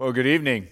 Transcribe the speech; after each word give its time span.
Well, 0.00 0.12
good 0.12 0.26
evening. 0.26 0.68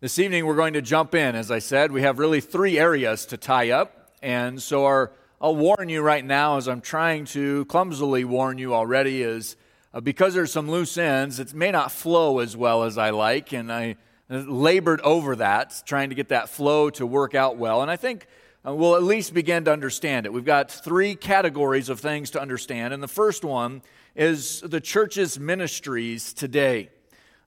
This 0.00 0.18
evening 0.18 0.46
we're 0.46 0.56
going 0.56 0.72
to 0.72 0.80
jump 0.80 1.14
in. 1.14 1.36
As 1.36 1.50
I 1.50 1.58
said, 1.58 1.92
we 1.92 2.00
have 2.00 2.18
really 2.18 2.40
three 2.40 2.78
areas 2.78 3.26
to 3.26 3.36
tie 3.36 3.68
up. 3.68 4.12
And 4.22 4.62
so 4.62 4.86
our, 4.86 5.12
I'll 5.42 5.54
warn 5.54 5.90
you 5.90 6.00
right 6.00 6.24
now, 6.24 6.56
as 6.56 6.66
I'm 6.66 6.80
trying 6.80 7.26
to 7.26 7.66
clumsily 7.66 8.24
warn 8.24 8.56
you 8.56 8.72
already, 8.74 9.20
is 9.20 9.56
uh, 9.92 10.00
because 10.00 10.32
there's 10.32 10.50
some 10.50 10.70
loose 10.70 10.96
ends, 10.96 11.38
it 11.38 11.52
may 11.52 11.70
not 11.70 11.92
flow 11.92 12.38
as 12.38 12.56
well 12.56 12.84
as 12.84 12.96
I 12.96 13.10
like. 13.10 13.52
And 13.52 13.70
I 13.70 13.96
labored 14.30 15.02
over 15.02 15.36
that, 15.36 15.82
trying 15.84 16.08
to 16.08 16.14
get 16.14 16.30
that 16.30 16.48
flow 16.48 16.88
to 16.88 17.06
work 17.06 17.34
out 17.34 17.58
well. 17.58 17.82
And 17.82 17.90
I 17.90 17.96
think 17.96 18.26
uh, 18.66 18.74
we'll 18.74 18.96
at 18.96 19.02
least 19.02 19.34
begin 19.34 19.66
to 19.66 19.72
understand 19.74 20.24
it. 20.24 20.32
We've 20.32 20.46
got 20.46 20.70
three 20.70 21.14
categories 21.14 21.90
of 21.90 22.00
things 22.00 22.30
to 22.30 22.40
understand. 22.40 22.94
And 22.94 23.02
the 23.02 23.06
first 23.06 23.44
one 23.44 23.82
is 24.16 24.62
the 24.62 24.80
church's 24.80 25.38
ministries 25.38 26.32
today 26.32 26.88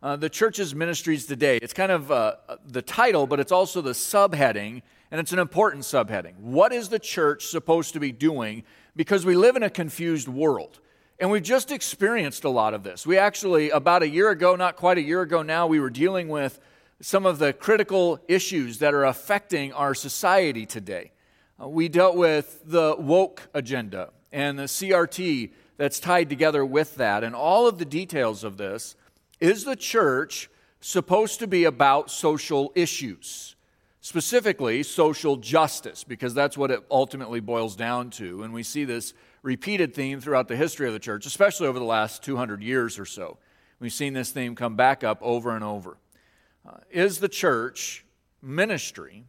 uh, 0.03 0.17
the 0.17 0.29
church's 0.29 0.75
ministries 0.75 1.25
today. 1.25 1.57
It's 1.61 1.73
kind 1.73 1.91
of 1.91 2.11
uh, 2.11 2.35
the 2.67 2.81
title, 2.81 3.25
but 3.25 3.39
it's 3.39 3.53
also 3.53 3.79
the 3.79 3.91
subheading, 3.91 4.81
and 5.09 5.21
it's 5.21 5.31
an 5.31 5.39
important 5.39 5.83
subheading. 5.83 6.35
What 6.39 6.73
is 6.73 6.89
the 6.89 6.99
church 6.99 7.45
supposed 7.45 7.93
to 7.93 8.01
be 8.01 8.11
doing? 8.11 8.63
Because 8.97 9.25
we 9.25 9.37
live 9.37 9.55
in 9.55 9.63
a 9.63 9.69
confused 9.69 10.27
world. 10.27 10.81
And 11.19 11.31
we've 11.31 11.41
just 11.43 11.71
experienced 11.71 12.43
a 12.43 12.49
lot 12.49 12.73
of 12.73 12.83
this. 12.83 13.07
We 13.07 13.17
actually, 13.17 13.69
about 13.69 14.03
a 14.03 14.09
year 14.09 14.29
ago, 14.29 14.57
not 14.57 14.75
quite 14.75 14.97
a 14.97 15.01
year 15.01 15.21
ago 15.21 15.41
now, 15.41 15.67
we 15.67 15.79
were 15.79 15.89
dealing 15.89 16.27
with 16.27 16.59
some 16.99 17.25
of 17.25 17.39
the 17.39 17.53
critical 17.53 18.19
issues 18.27 18.79
that 18.79 18.93
are 18.93 19.05
affecting 19.05 19.71
our 19.71 19.95
society 19.95 20.65
today. 20.65 21.13
Uh, 21.61 21.69
we 21.69 21.87
dealt 21.87 22.17
with 22.17 22.61
the 22.65 22.95
woke 22.99 23.47
agenda 23.53 24.09
and 24.33 24.59
the 24.59 24.63
CRT 24.63 25.51
that's 25.77 26.01
tied 26.01 26.29
together 26.29 26.65
with 26.65 26.95
that, 26.95 27.23
and 27.23 27.33
all 27.33 27.67
of 27.67 27.77
the 27.77 27.85
details 27.85 28.43
of 28.43 28.57
this. 28.57 28.97
Is 29.43 29.65
the 29.65 29.75
church 29.75 30.49
supposed 30.79 31.39
to 31.39 31.47
be 31.47 31.65
about 31.65 32.09
social 32.09 32.71
issues? 32.75 33.57
Specifically, 33.99 34.83
social 34.83 35.35
justice, 35.35 36.05
because 36.05 36.33
that's 36.33 36.57
what 36.57 36.71
it 36.71 36.79
ultimately 36.89 37.41
boils 37.41 37.75
down 37.75 38.09
to. 38.11 38.43
And 38.43 38.53
we 38.53 38.63
see 38.63 38.85
this 38.85 39.13
repeated 39.41 39.93
theme 39.93 40.21
throughout 40.21 40.47
the 40.47 40.55
history 40.55 40.87
of 40.87 40.93
the 40.93 40.99
church, 40.99 41.25
especially 41.25 41.67
over 41.67 41.77
the 41.77 41.83
last 41.83 42.23
200 42.23 42.63
years 42.63 42.97
or 42.97 43.03
so. 43.03 43.37
We've 43.81 43.91
seen 43.91 44.13
this 44.13 44.31
theme 44.31 44.55
come 44.55 44.77
back 44.77 45.03
up 45.03 45.17
over 45.21 45.53
and 45.53 45.63
over. 45.65 45.97
Uh, 46.65 46.77
is 46.89 47.19
the 47.19 47.27
church 47.27 48.05
ministry 48.41 49.25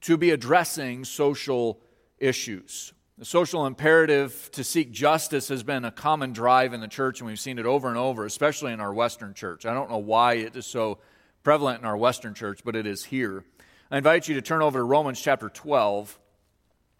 to 0.00 0.16
be 0.16 0.32
addressing 0.32 1.04
social 1.04 1.78
issues? 2.18 2.92
The 3.16 3.24
social 3.24 3.64
imperative 3.64 4.50
to 4.54 4.64
seek 4.64 4.90
justice 4.90 5.46
has 5.46 5.62
been 5.62 5.84
a 5.84 5.92
common 5.92 6.32
drive 6.32 6.72
in 6.72 6.80
the 6.80 6.88
church, 6.88 7.20
and 7.20 7.28
we've 7.28 7.38
seen 7.38 7.60
it 7.60 7.64
over 7.64 7.86
and 7.86 7.96
over, 7.96 8.26
especially 8.26 8.72
in 8.72 8.80
our 8.80 8.92
Western 8.92 9.34
church. 9.34 9.64
I 9.64 9.72
don't 9.72 9.88
know 9.88 9.98
why 9.98 10.34
it 10.34 10.56
is 10.56 10.66
so 10.66 10.98
prevalent 11.44 11.78
in 11.78 11.86
our 11.86 11.96
Western 11.96 12.34
church, 12.34 12.62
but 12.64 12.74
it 12.74 12.88
is 12.88 13.04
here. 13.04 13.44
I 13.88 13.98
invite 13.98 14.26
you 14.26 14.34
to 14.34 14.42
turn 14.42 14.62
over 14.62 14.80
to 14.80 14.82
Romans 14.82 15.20
chapter 15.20 15.48
12, 15.48 16.18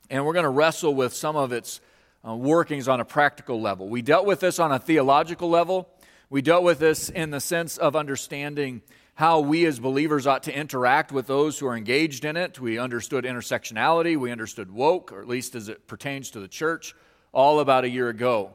and 0.09 0.25
we're 0.25 0.35
going 0.35 0.45
to 0.45 0.51
wrestle 0.51 0.95
with 0.95 1.15
some 1.15 1.35
of 1.35 1.51
its 1.51 1.81
uh, 2.25 2.37
workings 2.37 2.87
on 2.87 3.01
a 3.01 3.05
practical 3.05 3.61
level. 3.61 3.89
We 3.89 4.01
dealt 4.01 4.25
with 4.25 4.39
this 4.39 4.61
on 4.61 4.71
a 4.71 4.79
theological 4.79 5.51
level, 5.51 5.89
we 6.31 6.43
dealt 6.43 6.63
with 6.63 6.79
this 6.79 7.11
in 7.11 7.31
the 7.31 7.41
sense 7.41 7.77
of 7.77 7.97
understanding 7.97 8.83
how 9.15 9.41
we 9.41 9.65
as 9.65 9.79
believers 9.79 10.27
ought 10.27 10.43
to 10.45 10.57
interact 10.57 11.13
with 11.13 11.27
those 11.27 11.59
who 11.59 11.67
are 11.67 11.77
engaged 11.77 12.25
in 12.25 12.37
it. 12.37 12.59
We 12.59 12.79
understood 12.79 13.25
intersectionality, 13.25 14.17
we 14.17 14.33
understood 14.33 14.73
woke, 14.73 15.13
or 15.13 15.21
at 15.21 15.29
least 15.29 15.55
as 15.55 15.69
it 15.69 15.87
pertains 15.87 16.31
to 16.33 16.41
the 16.41 16.49
church, 16.49 16.95
all 17.33 17.61
about 17.61 17.85
a 17.85 17.89
year 17.89 18.09
ago. 18.09 18.55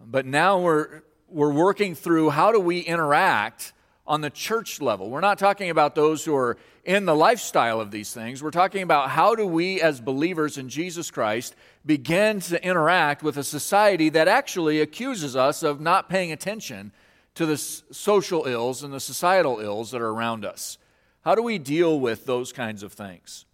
But 0.00 0.26
now 0.26 0.60
we're, 0.60 1.02
we're 1.28 1.52
working 1.52 1.94
through 1.94 2.30
how 2.30 2.52
do 2.52 2.60
we 2.60 2.80
interact 2.80 3.72
on 4.06 4.20
the 4.20 4.30
church 4.30 4.80
level. 4.80 5.10
We're 5.10 5.20
not 5.20 5.38
talking 5.38 5.70
about 5.70 5.94
those 5.94 6.24
who 6.24 6.34
are 6.34 6.56
in 6.84 7.04
the 7.04 7.14
lifestyle 7.14 7.80
of 7.80 7.90
these 7.90 8.12
things. 8.12 8.42
We're 8.42 8.52
talking 8.52 8.82
about 8.82 9.10
how 9.10 9.34
do 9.34 9.46
we, 9.46 9.80
as 9.80 10.00
believers 10.00 10.58
in 10.58 10.68
Jesus 10.68 11.10
Christ, 11.10 11.56
begin 11.84 12.40
to 12.40 12.64
interact 12.64 13.22
with 13.22 13.36
a 13.36 13.44
society 13.44 14.08
that 14.10 14.28
actually 14.28 14.80
accuses 14.80 15.34
us 15.34 15.62
of 15.62 15.80
not 15.80 16.08
paying 16.08 16.30
attention 16.30 16.92
to 17.36 17.46
the 17.46 17.56
social 17.56 18.46
ills 18.46 18.82
and 18.82 18.92
the 18.92 19.00
societal 19.00 19.60
ills 19.60 19.92
that 19.92 20.00
are 20.00 20.08
around 20.08 20.44
us. 20.44 20.78
How 21.22 21.34
do 21.34 21.42
we 21.42 21.58
deal 21.58 21.98
with 22.00 22.26
those 22.26 22.52
kinds 22.52 22.82
of 22.82 22.92
things? 22.92 23.44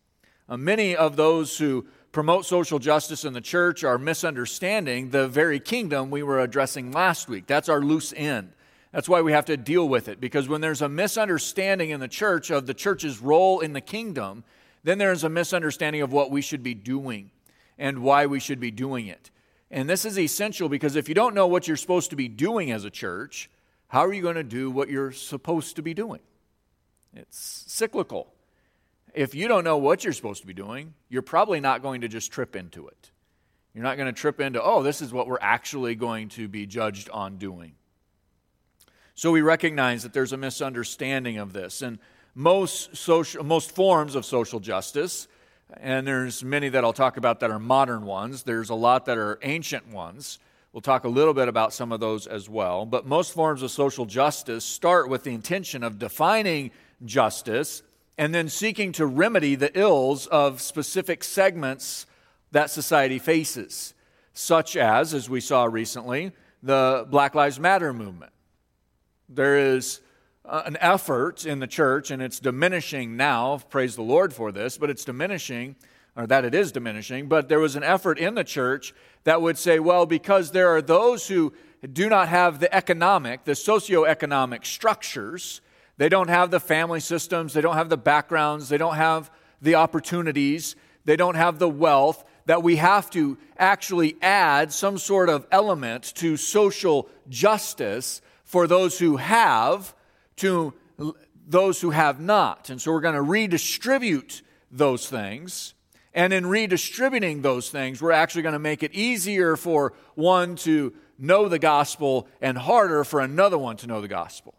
Uh, 0.49 0.57
many 0.57 0.97
of 0.97 1.17
those 1.17 1.59
who 1.59 1.87
promote 2.13 2.45
social 2.45 2.79
justice 2.79 3.25
in 3.25 3.33
the 3.33 3.41
church 3.41 3.85
are 3.85 3.99
misunderstanding 3.99 5.11
the 5.11 5.27
very 5.27 5.59
kingdom 5.59 6.11
we 6.11 6.23
were 6.23 6.41
addressing 6.41 6.93
last 6.93 7.29
week. 7.29 7.47
That's 7.47 7.69
our 7.69 7.81
loose 7.81 8.13
end. 8.17 8.53
That's 8.93 9.09
why 9.09 9.23
we 9.23 9.33
have 9.33 9.47
to 9.47 9.57
deal 9.57 9.89
with 9.89 10.09
it, 10.09 10.21
because 10.21 10.49
when 10.49 10.61
there's 10.61 10.83
a 10.83 10.89
misunderstanding 10.89 11.91
in 11.91 12.01
the 12.01 12.09
church 12.09 12.51
of 12.51 12.67
the 12.67 12.75
church's 12.75 13.21
role 13.21 13.61
in 13.61 13.73
the 13.73 13.81
kingdom, 13.81 14.45
then 14.85 14.99
there's 14.99 15.25
a 15.25 15.31
misunderstanding 15.31 16.03
of 16.03 16.13
what 16.13 16.31
we 16.31 16.43
should 16.43 16.63
be 16.63 16.75
doing 16.75 17.31
and 17.79 18.01
why 18.01 18.27
we 18.27 18.39
should 18.39 18.61
be 18.61 18.71
doing 18.71 19.07
it. 19.07 19.31
And 19.71 19.89
this 19.89 20.05
is 20.05 20.19
essential 20.19 20.69
because 20.69 20.95
if 20.95 21.09
you 21.09 21.15
don't 21.15 21.35
know 21.35 21.47
what 21.47 21.67
you're 21.67 21.79
supposed 21.79 22.11
to 22.11 22.17
be 22.17 22.29
doing 22.29 22.71
as 22.71 22.85
a 22.85 22.91
church, 22.91 23.49
how 23.93 24.07
are 24.07 24.13
you 24.15 24.23
going 24.23 24.37
to 24.37 24.43
do 24.43 24.71
what 24.71 24.89
you're 24.89 25.13
supposed 25.13 25.77
to 25.77 25.83
be 25.83 25.93
doing? 25.93 26.21
It's 27.15 27.67
cyclical. 27.67 28.33
If 29.13 29.35
you 29.35 29.49
don't 29.49 29.65
know 29.65 29.77
what 29.77 30.03
you're 30.03 30.15
supposed 30.15 30.41
to 30.41 30.47
be 30.47 30.55
doing, 30.55 30.95
you're 31.11 31.21
probably 31.21 31.61
not 31.61 31.83
going 31.83 32.01
to 32.01 32.09
just 32.09 32.33
trip 32.33 32.57
into 32.57 32.89
it. 32.89 33.11
You're 33.75 33.85
not 33.85 33.99
going 33.99 34.07
to 34.07 34.19
trip 34.19 34.41
into, 34.41 34.63
oh, 34.63 34.83
this 34.83 35.03
is 35.03 35.13
what 35.13 35.27
we're 35.27 35.37
actually 35.43 35.95
going 35.95 36.31
to 36.31 36.49
be 36.49 36.65
judged 36.65 37.11
on 37.11 37.37
doing. 37.37 37.75
So 39.15 39.31
we 39.31 39.43
recognize 39.43 40.05
that 40.05 40.15
there's 40.15 40.33
a 40.33 40.39
misunderstanding 40.39 41.37
of 41.37 41.53
this. 41.53 41.83
And 41.83 41.99
most, 42.35 42.97
social, 42.97 43.45
most 43.45 43.73
forms 43.73 44.15
of 44.15 44.25
social 44.25 44.59
justice, 44.59 45.29
and 45.77 46.07
there's 46.07 46.43
many 46.43 46.71
that 46.71 46.83
I'll 46.83 46.95
talk 46.95 47.19
about 47.19 47.41
that 47.41 47.51
are 47.51 47.59
modern 47.59 48.07
ones, 48.07 48.45
there's 48.45 48.71
a 48.71 48.75
lot 48.75 49.05
that 49.05 49.19
are 49.19 49.39
ancient 49.43 49.93
ones. 49.93 50.39
We'll 50.73 50.81
talk 50.81 51.05
a 51.05 51.09
little 51.09 51.35
bit 51.35 51.49
about 51.49 51.75
some 51.75 51.93
of 51.93 52.01
those 52.01 52.27
as 52.27 52.49
well. 52.49 52.87
But 52.87 53.07
most 53.07 53.35
forms 53.35 53.63
of 53.63 53.71
social 53.71 54.07
justice 54.07 54.65
start 54.65 55.11
with 55.11 55.23
the 55.23 55.35
intention 55.35 55.83
of 55.83 55.99
defining 55.99 56.71
justice 57.05 57.83
and 58.17 58.35
then 58.35 58.49
seeking 58.49 58.93
to 58.93 59.05
remedy 59.05 59.55
the 59.55 59.79
ills 59.79 60.27
of 60.29 60.63
specific 60.63 61.25
segments 61.25 62.07
that 62.53 62.71
society 62.71 63.19
faces, 63.19 63.93
such 64.33 64.77
as, 64.77 65.13
as 65.13 65.29
we 65.29 65.41
saw 65.41 65.65
recently, 65.65 66.33
the 66.63 67.07
Black 67.11 67.35
Lives 67.35 67.61
Matter 67.61 67.93
movement. 67.93 68.33
There 69.29 69.59
is 69.59 70.01
uh, 70.45 70.63
an 70.65 70.79
effort 70.81 71.45
in 71.45 71.59
the 71.59 71.67
church, 71.67 72.11
and 72.11 72.23
it's 72.23 72.41
diminishing 72.41 73.17
now, 73.17 73.59
praise 73.69 73.95
the 73.95 74.03
Lord 74.03 74.33
for 74.33 74.53
this, 74.53 74.79
but 74.79 74.89
it's 74.89 75.05
diminishing 75.05 75.77
or 76.17 76.27
that 76.27 76.45
it 76.45 76.55
is 76.55 76.73
diminishing, 76.73 77.29
but 77.29 77.49
there 77.49 77.61
was 77.61 77.77
an 77.77 77.83
effort 77.83 78.19
in 78.19 78.35
the 78.35 78.45
church 78.45 78.95
that 79.25 79.41
would 79.41 79.57
say, 79.57 79.79
well, 79.79 80.05
because 80.05 80.51
there 80.51 80.69
are 80.69 80.83
those 80.83 81.29
who 81.29 81.53
do 81.91 82.09
not 82.09 82.29
have 82.29 82.61
the 82.61 82.73
economic, 82.75 83.45
the 83.45 83.53
socioeconomic 83.53 84.65
structures, 84.65 85.61
they 85.97 86.09
don't 86.09 86.29
have 86.29 86.51
the 86.51 86.61
family 86.61 87.01
systems, 87.01 87.53
they 87.55 87.61
don't 87.61 87.77
have 87.77 87.89
the 87.89 87.97
backgrounds, 87.97 88.69
they 88.69 88.79
don't 88.79 88.97
have 88.97 89.31
the 89.61 89.75
opportunities, 89.75 90.77
they 91.05 91.17
don't 91.17 91.35
have 91.35 91.59
the 91.59 91.69
wealth, 91.69 92.25
that 92.47 92.63
we 92.63 92.77
have 92.77 93.09
to 93.11 93.39
actually 93.57 94.17
add 94.21 94.73
some 94.73 94.99
sort 94.99 95.29
of 95.29 95.47
element 95.51 96.13
to 96.17 96.37
social 96.37 97.09
justice 97.29 98.21
for 98.45 98.67
those 98.67 98.99
who 98.99 99.17
have 99.17 99.95
to 100.37 100.75
those 101.47 101.81
who 101.81 101.91
have 101.91 102.21
not. 102.21 102.71
And 102.71 102.81
so 102.81 102.93
we're 102.93 103.01
going 103.01 103.15
to 103.15 103.23
redistribute 103.23 104.43
those 104.71 105.09
things 105.09 105.75
and 106.15 106.33
in 106.33 106.47
redistributing 106.47 107.43
those 107.43 107.71
things, 107.71 108.03
we're 108.03 108.13
actually 108.13 108.43
going 108.43 108.53
to 108.53 108.59
make 108.59 108.83
it 108.83 108.93
easier 108.93 109.57
for 109.57 109.95
one 110.15 110.57
to 110.57 110.93
know 111.19 111.49
the 111.49 111.59
gospel 111.59 112.29
and 112.41 112.59
harder 112.59 113.05
for 113.05 113.21
another 113.21 113.57
one 113.57 113.77
to 113.79 113.87
know 113.87 114.01
the 114.01 114.09
gospel. 114.09 114.55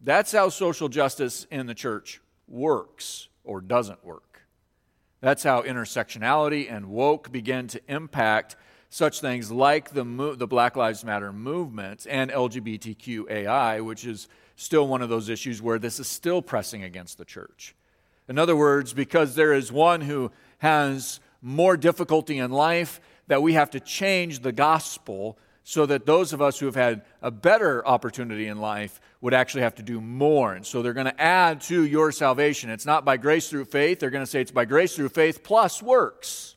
That's 0.00 0.32
how 0.32 0.48
social 0.48 0.88
justice 0.88 1.46
in 1.50 1.66
the 1.66 1.74
church 1.74 2.20
works 2.48 3.28
or 3.44 3.60
doesn't 3.60 4.04
work. 4.04 4.42
That's 5.20 5.44
how 5.44 5.62
intersectionality 5.62 6.70
and 6.70 6.86
woke 6.86 7.30
begin 7.30 7.68
to 7.68 7.80
impact 7.88 8.56
such 8.90 9.20
things 9.20 9.50
like 9.50 9.90
the, 9.90 10.04
the 10.36 10.46
Black 10.46 10.76
Lives 10.76 11.04
Matter 11.04 11.32
movement 11.32 12.06
and 12.10 12.30
LGBTQAI, 12.30 13.84
which 13.84 14.04
is 14.04 14.28
still 14.56 14.86
one 14.86 15.00
of 15.00 15.08
those 15.08 15.28
issues 15.28 15.62
where 15.62 15.78
this 15.78 15.98
is 15.98 16.08
still 16.08 16.42
pressing 16.42 16.82
against 16.84 17.18
the 17.18 17.24
church. 17.24 17.74
In 18.28 18.38
other 18.38 18.56
words, 18.56 18.92
because 18.92 19.34
there 19.34 19.52
is 19.52 19.72
one 19.72 20.02
who 20.02 20.30
has 20.62 21.18
more 21.42 21.76
difficulty 21.76 22.38
in 22.38 22.52
life, 22.52 23.00
that 23.26 23.42
we 23.42 23.54
have 23.54 23.70
to 23.70 23.80
change 23.80 24.40
the 24.40 24.52
gospel 24.52 25.36
so 25.64 25.86
that 25.86 26.06
those 26.06 26.32
of 26.32 26.40
us 26.40 26.60
who 26.60 26.66
have 26.66 26.76
had 26.76 27.02
a 27.20 27.32
better 27.32 27.84
opportunity 27.84 28.46
in 28.46 28.58
life 28.58 29.00
would 29.20 29.34
actually 29.34 29.62
have 29.62 29.74
to 29.74 29.82
do 29.82 30.00
more. 30.00 30.54
And 30.54 30.64
so 30.64 30.80
they're 30.80 30.92
going 30.92 31.06
to 31.06 31.20
add 31.20 31.62
to 31.62 31.82
your 31.82 32.12
salvation. 32.12 32.70
It's 32.70 32.86
not 32.86 33.04
by 33.04 33.16
grace 33.16 33.50
through 33.50 33.64
faith. 33.64 33.98
They're 33.98 34.10
going 34.10 34.24
to 34.24 34.30
say 34.30 34.40
it's 34.40 34.52
by 34.52 34.64
grace 34.64 34.94
through 34.94 35.08
faith 35.08 35.42
plus 35.42 35.82
works. 35.82 36.54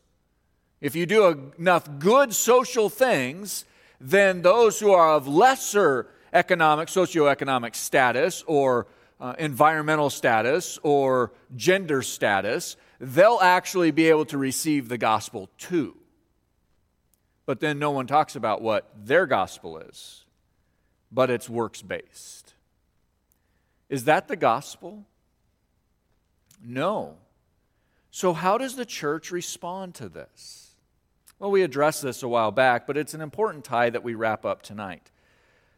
If 0.82 0.96
you 0.96 1.08
do 1.08 1.52
enough 1.58 1.90
good 1.98 2.32
social 2.32 2.90
things, 2.90 3.66
then 4.00 4.44
those 4.44 4.80
who 4.80 4.92
are 4.92 5.14
of 5.14 5.28
lesser 5.28 6.10
economic, 6.32 6.90
socioeconomic 6.90 7.76
status 7.76 8.44
or 8.46 8.86
uh, 9.20 9.34
environmental 9.40 10.12
status 10.12 10.78
or 10.84 11.32
gender 11.56 12.04
status, 12.04 12.78
they'll 13.00 13.40
actually 13.42 13.92
be 13.92 14.10
able 14.10 14.26
to 14.26 14.38
receive 14.38 14.90
the 14.90 14.98
gospel 14.98 15.50
too. 15.58 15.96
But 17.46 17.60
then 17.60 17.78
no 17.78 17.92
one 17.92 18.08
talks 18.08 18.36
about 18.36 18.62
what 18.62 18.90
their 18.96 19.26
gospel 19.26 19.78
is, 19.78 20.26
but 21.12 21.30
it's 21.30 21.50
works 21.50 21.82
based. 21.82 22.54
Is 23.90 24.06
that 24.06 24.28
the 24.28 24.36
gospel? 24.36 25.06
No. 26.64 27.18
So, 28.10 28.34
how 28.34 28.58
does 28.58 28.76
the 28.76 28.86
church 28.86 29.32
respond 29.32 29.94
to 29.96 30.10
this? 30.10 30.76
Well, 31.38 31.52
we 31.52 31.64
addressed 31.64 32.02
this 32.02 32.24
a 32.24 32.28
while 32.28 32.52
back, 32.52 32.88
but 32.88 32.98
it's 32.98 33.14
an 33.14 33.22
important 33.22 33.66
tie 33.66 33.90
that 33.90 34.04
we 34.04 34.16
wrap 34.16 34.46
up 34.46 34.62
tonight. 34.62 35.12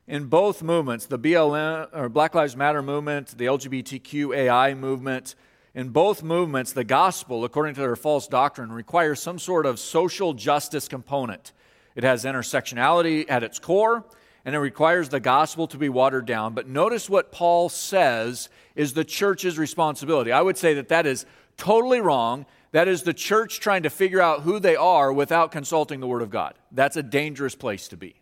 In 0.07 0.25
both 0.27 0.63
movements, 0.63 1.07
the 1.07 1.19
BLM 1.19 1.89
or 1.91 2.07
Black 2.07 2.33
Lives 2.35 2.55
Matter 2.55 2.81
movement, 2.81 3.37
the 3.37 3.45
LGBTQAI 3.45 4.77
movement, 4.77 5.35
in 5.77 5.89
both 5.89 6.23
movements, 6.23 6.73
the 6.73 6.83
gospel, 6.83 7.45
according 7.45 7.75
to 7.75 7.81
their 7.81 7.95
false 7.95 8.27
doctrine, 8.27 8.71
requires 8.71 9.21
some 9.21 9.37
sort 9.37 9.67
of 9.67 9.77
social 9.77 10.33
justice 10.33 10.87
component. 10.87 11.53
It 11.95 12.03
has 12.03 12.25
intersectionality 12.25 13.25
at 13.29 13.43
its 13.43 13.59
core, 13.59 14.03
and 14.43 14.55
it 14.55 14.59
requires 14.59 15.09
the 15.09 15.19
gospel 15.19 15.67
to 15.67 15.77
be 15.77 15.87
watered 15.87 16.25
down. 16.25 16.55
But 16.55 16.67
notice 16.67 17.11
what 17.11 17.31
Paul 17.31 17.69
says 17.69 18.49
is 18.75 18.93
the 18.93 19.05
church's 19.05 19.59
responsibility. 19.59 20.31
I 20.31 20.41
would 20.41 20.57
say 20.57 20.73
that 20.73 20.87
that 20.87 21.05
is 21.05 21.27
totally 21.57 22.01
wrong. 22.01 22.47
That 22.71 22.87
is 22.87 23.03
the 23.03 23.13
church 23.13 23.59
trying 23.59 23.83
to 23.83 23.91
figure 23.91 24.19
out 24.19 24.41
who 24.41 24.57
they 24.57 24.75
are 24.75 25.13
without 25.13 25.51
consulting 25.51 25.99
the 25.99 26.07
Word 26.07 26.23
of 26.23 26.31
God. 26.31 26.55
That's 26.71 26.97
a 26.97 27.03
dangerous 27.03 27.53
place 27.53 27.87
to 27.89 27.97
be. 27.97 28.15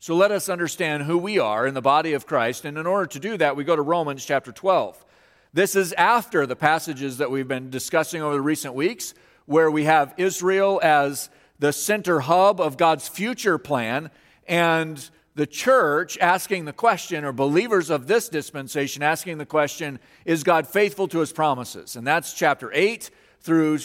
So 0.00 0.16
let 0.16 0.32
us 0.32 0.48
understand 0.48 1.04
who 1.04 1.16
we 1.16 1.38
are 1.38 1.64
in 1.64 1.74
the 1.74 1.80
body 1.80 2.12
of 2.12 2.26
Christ. 2.26 2.64
And 2.64 2.76
in 2.76 2.88
order 2.88 3.06
to 3.06 3.20
do 3.20 3.36
that, 3.36 3.54
we 3.54 3.62
go 3.62 3.76
to 3.76 3.82
Romans 3.82 4.24
chapter 4.24 4.50
12. 4.50 5.04
This 5.54 5.76
is 5.76 5.92
after 5.92 6.46
the 6.46 6.56
passages 6.56 7.18
that 7.18 7.30
we've 7.30 7.46
been 7.46 7.68
discussing 7.68 8.22
over 8.22 8.32
the 8.32 8.40
recent 8.40 8.72
weeks, 8.72 9.12
where 9.44 9.70
we 9.70 9.84
have 9.84 10.14
Israel 10.16 10.80
as 10.82 11.28
the 11.58 11.74
center 11.74 12.20
hub 12.20 12.58
of 12.58 12.78
God's 12.78 13.06
future 13.06 13.58
plan, 13.58 14.10
and 14.48 15.10
the 15.34 15.46
church 15.46 16.16
asking 16.22 16.64
the 16.64 16.72
question, 16.72 17.22
or 17.22 17.32
believers 17.32 17.90
of 17.90 18.06
this 18.06 18.30
dispensation 18.30 19.02
asking 19.02 19.36
the 19.36 19.44
question, 19.44 19.98
is 20.24 20.42
God 20.42 20.66
faithful 20.66 21.06
to 21.08 21.18
his 21.18 21.34
promises? 21.34 21.96
And 21.96 22.06
that's 22.06 22.32
chapter 22.32 22.70
8 22.72 23.10
through, 23.40 23.78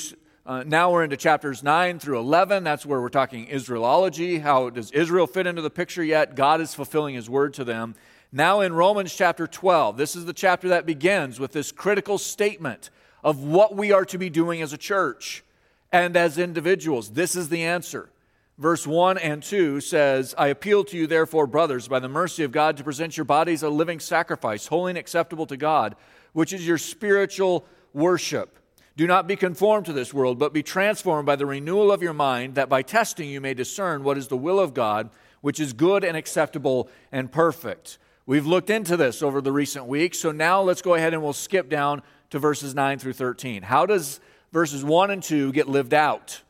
uh, 0.46 0.64
now 0.66 0.94
we're 0.94 1.04
into 1.04 1.18
chapters 1.18 1.64
9 1.64 2.00
through 2.00 2.19
11. 2.19 2.64
That's 2.64 2.86
where 2.86 3.02
we're 3.02 3.10
talking 3.10 3.46
Israelology. 3.48 4.42
How 4.42 4.69
does 4.69 4.90
Israel 4.92 5.28
fit 5.28 5.46
into 5.46 5.62
the 5.62 5.69
picture 5.69 6.04
yet? 6.04 6.36
God 6.36 6.62
is 6.62 6.74
fulfilling 6.74 7.16
his 7.16 7.30
word 7.30 7.54
to 7.56 7.66
them. 7.66 7.96
Now 8.31 8.62
in 8.62 8.74
Romans 8.74 9.13
chapter 9.15 9.47
12, 9.47 9.97
this 9.97 10.15
is 10.15 10.25
the 10.25 10.33
chapter 10.33 10.69
that 10.69 10.85
begins 10.85 11.39
with 11.39 11.53
this 11.53 11.71
critical 11.71 12.18
statement 12.18 12.89
of 13.24 13.44
what 13.44 13.75
we 13.75 13.91
are 13.91 14.06
to 14.06 14.18
be 14.18 14.29
doing 14.29 14.62
as 14.62 14.74
a 14.74 14.77
church 14.77 15.44
and 15.91 16.15
as 16.15 16.38
individuals. 16.38 17.12
This 17.12 17.35
is 17.35 17.50
the 17.50 17.63
answer 17.63 18.09
verse 18.57 18.88
1 18.88 19.18
and 19.18 19.44
2 19.44 19.81
says, 19.81 20.33
I 20.38 20.47
appeal 20.47 20.83
to 20.85 20.97
you, 20.97 21.07
therefore, 21.07 21.47
brothers, 21.47 21.88
by 21.88 22.00
the 22.00 22.09
mercy 22.09 22.44
of 22.44 22.51
God, 22.51 22.77
to 22.77 22.83
present 22.83 23.18
your 23.18 23.25
bodies 23.25 23.63
a 23.63 23.69
living 23.69 24.00
sacrifice, 24.00 24.68
holy 24.68 24.91
and 24.91 24.97
acceptable 24.97 25.45
to 25.47 25.57
God, 25.57 25.95
which 26.33 26.53
is 26.53 26.65
your 26.65 26.77
spiritual 26.77 27.65
worship. 27.94 28.57
Do 28.95 29.06
not 29.06 29.27
be 29.27 29.35
conformed 29.35 29.85
to 29.85 29.94
this 29.94 30.13
world, 30.13 30.39
but 30.39 30.53
be 30.53 30.63
transformed 30.63 31.27
by 31.27 31.35
the 31.35 31.45
renewal 31.45 31.91
of 31.91 32.01
your 32.01 32.13
mind, 32.13 32.56
that 32.56 32.69
by 32.69 32.81
testing 32.81 33.30
you 33.30 33.39
may 33.39 33.53
discern 33.53 34.03
what 34.03 34.18
is 34.18 34.27
the 34.27 34.38
will 34.38 34.59
of 34.59 34.73
God, 34.73 35.12
which 35.41 35.59
is 35.59 35.73
good 35.73 36.03
and 36.03 36.18
acceptable 36.18 36.89
and 37.12 37.31
perfect. 37.31 38.00
We've 38.27 38.45
looked 38.45 38.69
into 38.69 38.95
this 38.95 39.24
over 39.24 39.41
the 39.41 39.51
recent 39.51 39.88
weeks, 39.88 40.19
so 40.19 40.31
now 40.31 40.62
let's 40.62 40.83
go 40.83 40.94
ahead 40.94 41.15
and 41.15 41.24
we'll 41.24 41.33
skip 41.33 41.69
down 41.69 42.03
to 42.29 42.38
verses 42.38 42.75
9 42.75 43.00
through 43.00 43.13
13. 43.13 43.63
How 43.63 43.88
does 43.88 44.19
verses 44.51 44.83
1 44.83 45.09
and 45.09 45.24
2 45.24 45.51
get 45.53 45.68
lived 45.68 45.95
out? 45.95 46.44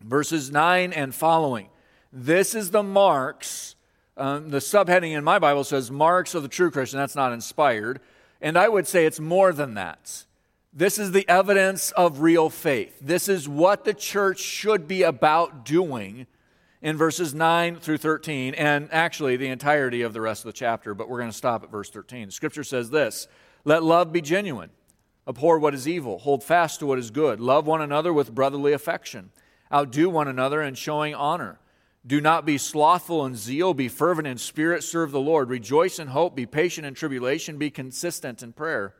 verses 0.00 0.50
9 0.50 0.92
and 0.92 1.14
following. 1.14 1.68
This 2.12 2.54
is 2.54 2.70
the 2.70 2.82
marks. 2.82 3.74
Um, 4.16 4.50
the 4.50 4.58
subheading 4.58 5.16
in 5.16 5.24
my 5.24 5.38
Bible 5.38 5.64
says 5.64 5.90
marks 5.90 6.34
of 6.34 6.42
the 6.42 6.48
true 6.48 6.70
Christian. 6.70 6.98
That's 6.98 7.16
not 7.16 7.32
inspired. 7.32 8.00
And 8.40 8.56
I 8.56 8.68
would 8.68 8.86
say 8.86 9.06
it's 9.06 9.20
more 9.20 9.52
than 9.52 9.74
that. 9.74 10.24
This 10.72 10.98
is 10.98 11.12
the 11.12 11.28
evidence 11.28 11.90
of 11.92 12.20
real 12.20 12.50
faith. 12.50 12.96
This 13.00 13.28
is 13.28 13.48
what 13.48 13.84
the 13.84 13.94
church 13.94 14.38
should 14.38 14.86
be 14.86 15.02
about 15.02 15.64
doing 15.64 16.26
in 16.80 16.96
verses 16.96 17.34
9 17.34 17.76
through 17.76 17.98
13, 17.98 18.54
and 18.54 18.88
actually 18.92 19.36
the 19.36 19.48
entirety 19.48 20.02
of 20.02 20.12
the 20.12 20.20
rest 20.20 20.42
of 20.42 20.46
the 20.46 20.52
chapter, 20.52 20.94
but 20.94 21.08
we're 21.08 21.18
going 21.18 21.30
to 21.30 21.36
stop 21.36 21.64
at 21.64 21.70
verse 21.70 21.90
13. 21.90 22.30
Scripture 22.30 22.64
says 22.64 22.90
this 22.90 23.26
Let 23.64 23.82
love 23.82 24.12
be 24.12 24.20
genuine, 24.20 24.70
abhor 25.26 25.58
what 25.58 25.74
is 25.74 25.88
evil, 25.88 26.18
hold 26.18 26.44
fast 26.44 26.80
to 26.80 26.86
what 26.86 26.98
is 26.98 27.10
good, 27.10 27.40
love 27.40 27.66
one 27.66 27.80
another 27.80 28.12
with 28.12 28.34
brotherly 28.34 28.72
affection. 28.72 29.30
Outdo 29.72 30.08
one 30.08 30.28
another 30.28 30.62
in 30.62 30.74
showing 30.74 31.14
honor. 31.14 31.60
Do 32.06 32.22
not 32.22 32.46
be 32.46 32.56
slothful 32.56 33.26
in 33.26 33.36
zeal, 33.36 33.74
be 33.74 33.88
fervent 33.88 34.26
in 34.26 34.38
spirit, 34.38 34.82
serve 34.82 35.10
the 35.10 35.20
Lord. 35.20 35.50
Rejoice 35.50 35.98
in 35.98 36.08
hope, 36.08 36.34
be 36.34 36.46
patient 36.46 36.86
in 36.86 36.94
tribulation, 36.94 37.58
be 37.58 37.70
consistent 37.70 38.42
in 38.42 38.54
prayer. 38.54 38.94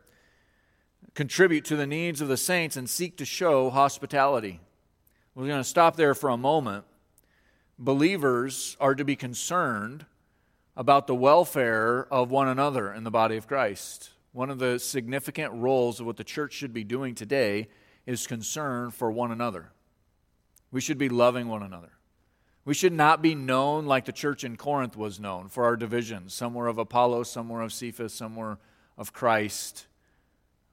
Contribute 1.15 1.65
to 1.67 1.77
the 1.77 1.87
needs 1.87 2.21
of 2.21 2.29
the 2.29 2.37
saints 2.37 2.77
and 2.77 2.91
seek 2.91 3.17
to 3.17 3.25
show 3.25 3.71
hospitality. 3.71 4.61
We're 5.35 5.47
going 5.47 5.63
to 5.63 5.69
stop 5.69 5.97
there 5.97 6.15
for 6.15 6.29
a 6.29 6.37
moment. 6.37 6.85
Believers 7.81 8.77
are 8.81 8.97
to 8.97 9.05
be 9.05 9.15
concerned 9.15 10.05
about 10.77 11.07
the 11.07 11.15
welfare 11.15 12.13
of 12.13 12.29
one 12.29 12.49
another 12.49 12.93
in 12.93 13.05
the 13.05 13.11
body 13.11 13.37
of 13.37 13.47
Christ. 13.47 14.11
One 14.33 14.51
of 14.51 14.59
the 14.59 14.81
significant 14.81 15.53
roles 15.53 16.01
of 16.01 16.07
what 16.07 16.17
the 16.17 16.25
church 16.25 16.55
should 16.55 16.73
be 16.73 16.83
doing 16.83 17.15
today 17.15 17.69
is 18.05 18.27
concern 18.27 18.91
for 18.91 19.13
one 19.13 19.31
another. 19.31 19.71
We 20.73 20.81
should 20.81 20.99
be 20.99 21.09
loving 21.09 21.47
one 21.47 21.63
another. 21.63 21.93
We 22.65 22.75
should 22.75 22.93
not 22.93 23.23
be 23.23 23.37
known 23.37 23.87
like 23.87 24.07
the 24.07 24.13
church 24.13 24.43
in 24.43 24.57
Corinth 24.57 24.97
was 24.97 25.21
known 25.21 25.49
for 25.49 25.65
our 25.65 25.77
divisions. 25.77 26.35
Some 26.35 26.55
were 26.55 26.67
of 26.67 26.79
Apollo, 26.79 27.23
some 27.23 27.49
were 27.49 27.63
of 27.63 27.73
Cephas, 27.73 28.13
some 28.13 28.35
were 28.35 28.59
of 28.99 29.13
Christ. 29.13 29.87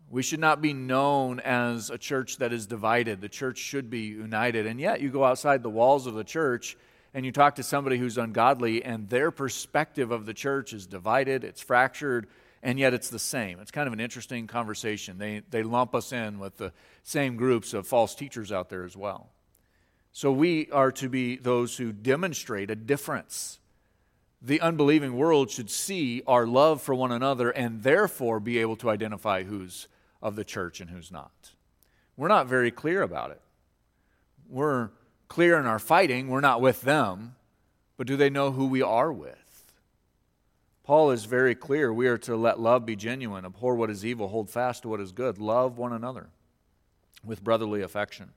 We 0.10 0.24
should 0.24 0.40
not 0.40 0.60
be 0.60 0.74
known 0.74 1.40
as 1.40 1.92
a 1.92 1.98
church 2.00 2.38
that 2.38 2.52
is 2.52 2.66
divided. 2.66 3.22
The 3.22 3.30
church 3.30 3.60
should 3.60 3.92
be 3.92 4.02
united. 4.02 4.66
And 4.66 4.80
yet, 4.80 5.02
you 5.02 5.10
go 5.10 5.24
outside 5.24 5.62
the 5.62 5.70
walls 5.70 6.08
of 6.08 6.16
the 6.16 6.24
church 6.24 6.76
and 7.16 7.26
you 7.26 7.32
talk 7.32 7.56
to 7.56 7.64
somebody 7.64 7.98
who's 7.98 8.18
ungodly, 8.18 8.84
and 8.84 9.08
their 9.08 9.32
perspective 9.32 10.12
of 10.12 10.26
the 10.26 10.34
church 10.34 10.74
is 10.74 10.86
divided, 10.86 11.46
it's 11.46 11.62
fractured, 11.62 12.28
and 12.62 12.78
yet 12.78 12.94
it's 12.94 13.10
the 13.10 13.18
same. 13.18 13.62
It's 13.62 13.72
kind 13.72 13.88
of 13.88 13.94
an 13.94 14.02
interesting 14.02 14.48
conversation. 14.48 15.18
They, 15.18 15.42
they 15.50 15.64
lump 15.64 15.96
us 15.96 16.12
in 16.12 16.40
with 16.40 16.58
the 16.58 16.74
same 17.04 17.38
groups 17.38 17.74
of 17.74 17.88
false 17.88 18.16
teachers 18.16 18.52
out 18.52 18.68
there 18.68 18.84
as 18.84 18.98
well. 18.98 19.30
So 20.12 20.30
we 20.30 20.70
are 20.72 20.92
to 20.92 21.08
be 21.08 21.38
those 21.38 21.78
who 21.78 21.94
demonstrate 21.94 22.70
a 22.70 22.76
difference. 22.76 23.60
The 24.42 24.60
unbelieving 24.60 25.16
world 25.16 25.50
should 25.50 25.70
see 25.70 26.22
our 26.28 26.46
love 26.46 26.82
for 26.82 26.94
one 26.94 27.14
another 27.14 27.50
and 27.50 27.82
therefore 27.82 28.42
be 28.42 28.58
able 28.58 28.76
to 28.78 28.90
identify 28.90 29.44
who's 29.44 29.88
of 30.22 30.36
the 30.36 30.44
church 30.44 30.82
and 30.82 30.90
who's 30.90 31.14
not. 31.14 31.52
We're 32.18 32.28
not 32.28 32.48
very 32.48 32.72
clear 32.72 33.02
about 33.04 33.32
it. 33.32 33.42
We're 34.50 34.90
clear 35.28 35.60
in 35.60 35.66
our 35.66 35.80
fighting, 35.80 36.28
we're 36.28 36.42
not 36.42 36.62
with 36.62 36.82
them, 36.82 37.36
but 37.98 38.08
do 38.08 38.18
they 38.18 38.30
know 38.30 38.52
who 38.52 38.66
we 38.66 38.82
are 38.82 39.12
with? 39.12 39.46
Paul 40.84 41.12
is 41.12 41.26
very 41.26 41.56
clear. 41.56 41.92
We 41.92 42.08
are 42.08 42.18
to 42.20 42.36
let 42.36 42.60
love 42.60 42.86
be 42.86 42.96
genuine, 42.96 43.44
abhor 43.44 43.76
what 43.76 43.90
is 43.90 44.06
evil, 44.06 44.28
hold 44.28 44.52
fast 44.52 44.84
to 44.84 44.90
what 44.90 45.02
is 45.02 45.12
good, 45.12 45.40
love 45.40 45.78
one 45.78 45.94
another 45.94 46.30
with 47.24 47.44
brotherly 47.44 47.82
affection. 47.82 48.32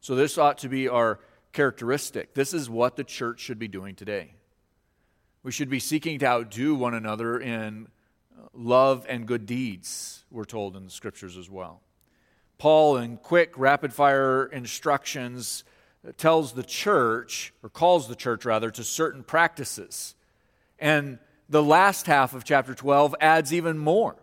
So, 0.00 0.14
this 0.14 0.36
ought 0.36 0.58
to 0.58 0.68
be 0.68 0.86
our 0.86 1.18
characteristic. 1.52 2.34
This 2.34 2.52
is 2.52 2.68
what 2.68 2.96
the 2.96 3.04
church 3.04 3.40
should 3.40 3.58
be 3.58 3.68
doing 3.68 3.94
today. 3.94 4.34
We 5.42 5.50
should 5.50 5.70
be 5.70 5.80
seeking 5.80 6.18
to 6.18 6.26
outdo 6.26 6.74
one 6.74 6.94
another 6.94 7.40
in 7.40 7.88
uh, 8.38 8.48
love 8.52 9.06
and 9.08 9.26
good 9.26 9.46
deeds, 9.46 10.24
we're 10.30 10.44
told 10.44 10.76
in 10.76 10.84
the 10.84 10.90
scriptures 10.90 11.36
as 11.36 11.48
well. 11.48 11.80
Paul, 12.58 12.98
in 12.98 13.16
quick, 13.16 13.54
rapid 13.56 13.94
fire 13.94 14.44
instructions, 14.46 15.64
tells 16.16 16.52
the 16.52 16.62
church, 16.62 17.52
or 17.62 17.68
calls 17.68 18.08
the 18.08 18.16
church 18.16 18.44
rather, 18.44 18.70
to 18.70 18.84
certain 18.84 19.22
practices. 19.22 20.14
And 20.78 21.18
the 21.48 21.62
last 21.62 22.06
half 22.06 22.34
of 22.34 22.44
chapter 22.44 22.74
12 22.74 23.14
adds 23.20 23.52
even 23.52 23.78
more. 23.78 24.16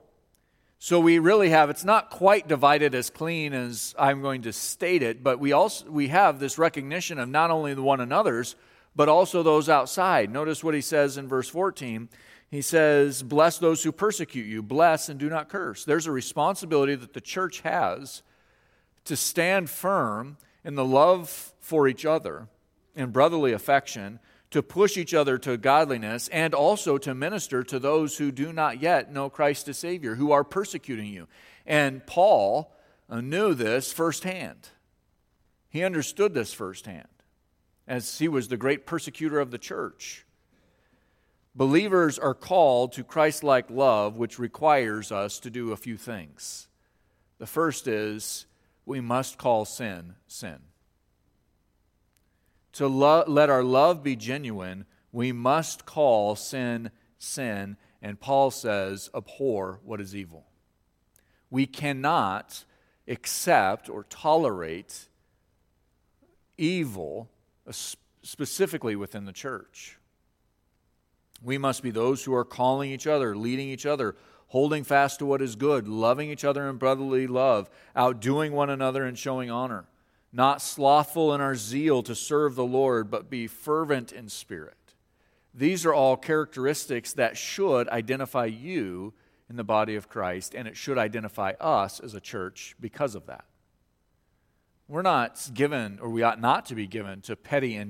So 0.77 0.99
we 0.99 1.19
really 1.19 1.49
have 1.49 1.69
it's 1.69 1.83
not 1.83 2.09
quite 2.09 2.47
divided 2.47 2.93
as 2.93 3.09
clean 3.09 3.53
as 3.53 3.95
I'm 3.97 4.21
going 4.21 4.43
to 4.43 4.53
state 4.53 5.01
it, 5.01 5.23
but 5.23 5.39
we 5.39 5.51
also 5.51 5.89
we 5.89 6.09
have 6.09 6.39
this 6.39 6.57
recognition 6.57 7.17
of 7.17 7.29
not 7.29 7.49
only 7.49 7.73
the 7.73 7.81
one 7.81 8.01
another's 8.01 8.55
but 8.95 9.09
also 9.09 9.43
those 9.43 9.67
outside. 9.67 10.31
Notice 10.31 10.63
what 10.63 10.73
he 10.73 10.81
says 10.81 11.17
in 11.17 11.27
verse 11.27 11.49
14. 11.49 12.07
He 12.51 12.61
says, 12.61 13.23
"Bless 13.23 13.57
those 13.57 13.83
who 13.83 13.91
persecute 13.91 14.45
you, 14.45 14.61
bless 14.61 15.09
and 15.09 15.19
do 15.19 15.27
not 15.27 15.49
curse." 15.49 15.83
There's 15.83 16.07
a 16.07 16.11
responsibility 16.11 16.95
that 16.95 17.13
the 17.13 17.21
church 17.21 17.61
has 17.61 18.21
to 19.05 19.15
stand 19.15 19.69
firm 19.69 20.37
in 20.65 20.75
the 20.75 20.83
love 20.83 21.53
for 21.59 21.87
each 21.87 22.05
other 22.05 22.49
in 22.95 23.11
brotherly 23.11 23.53
affection 23.53 24.19
to 24.49 24.63
push 24.63 24.97
each 24.97 25.13
other 25.13 25.37
to 25.37 25.57
godliness 25.57 26.27
and 26.29 26.53
also 26.53 26.97
to 26.97 27.13
minister 27.13 27.63
to 27.63 27.77
those 27.77 28.17
who 28.17 28.31
do 28.31 28.51
not 28.51 28.81
yet 28.81 29.11
know 29.11 29.29
Christ 29.29 29.67
as 29.67 29.77
Savior, 29.77 30.15
who 30.15 30.31
are 30.31 30.43
persecuting 30.43 31.07
you. 31.07 31.27
And 31.65 32.05
Paul 32.05 32.73
uh, 33.09 33.21
knew 33.21 33.53
this 33.53 33.93
firsthand. 33.93 34.69
He 35.69 35.83
understood 35.83 36.33
this 36.33 36.53
firsthand 36.53 37.07
as 37.87 38.17
he 38.17 38.27
was 38.27 38.47
the 38.47 38.57
great 38.57 38.85
persecutor 38.85 39.39
of 39.39 39.51
the 39.51 39.57
church. 39.57 40.25
Believers 41.53 42.17
are 42.17 42.33
called 42.33 42.93
to 42.93 43.03
Christ 43.03 43.43
like 43.43 43.69
love, 43.69 44.15
which 44.15 44.39
requires 44.39 45.11
us 45.11 45.39
to 45.39 45.49
do 45.49 45.71
a 45.71 45.77
few 45.77 45.95
things. 45.95 46.67
The 47.37 47.45
first 47.45 47.87
is 47.87 48.45
we 48.85 49.01
must 49.01 49.37
call 49.37 49.65
sin 49.65 50.15
sin. 50.27 50.59
To 52.73 52.87
lo- 52.87 53.23
let 53.27 53.49
our 53.49 53.63
love 53.63 54.03
be 54.03 54.15
genuine, 54.15 54.85
we 55.11 55.31
must 55.31 55.85
call 55.85 56.35
sin 56.35 56.91
sin. 57.17 57.77
And 58.01 58.19
Paul 58.19 58.51
says, 58.51 59.09
abhor 59.15 59.79
what 59.83 60.01
is 60.01 60.15
evil. 60.15 60.45
We 61.49 61.65
cannot 61.65 62.65
accept 63.07 63.89
or 63.89 64.03
tolerate 64.03 65.07
evil, 66.57 67.29
specifically 68.21 68.95
within 68.95 69.25
the 69.25 69.31
church. 69.31 69.97
We 71.41 71.57
must 71.57 71.81
be 71.83 71.91
those 71.91 72.23
who 72.23 72.33
are 72.33 72.45
calling 72.45 72.91
each 72.91 73.07
other, 73.07 73.35
leading 73.35 73.69
each 73.69 73.85
other, 73.85 74.15
holding 74.47 74.83
fast 74.83 75.19
to 75.19 75.25
what 75.25 75.41
is 75.41 75.55
good, 75.55 75.87
loving 75.87 76.29
each 76.29 76.45
other 76.45 76.69
in 76.69 76.77
brotherly 76.77 77.27
love, 77.27 77.69
outdoing 77.95 78.53
one 78.53 78.69
another 78.69 79.03
and 79.03 79.17
showing 79.17 79.49
honor, 79.49 79.85
not 80.31 80.61
slothful 80.61 81.33
in 81.33 81.41
our 81.41 81.55
zeal 81.55 82.03
to 82.03 82.15
serve 82.15 82.55
the 82.55 82.65
Lord, 82.65 83.09
but 83.09 83.29
be 83.29 83.47
fervent 83.47 84.11
in 84.11 84.29
spirit. 84.29 84.93
These 85.53 85.85
are 85.85 85.93
all 85.93 86.17
characteristics 86.17 87.13
that 87.13 87.37
should 87.37 87.87
identify 87.89 88.45
you 88.45 89.13
in 89.49 89.55
the 89.55 89.63
body 89.63 89.95
of 89.95 90.09
Christ, 90.09 90.53
and 90.53 90.67
it 90.67 90.75
should 90.75 90.97
identify 90.97 91.53
us 91.59 91.99
as 91.99 92.13
a 92.13 92.19
church 92.19 92.75
because 92.79 93.15
of 93.15 93.27
that. 93.27 93.45
We're 94.87 95.01
not 95.01 95.49
given, 95.53 95.99
or 95.99 96.09
we 96.09 96.23
ought 96.23 96.41
not 96.41 96.65
to 96.67 96.75
be 96.75 96.87
given, 96.87 97.21
to 97.21 97.35
petty, 97.35 97.83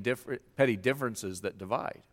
petty 0.55 0.77
differences 0.77 1.41
that 1.41 1.57
divide. 1.57 2.03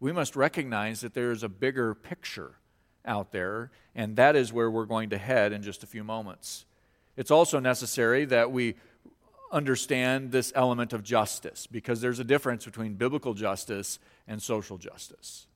We 0.00 0.12
must 0.12 0.36
recognize 0.36 1.00
that 1.00 1.14
there 1.14 1.30
is 1.30 1.42
a 1.42 1.48
bigger 1.48 1.94
picture 1.94 2.56
out 3.04 3.32
there, 3.32 3.70
and 3.94 4.16
that 4.16 4.36
is 4.36 4.52
where 4.52 4.70
we're 4.70 4.86
going 4.86 5.10
to 5.10 5.18
head 5.18 5.52
in 5.52 5.62
just 5.62 5.82
a 5.82 5.86
few 5.86 6.04
moments. 6.04 6.64
It's 7.16 7.30
also 7.30 7.60
necessary 7.60 8.24
that 8.26 8.50
we 8.50 8.74
understand 9.52 10.32
this 10.32 10.52
element 10.56 10.92
of 10.92 11.02
justice 11.02 11.66
because 11.66 12.00
there's 12.00 12.18
a 12.18 12.24
difference 12.24 12.64
between 12.64 12.94
biblical 12.94 13.34
justice 13.34 13.98
and 14.26 14.42
social 14.42 14.78
justice. 14.78 15.46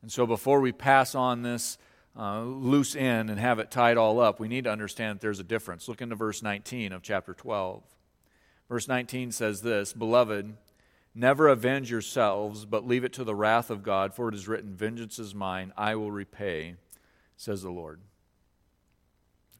And 0.00 0.10
so 0.10 0.26
before 0.26 0.60
we 0.60 0.72
pass 0.72 1.14
on 1.14 1.42
this 1.42 1.76
uh, 2.16 2.42
loose 2.42 2.96
end 2.96 3.30
and 3.30 3.38
have 3.38 3.58
it 3.58 3.70
tied 3.70 3.96
all 3.96 4.18
up, 4.18 4.40
we 4.40 4.48
need 4.48 4.64
to 4.64 4.70
understand 4.70 5.16
that 5.16 5.20
there's 5.20 5.40
a 5.40 5.44
difference. 5.44 5.88
Look 5.88 6.00
into 6.00 6.14
verse 6.14 6.42
19 6.42 6.92
of 6.92 7.02
chapter 7.02 7.34
12. 7.34 7.82
Verse 8.68 8.88
19 8.88 9.32
says 9.32 9.60
this 9.62 9.92
Beloved, 9.92 10.56
never 11.18 11.48
avenge 11.48 11.90
yourselves, 11.90 12.64
but 12.64 12.86
leave 12.86 13.04
it 13.04 13.12
to 13.14 13.24
the 13.24 13.34
wrath 13.34 13.70
of 13.70 13.82
God, 13.82 14.14
for 14.14 14.28
it 14.28 14.34
is 14.34 14.46
written, 14.46 14.74
Vengeance 14.74 15.18
is 15.18 15.34
mine, 15.34 15.72
I 15.76 15.96
will 15.96 16.12
repay, 16.12 16.76
says 17.36 17.62
the 17.62 17.70
Lord. 17.70 18.00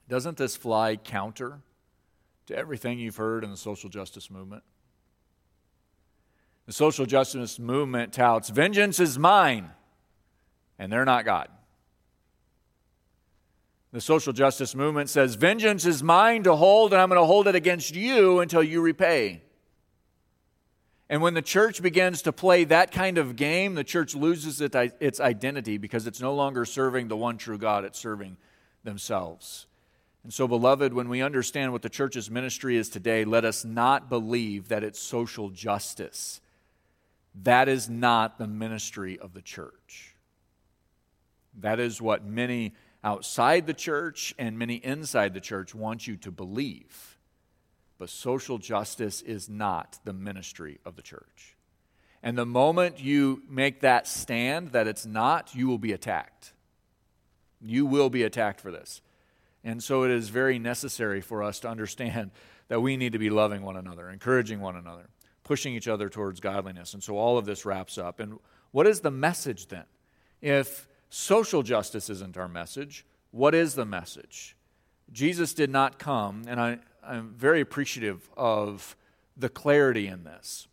Doesn't 0.09 0.39
this 0.39 0.57
fly 0.57 0.97
counter 0.97 1.61
to 2.47 2.57
everything 2.57 2.99
you've 2.99 3.17
heard 3.17 3.45
in 3.45 3.51
the 3.51 3.57
social 3.57 3.91
justice 3.91 4.31
movement? 4.31 4.63
The 6.67 6.73
social 6.73 7.07
justice 7.07 7.59
movement 7.59 8.13
touts, 8.13 8.51
Vengeance 8.51 9.01
is 9.01 9.19
mine, 9.19 9.71
and 10.79 10.93
they're 10.93 11.05
not 11.05 11.25
God. 11.25 11.49
The 13.91 14.01
social 14.01 14.33
justice 14.33 14.75
movement 14.75 15.11
says, 15.11 15.35
Vengeance 15.35 15.87
is 15.87 16.03
mine 16.03 16.45
to 16.45 16.55
hold, 16.55 16.93
and 16.93 17.01
I'm 17.01 17.09
going 17.09 17.21
to 17.21 17.27
hold 17.27 17.49
it 17.49 17.55
against 17.55 17.97
you 17.97 18.41
until 18.41 18.63
you 18.63 18.81
repay. 18.81 19.43
And 21.11 21.23
when 21.23 21.35
the 21.35 21.43
church 21.43 21.81
begins 21.81 22.23
to 22.23 22.33
play 22.33 22.65
that 22.65 22.93
kind 22.93 23.17
of 23.17 23.35
game, 23.37 23.75
the 23.75 23.85
church 23.85 24.15
loses 24.15 24.61
its 24.61 25.21
identity 25.21 25.79
because 25.79 26.07
it's 26.07 26.21
no 26.21 26.35
longer 26.35 26.65
serving 26.65 27.09
the 27.09 27.17
one 27.17 27.39
true 27.39 27.57
God, 27.57 27.85
it's 27.85 27.99
serving 27.99 28.37
themselves. 28.85 29.67
And 30.23 30.35
so, 30.35 30.47
beloved, 30.47 30.93
when 30.93 31.09
we 31.09 31.23
understand 31.23 31.73
what 31.73 31.81
the 31.81 31.89
church's 31.89 32.31
ministry 32.31 32.77
is 32.77 32.91
today, 32.91 33.25
let 33.25 33.47
us 33.47 33.65
not 33.65 34.11
believe 34.11 34.69
that 34.69 34.85
it's 34.85 35.01
social 35.01 35.49
justice. 35.49 36.43
That 37.43 37.69
is 37.69 37.89
not 37.89 38.37
the 38.37 38.47
ministry 38.47 39.19
of 39.19 39.33
the 39.33 39.41
church. 39.41 40.15
That 41.61 41.81
is 41.81 42.03
what 42.03 42.25
many 42.25 42.75
outside 43.03 43.67
the 43.67 43.75
church 43.75 44.35
and 44.39 44.59
many 44.59 44.75
inside 44.75 45.33
the 45.33 45.41
church 45.41 45.75
want 45.75 46.07
you 46.07 46.17
to 46.19 46.31
believe. 46.31 47.18
But 47.99 48.11
social 48.11 48.59
justice 48.59 49.23
is 49.23 49.49
not 49.49 49.99
the 50.05 50.13
ministry 50.13 50.79
of 50.85 50.97
the 50.97 51.03
church. 51.03 51.57
And 52.23 52.37
the 52.37 52.47
moment 52.47 53.01
you 53.01 53.43
make 53.49 53.81
that 53.81 54.07
stand 54.07 54.73
that 54.73 54.87
it's 54.87 55.07
not, 55.07 55.55
you 55.55 55.67
will 55.67 55.79
be 55.79 55.93
attacked. 55.93 56.53
You 57.61 57.87
will 57.87 58.11
be 58.11 58.23
attacked 58.23 58.61
for 58.61 58.71
this. 58.71 59.03
And 59.65 59.83
so 59.83 60.05
it 60.05 60.11
is 60.11 60.29
very 60.29 60.59
necessary 60.59 61.21
for 61.21 61.43
us 61.43 61.61
to 61.61 61.69
understand 61.69 62.31
that 62.69 62.81
we 62.81 62.97
need 62.97 63.13
to 63.13 63.19
be 63.19 63.31
loving 63.31 63.63
one 63.63 63.77
another, 63.77 64.11
encouraging 64.11 64.61
one 64.61 64.77
another, 64.77 65.09
pushing 65.43 65.75
each 65.75 65.89
other 65.89 66.09
towards 66.09 66.39
godliness. 66.41 66.95
And 66.95 67.03
so 67.03 67.17
all 67.17 67.39
of 67.39 67.47
this 67.47 67.65
wraps 67.65 67.99
up. 67.99 68.21
And 68.21 68.39
what 68.71 68.87
is 68.87 69.01
the 69.01 69.11
message 69.11 69.69
then? 69.69 69.85
If 70.41 70.87
Social 71.11 71.63
justice 71.63 72.11
isn't 72.11 72.37
our 72.37 72.49
message. 72.49 73.07
What 73.31 73.55
is 73.55 73.75
the 73.75 73.87
message? 73.87 74.57
Jesus 75.11 75.55
did 75.55 75.71
not 75.71 75.99
come, 75.99 76.45
and 76.47 76.61
I, 76.61 76.79
I'm 77.09 77.35
very 77.37 77.61
appreciative 77.61 78.29
of 78.37 78.97
the 79.37 79.49
clarity 79.49 80.07
in 80.07 80.25
this. 80.25 80.69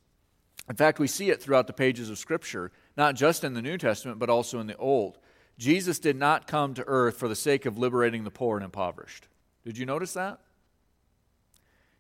In 0.69 0.75
fact, 0.75 0.99
we 0.99 1.07
see 1.07 1.29
it 1.29 1.41
throughout 1.41 1.67
the 1.67 1.73
pages 1.73 2.09
of 2.09 2.17
Scripture, 2.17 2.71
not 2.97 3.15
just 3.15 3.43
in 3.43 3.53
the 3.53 3.61
New 3.61 3.77
Testament, 3.77 4.19
but 4.19 4.29
also 4.29 4.59
in 4.59 4.67
the 4.67 4.77
Old. 4.77 5.19
Jesus 5.57 5.99
did 5.99 6.15
not 6.15 6.47
come 6.47 6.73
to 6.73 6.83
earth 6.87 7.17
for 7.17 7.27
the 7.27 7.35
sake 7.35 7.65
of 7.65 7.77
liberating 7.77 8.23
the 8.23 8.31
poor 8.31 8.57
and 8.57 8.65
impoverished. 8.65 9.27
Did 9.63 9.77
you 9.77 9.85
notice 9.85 10.13
that? 10.13 10.39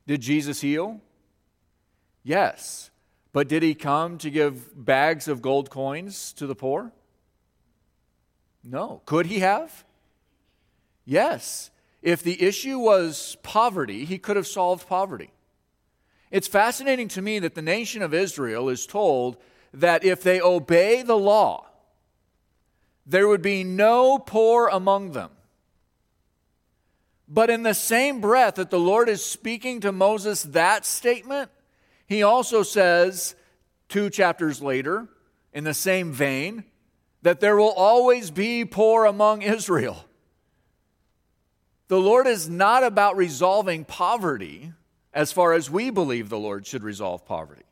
Did 0.07 0.21
Jesus 0.21 0.61
heal? 0.61 0.99
Yes. 2.23 2.89
But 3.31 3.47
did 3.47 3.63
he 3.63 3.75
come 3.75 4.17
to 4.19 4.29
give 4.29 4.85
bags 4.85 5.27
of 5.27 5.41
gold 5.41 5.69
coins 5.69 6.33
to 6.33 6.47
the 6.47 6.55
poor? 6.55 6.91
No. 8.63 9.01
Could 9.05 9.27
he 9.27 9.39
have? 9.39 9.85
Yes. 11.05 11.69
If 12.05 12.21
the 12.21 12.39
issue 12.43 12.77
was 12.77 13.35
poverty, 13.41 14.05
he 14.05 14.19
could 14.19 14.35
have 14.35 14.45
solved 14.45 14.87
poverty. 14.87 15.31
It's 16.29 16.47
fascinating 16.47 17.07
to 17.09 17.21
me 17.21 17.39
that 17.39 17.55
the 17.55 17.63
nation 17.63 18.03
of 18.03 18.13
Israel 18.13 18.69
is 18.69 18.85
told 18.85 19.37
that 19.73 20.05
if 20.05 20.21
they 20.21 20.39
obey 20.39 21.01
the 21.01 21.17
law, 21.17 21.65
there 23.07 23.27
would 23.27 23.41
be 23.41 23.63
no 23.63 24.19
poor 24.19 24.67
among 24.67 25.13
them. 25.13 25.31
But 27.27 27.49
in 27.49 27.63
the 27.63 27.73
same 27.73 28.21
breath 28.21 28.55
that 28.55 28.69
the 28.69 28.79
Lord 28.79 29.09
is 29.09 29.25
speaking 29.25 29.79
to 29.79 29.91
Moses 29.91 30.43
that 30.43 30.85
statement, 30.85 31.49
he 32.05 32.21
also 32.21 32.61
says, 32.61 33.33
two 33.89 34.11
chapters 34.11 34.61
later, 34.61 35.07
in 35.53 35.63
the 35.63 35.73
same 35.73 36.11
vein, 36.11 36.65
that 37.23 37.39
there 37.39 37.57
will 37.57 37.73
always 37.73 38.29
be 38.29 38.63
poor 38.63 39.05
among 39.05 39.41
Israel. 39.41 40.04
The 41.87 41.99
Lord 41.99 42.27
is 42.27 42.49
not 42.49 42.83
about 42.83 43.15
resolving 43.15 43.85
poverty 43.85 44.73
as 45.13 45.31
far 45.31 45.53
as 45.53 45.69
we 45.69 45.89
believe 45.89 46.29
the 46.29 46.39
Lord 46.39 46.65
should 46.65 46.83
resolve 46.83 47.25
poverty. 47.25 47.63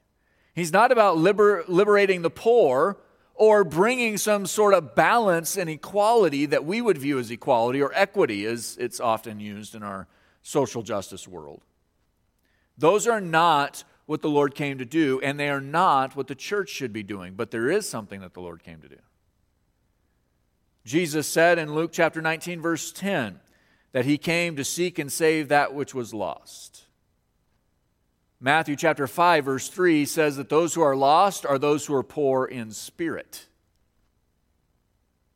He's 0.53 0.71
not 0.71 0.91
about 0.91 1.17
liber- 1.17 1.65
liberating 1.67 2.21
the 2.21 2.29
poor 2.29 2.97
or 3.35 3.63
bringing 3.63 4.17
some 4.17 4.45
sort 4.45 4.75
of 4.75 4.93
balance 4.95 5.57
and 5.57 5.69
equality 5.69 6.45
that 6.45 6.63
we 6.65 6.81
would 6.81 6.97
view 6.97 7.17
as 7.17 7.31
equality 7.31 7.81
or 7.81 7.91
equity, 7.95 8.45
as 8.45 8.77
it's 8.79 8.99
often 8.99 9.39
used 9.39 9.73
in 9.73 9.81
our 9.81 10.07
social 10.43 10.83
justice 10.83 11.27
world. 11.27 11.61
Those 12.77 13.07
are 13.07 13.21
not 13.21 13.83
what 14.05 14.21
the 14.21 14.29
Lord 14.29 14.53
came 14.53 14.77
to 14.77 14.85
do, 14.85 15.19
and 15.21 15.39
they 15.39 15.49
are 15.49 15.61
not 15.61 16.15
what 16.15 16.27
the 16.27 16.35
church 16.35 16.69
should 16.69 16.93
be 16.93 17.03
doing, 17.03 17.33
but 17.33 17.51
there 17.51 17.69
is 17.69 17.89
something 17.89 18.21
that 18.21 18.33
the 18.33 18.41
Lord 18.41 18.63
came 18.63 18.81
to 18.81 18.89
do. 18.89 18.99
Jesus 20.85 21.27
said 21.27 21.57
in 21.57 21.73
Luke 21.73 21.91
chapter 21.93 22.21
19, 22.21 22.61
verse 22.61 22.91
10, 22.91 23.39
that 23.93 24.05
he 24.05 24.17
came 24.17 24.55
to 24.57 24.63
seek 24.63 24.99
and 24.99 25.11
save 25.11 25.47
that 25.47 25.73
which 25.73 25.95
was 25.95 26.13
lost. 26.13 26.83
Matthew 28.41 28.75
chapter 28.75 29.07
5, 29.07 29.45
verse 29.45 29.69
3 29.69 30.05
says 30.05 30.35
that 30.35 30.49
those 30.49 30.73
who 30.73 30.81
are 30.81 30.97
lost 30.97 31.45
are 31.45 31.57
those 31.57 31.85
who 31.85 31.95
are 31.95 32.03
poor 32.03 32.43
in 32.43 32.71
spirit. 32.71 33.45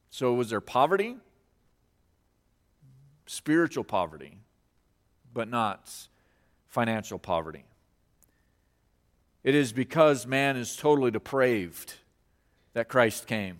So, 0.09 0.33
was 0.33 0.49
there 0.49 0.59
poverty? 0.59 1.15
Spiritual 3.27 3.85
poverty, 3.85 4.39
but 5.33 5.47
not 5.47 5.89
financial 6.67 7.19
poverty. 7.19 7.63
It 9.43 9.55
is 9.55 9.71
because 9.71 10.25
man 10.25 10.57
is 10.57 10.75
totally 10.75 11.11
depraved 11.11 11.93
that 12.73 12.89
Christ 12.89 13.27
came. 13.27 13.59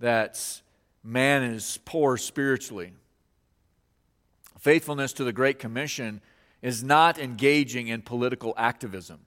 That 0.00 0.62
man 1.06 1.44
is 1.44 1.78
poor 1.84 2.16
spiritually. 2.16 2.92
Faithfulness 4.58 5.12
to 5.14 5.24
the 5.24 5.32
Great 5.32 5.58
Commission 5.58 6.20
is 6.60 6.82
not 6.82 7.18
engaging 7.18 7.88
in 7.88 8.02
political 8.02 8.52
activism. 8.56 9.20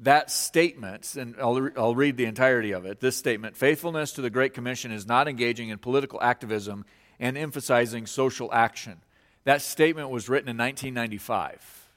That 0.00 0.30
statement, 0.30 1.14
and 1.14 1.36
I'll, 1.40 1.70
I'll 1.76 1.94
read 1.94 2.16
the 2.16 2.26
entirety 2.26 2.72
of 2.72 2.84
it 2.84 3.00
this 3.00 3.16
statement 3.16 3.56
faithfulness 3.56 4.12
to 4.12 4.22
the 4.22 4.30
Great 4.30 4.52
Commission 4.52 4.90
is 4.90 5.06
not 5.06 5.28
engaging 5.28 5.68
in 5.70 5.78
political 5.78 6.20
activism 6.20 6.84
and 7.18 7.38
emphasizing 7.38 8.06
social 8.06 8.52
action. 8.52 9.00
That 9.44 9.62
statement 9.62 10.10
was 10.10 10.28
written 10.28 10.48
in 10.48 10.58
1995, 10.58 11.88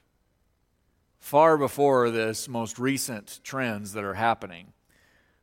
far 1.18 1.58
before 1.58 2.10
this 2.10 2.48
most 2.48 2.78
recent 2.78 3.40
trends 3.42 3.92
that 3.92 4.04
are 4.04 4.14
happening. 4.14 4.72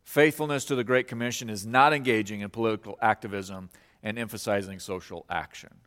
Faithfulness 0.07 0.63
to 0.63 0.73
the 0.73 0.85
Great 0.85 1.09
Commission 1.09 1.49
is 1.49 1.67
not 1.67 1.91
engaging 1.91 2.39
in 2.39 2.49
political 2.49 2.97
activism 3.01 3.69
and 4.01 4.17
emphasizing 4.17 4.79
social 4.79 5.25
action. 5.29 5.81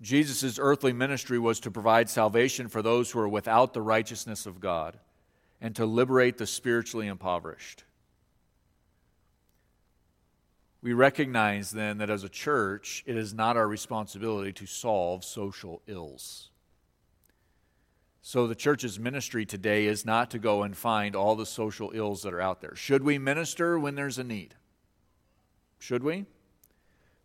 Jesus' 0.00 0.58
earthly 0.58 0.94
ministry 0.94 1.38
was 1.38 1.60
to 1.60 1.70
provide 1.70 2.08
salvation 2.08 2.68
for 2.68 2.80
those 2.80 3.10
who 3.10 3.18
are 3.18 3.28
without 3.28 3.74
the 3.74 3.82
righteousness 3.82 4.46
of 4.46 4.58
God 4.58 4.98
and 5.60 5.76
to 5.76 5.84
liberate 5.84 6.38
the 6.38 6.46
spiritually 6.46 7.08
impoverished. 7.08 7.84
We 10.80 10.94
recognize 10.94 11.72
then 11.72 11.98
that 11.98 12.08
as 12.08 12.24
a 12.24 12.28
church, 12.30 13.04
it 13.06 13.18
is 13.18 13.34
not 13.34 13.58
our 13.58 13.68
responsibility 13.68 14.54
to 14.54 14.64
solve 14.64 15.24
social 15.24 15.82
ills. 15.86 16.48
So, 18.24 18.46
the 18.46 18.54
church's 18.54 19.00
ministry 19.00 19.44
today 19.44 19.86
is 19.86 20.06
not 20.06 20.30
to 20.30 20.38
go 20.38 20.62
and 20.62 20.76
find 20.76 21.16
all 21.16 21.34
the 21.34 21.44
social 21.44 21.90
ills 21.92 22.22
that 22.22 22.32
are 22.32 22.40
out 22.40 22.60
there. 22.60 22.76
Should 22.76 23.02
we 23.02 23.18
minister 23.18 23.76
when 23.78 23.96
there's 23.96 24.16
a 24.16 24.22
need? 24.22 24.54
Should 25.80 26.04
we? 26.04 26.26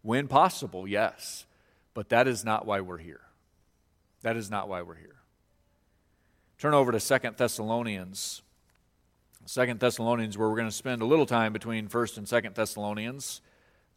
When 0.01 0.27
possible, 0.27 0.87
yes. 0.87 1.45
But 1.93 2.09
that 2.09 2.27
is 2.27 2.43
not 2.43 2.65
why 2.65 2.81
we're 2.81 2.97
here. 2.97 3.21
That 4.23 4.37
is 4.37 4.49
not 4.49 4.67
why 4.67 4.81
we're 4.81 4.95
here. 4.95 5.17
Turn 6.57 6.73
over 6.73 6.91
to 6.91 6.99
Second 6.99 7.37
Thessalonians. 7.37 8.41
Second 9.45 9.79
Thessalonians, 9.79 10.35
where 10.35 10.49
we're 10.49 10.55
going 10.55 10.67
to 10.67 10.75
spend 10.75 11.03
a 11.03 11.05
little 11.05 11.27
time 11.27 11.53
between 11.53 11.87
First 11.87 12.17
and 12.17 12.27
Second 12.27 12.55
Thessalonians 12.55 13.41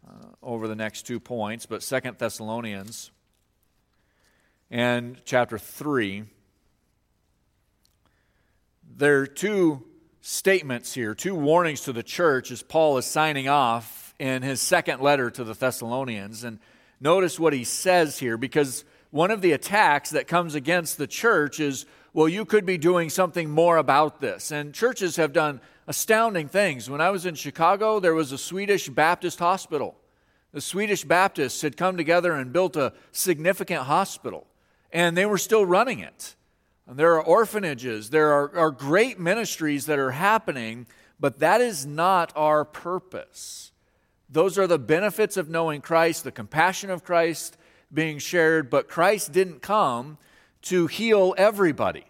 uh, 0.07 0.27
over 0.43 0.69
the 0.69 0.77
next 0.77 1.07
two 1.07 1.19
points, 1.19 1.65
but 1.65 1.83
Second 1.83 2.19
Thessalonians 2.19 3.11
and 4.71 5.21
chapter 5.25 5.59
3. 5.59 6.25
There 8.97 9.21
are 9.21 9.27
two 9.27 9.85
statements 10.21 10.93
here, 10.93 11.15
two 11.15 11.35
warnings 11.35 11.83
to 11.83 11.93
the 11.93 12.03
church 12.03 12.51
as 12.51 12.63
Paul 12.63 12.99
is 12.99 13.07
signing 13.07 13.49
off 13.49 14.15
in 14.19 14.43
his 14.43 14.61
second 14.61 15.01
letter 15.01 15.31
to 15.31 15.45
the 15.45 15.55
Thessalonians. 15.55 16.45
And 16.45 16.59
notice 17.01 17.41
what 17.41 17.53
he 17.53 17.65
says 17.65 18.19
here, 18.19 18.37
because 18.37 18.85
one 19.11 19.31
of 19.31 19.41
the 19.41 19.53
attacks 19.53 20.11
that 20.11 20.29
comes 20.29 20.55
against 20.55 20.99
the 20.99 21.07
church 21.07 21.61
is 21.61 21.87
well, 22.13 22.29
you 22.29 22.45
could 22.45 22.67
be 22.67 22.77
doing 22.77 23.09
something 23.09 23.49
more 23.49 23.77
about 23.77 24.21
this. 24.21 24.51
And 24.51 24.75
churches 24.75 25.17
have 25.17 25.33
done 25.33 25.61
astounding 25.87 26.49
things. 26.49 26.91
When 26.91 27.01
I 27.01 27.11
was 27.11 27.25
in 27.25 27.37
Chicago, 27.37 28.01
there 28.01 28.15
was 28.15 28.33
a 28.33 28.39
Swedish 28.39 28.89
Baptist 28.89 29.39
hospital. 29.39 29.97
The 30.53 30.61
Swedish 30.61 31.05
Baptists 31.05 31.63
had 31.63 31.77
come 31.77 31.97
together 31.97 32.33
and 32.33 32.53
built 32.53 32.77
a 32.77 32.93
significant 33.13 33.83
hospital, 33.83 34.49
and 34.93 35.17
they 35.17 35.27
were 35.27 35.39
still 35.39 35.65
running 35.65 36.01
it. 36.01 36.35
And 36.91 36.99
there 36.99 37.15
are 37.15 37.23
orphanages, 37.23 38.11
there 38.11 38.33
are, 38.33 38.59
are 38.59 38.73
great 38.73 39.21
ministries 39.21 39.87
that 39.87 40.01
are 40.01 40.11
happening, 40.11 40.89
but 41.21 41.39
that 41.39 41.61
is 41.61 41.87
not 41.87 42.33
our 42.35 42.65
purpose. 42.65 43.71
Those 44.29 44.59
are 44.59 44.67
the 44.67 44.77
benefits 44.77 45.37
of 45.37 45.49
knowing 45.49 45.83
Christ, 45.83 46.25
the 46.25 46.33
compassion 46.33 46.91
of 46.91 47.05
Christ 47.05 47.57
being 47.95 48.19
shared, 48.19 48.71
but 48.71 48.89
Christ 48.89 49.31
didn't 49.31 49.63
come 49.63 50.19
to 50.63 50.89
heal 50.89 51.33
everybody. 51.39 52.07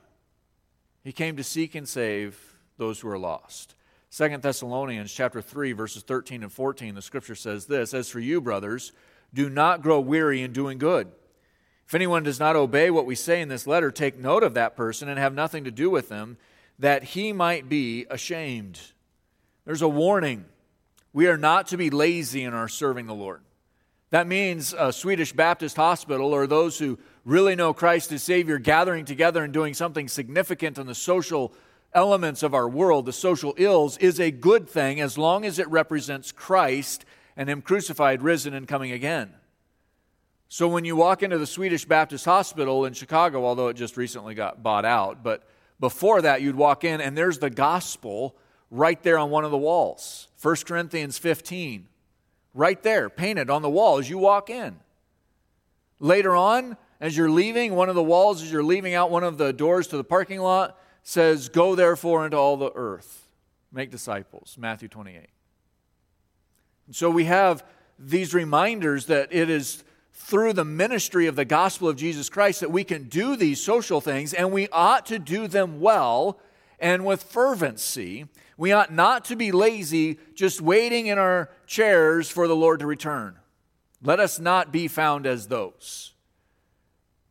He 1.04 1.12
came 1.12 1.36
to 1.36 1.44
seek 1.44 1.74
and 1.74 1.86
save 1.86 2.56
those 2.78 3.00
who 3.00 3.08
are 3.10 3.18
lost. 3.18 3.74
Second 4.08 4.42
Thessalonians 4.42 5.12
chapter 5.12 5.42
3 5.42 5.72
verses 5.72 6.02
13 6.04 6.42
and 6.42 6.50
14 6.50 6.94
the 6.94 7.02
scripture 7.02 7.34
says 7.34 7.66
this 7.66 7.92
as 7.92 8.08
for 8.08 8.18
you 8.18 8.40
brothers 8.40 8.92
do 9.34 9.50
not 9.50 9.82
grow 9.82 10.00
weary 10.00 10.42
in 10.42 10.52
doing 10.52 10.78
good 10.78 11.12
if 11.90 11.94
anyone 11.96 12.22
does 12.22 12.38
not 12.38 12.54
obey 12.54 12.88
what 12.88 13.04
we 13.04 13.16
say 13.16 13.40
in 13.40 13.48
this 13.48 13.66
letter 13.66 13.90
take 13.90 14.16
note 14.16 14.44
of 14.44 14.54
that 14.54 14.76
person 14.76 15.08
and 15.08 15.18
have 15.18 15.34
nothing 15.34 15.64
to 15.64 15.72
do 15.72 15.90
with 15.90 16.08
them 16.08 16.36
that 16.78 17.02
he 17.02 17.32
might 17.32 17.68
be 17.68 18.06
ashamed. 18.08 18.80
There's 19.64 19.82
a 19.82 19.88
warning. 19.88 20.44
We 21.12 21.26
are 21.26 21.36
not 21.36 21.66
to 21.66 21.76
be 21.76 21.90
lazy 21.90 22.44
in 22.44 22.54
our 22.54 22.68
serving 22.68 23.08
the 23.08 23.12
Lord. 23.12 23.40
That 24.10 24.28
means 24.28 24.72
a 24.72 24.92
Swedish 24.92 25.32
Baptist 25.32 25.74
hospital 25.74 26.32
or 26.32 26.46
those 26.46 26.78
who 26.78 26.96
really 27.24 27.56
know 27.56 27.74
Christ 27.74 28.12
as 28.12 28.22
Savior 28.22 28.60
gathering 28.60 29.04
together 29.04 29.42
and 29.42 29.52
doing 29.52 29.74
something 29.74 30.06
significant 30.06 30.78
in 30.78 30.86
the 30.86 30.94
social 30.94 31.52
elements 31.92 32.44
of 32.44 32.54
our 32.54 32.68
world, 32.68 33.04
the 33.04 33.12
social 33.12 33.52
ills, 33.56 33.98
is 33.98 34.20
a 34.20 34.30
good 34.30 34.68
thing 34.68 35.00
as 35.00 35.18
long 35.18 35.44
as 35.44 35.58
it 35.58 35.68
represents 35.68 36.30
Christ 36.30 37.04
and 37.36 37.48
Him 37.48 37.60
crucified, 37.60 38.22
risen, 38.22 38.54
and 38.54 38.68
coming 38.68 38.92
again. 38.92 39.30
So 40.52 40.66
when 40.66 40.84
you 40.84 40.96
walk 40.96 41.22
into 41.22 41.38
the 41.38 41.46
Swedish 41.46 41.84
Baptist 41.84 42.24
Hospital 42.24 42.84
in 42.84 42.92
Chicago, 42.92 43.44
although 43.44 43.68
it 43.68 43.74
just 43.74 43.96
recently 43.96 44.34
got 44.34 44.64
bought 44.64 44.84
out, 44.84 45.22
but 45.22 45.48
before 45.78 46.20
that, 46.22 46.42
you'd 46.42 46.56
walk 46.56 46.82
in 46.82 47.00
and 47.00 47.16
there's 47.16 47.38
the 47.38 47.50
gospel 47.50 48.34
right 48.68 49.00
there 49.04 49.16
on 49.16 49.30
one 49.30 49.44
of 49.44 49.52
the 49.52 49.56
walls. 49.56 50.26
1 50.42 50.56
Corinthians 50.66 51.18
15 51.18 51.86
right 52.52 52.82
there, 52.82 53.08
painted 53.08 53.48
on 53.48 53.62
the 53.62 53.70
wall 53.70 53.98
as 53.98 54.10
you 54.10 54.18
walk 54.18 54.50
in. 54.50 54.80
Later 56.00 56.34
on, 56.34 56.76
as 57.00 57.16
you're 57.16 57.30
leaving, 57.30 57.76
one 57.76 57.88
of 57.88 57.94
the 57.94 58.02
walls, 58.02 58.42
as 58.42 58.50
you're 58.50 58.64
leaving 58.64 58.92
out 58.92 59.08
one 59.08 59.22
of 59.22 59.38
the 59.38 59.52
doors 59.52 59.86
to 59.86 59.96
the 59.96 60.02
parking 60.02 60.40
lot, 60.40 60.76
says, 61.04 61.48
Go 61.48 61.76
therefore 61.76 62.24
into 62.24 62.36
all 62.36 62.56
the 62.56 62.72
earth, 62.74 63.28
make 63.70 63.92
disciples. 63.92 64.56
Matthew 64.58 64.88
28. 64.88 65.28
And 66.88 66.96
so 66.96 67.08
we 67.08 67.26
have 67.26 67.64
these 68.00 68.34
reminders 68.34 69.06
that 69.06 69.32
it 69.32 69.48
is 69.48 69.84
through 70.22 70.52
the 70.52 70.64
ministry 70.64 71.26
of 71.26 71.36
the 71.36 71.44
gospel 71.44 71.88
of 71.88 71.96
Jesus 71.96 72.28
Christ 72.28 72.60
that 72.60 72.70
we 72.70 72.84
can 72.84 73.04
do 73.04 73.36
these 73.36 73.62
social 73.62 74.00
things, 74.00 74.32
and 74.32 74.52
we 74.52 74.68
ought 74.68 75.06
to 75.06 75.18
do 75.18 75.48
them 75.48 75.80
well 75.80 76.40
and 76.78 77.04
with 77.04 77.22
fervency 77.22 78.26
we 78.60 78.72
ought 78.72 78.92
not 78.92 79.24
to 79.24 79.36
be 79.36 79.52
lazy, 79.52 80.18
just 80.34 80.60
waiting 80.60 81.06
in 81.06 81.16
our 81.16 81.48
chairs 81.66 82.28
for 82.28 82.46
the 82.46 82.54
Lord 82.54 82.80
to 82.80 82.86
return. 82.86 83.38
Let 84.02 84.20
us 84.20 84.38
not 84.38 84.70
be 84.70 84.86
found 84.86 85.26
as 85.26 85.48
those. 85.48 86.12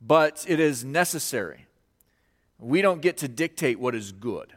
But 0.01 0.43
it 0.47 0.59
is 0.59 0.83
necessary. 0.83 1.67
We 2.57 2.81
don't 2.81 3.03
get 3.03 3.17
to 3.17 3.27
dictate 3.27 3.79
what 3.79 3.93
is 3.93 4.11
good. 4.11 4.53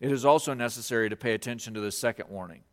It 0.00 0.10
is 0.10 0.24
also 0.24 0.54
necessary 0.54 1.08
to 1.08 1.14
pay 1.14 1.34
attention 1.34 1.72
to 1.74 1.80
the 1.80 1.92
second 1.92 2.30
warning. 2.30 2.64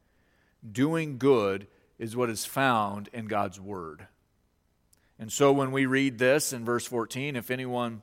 Doing 0.71 1.19
good 1.19 1.67
is 1.99 2.15
what 2.15 2.31
is 2.31 2.45
found 2.45 3.09
in 3.13 3.27
God's 3.27 3.59
Word. 3.59 4.07
And 5.19 5.31
so 5.31 5.51
when 5.51 5.71
we 5.71 5.85
read 5.85 6.17
this 6.17 6.53
in 6.53 6.65
verse 6.65 6.85
14, 6.85 7.35
if 7.35 7.51
anyone 7.51 8.01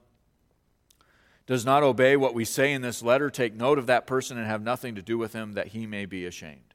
does 1.47 1.65
not 1.65 1.83
obey 1.83 2.17
what 2.17 2.35
we 2.35 2.45
say 2.45 2.73
in 2.73 2.83
this 2.83 3.03
letter, 3.03 3.29
take 3.31 3.55
note 3.55 3.79
of 3.79 3.87
that 3.87 4.07
person 4.07 4.39
and 4.39 4.47
have 4.47 4.63
nothing 4.63 4.95
to 4.95 5.03
do 5.03 5.19
with 5.19 5.33
him, 5.33 5.55
that 5.55 5.69
he 5.69 5.87
may 5.87 6.07
be 6.07 6.25
ashamed. 6.25 6.75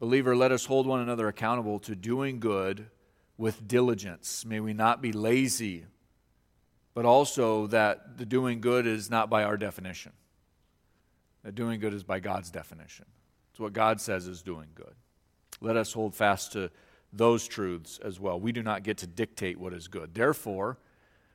Believer, 0.00 0.36
let 0.36 0.52
us 0.52 0.64
hold 0.64 0.86
one 0.86 1.00
another 1.00 1.28
accountable 1.28 1.78
to 1.80 1.94
doing 1.94 2.40
good 2.40 2.86
with 3.36 3.66
diligence. 3.66 4.44
May 4.44 4.60
we 4.60 4.72
not 4.72 5.00
be 5.00 5.12
lazy, 5.12 5.86
but 6.94 7.04
also 7.04 7.68
that 7.68 8.18
the 8.18 8.26
doing 8.26 8.60
good 8.60 8.86
is 8.86 9.08
not 9.08 9.30
by 9.30 9.44
our 9.44 9.56
definition. 9.56 10.12
That 11.44 11.54
doing 11.54 11.78
good 11.78 11.94
is 11.94 12.02
by 12.02 12.18
God's 12.18 12.50
definition. 12.50 13.06
It's 13.52 13.60
what 13.60 13.72
God 13.72 14.00
says 14.00 14.26
is 14.26 14.42
doing 14.42 14.68
good. 14.74 14.94
Let 15.60 15.76
us 15.76 15.92
hold 15.92 16.14
fast 16.14 16.52
to 16.52 16.70
those 17.12 17.48
truths 17.48 17.98
as 18.02 18.20
well. 18.20 18.38
We 18.38 18.52
do 18.52 18.62
not 18.62 18.82
get 18.82 18.98
to 18.98 19.06
dictate 19.06 19.58
what 19.58 19.72
is 19.72 19.88
good. 19.88 20.14
Therefore, 20.14 20.78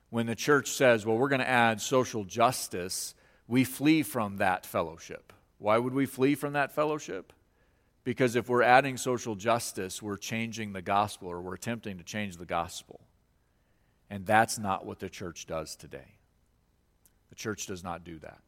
when 0.09 0.25
the 0.25 0.35
church 0.35 0.69
says, 0.69 1.05
well, 1.05 1.17
we're 1.17 1.29
going 1.29 1.39
to 1.41 1.49
add 1.49 1.81
social 1.81 2.23
justice, 2.23 3.15
we 3.47 3.63
flee 3.63 4.03
from 4.03 4.37
that 4.37 4.65
fellowship. 4.65 5.33
Why 5.57 5.77
would 5.77 5.93
we 5.93 6.05
flee 6.05 6.35
from 6.35 6.53
that 6.53 6.71
fellowship? 6.71 7.33
Because 8.03 8.35
if 8.35 8.49
we're 8.49 8.63
adding 8.63 8.97
social 8.97 9.35
justice, 9.35 10.01
we're 10.01 10.17
changing 10.17 10.73
the 10.73 10.81
gospel 10.81 11.29
or 11.29 11.41
we're 11.41 11.55
attempting 11.55 11.97
to 11.97 12.03
change 12.03 12.37
the 12.37 12.45
gospel. 12.45 12.99
And 14.09 14.25
that's 14.25 14.59
not 14.59 14.85
what 14.85 14.99
the 14.99 15.09
church 15.09 15.47
does 15.47 15.75
today. 15.75 16.17
The 17.29 17.35
church 17.35 17.65
does 17.65 17.83
not 17.83 18.03
do 18.03 18.19
that. 18.19 18.39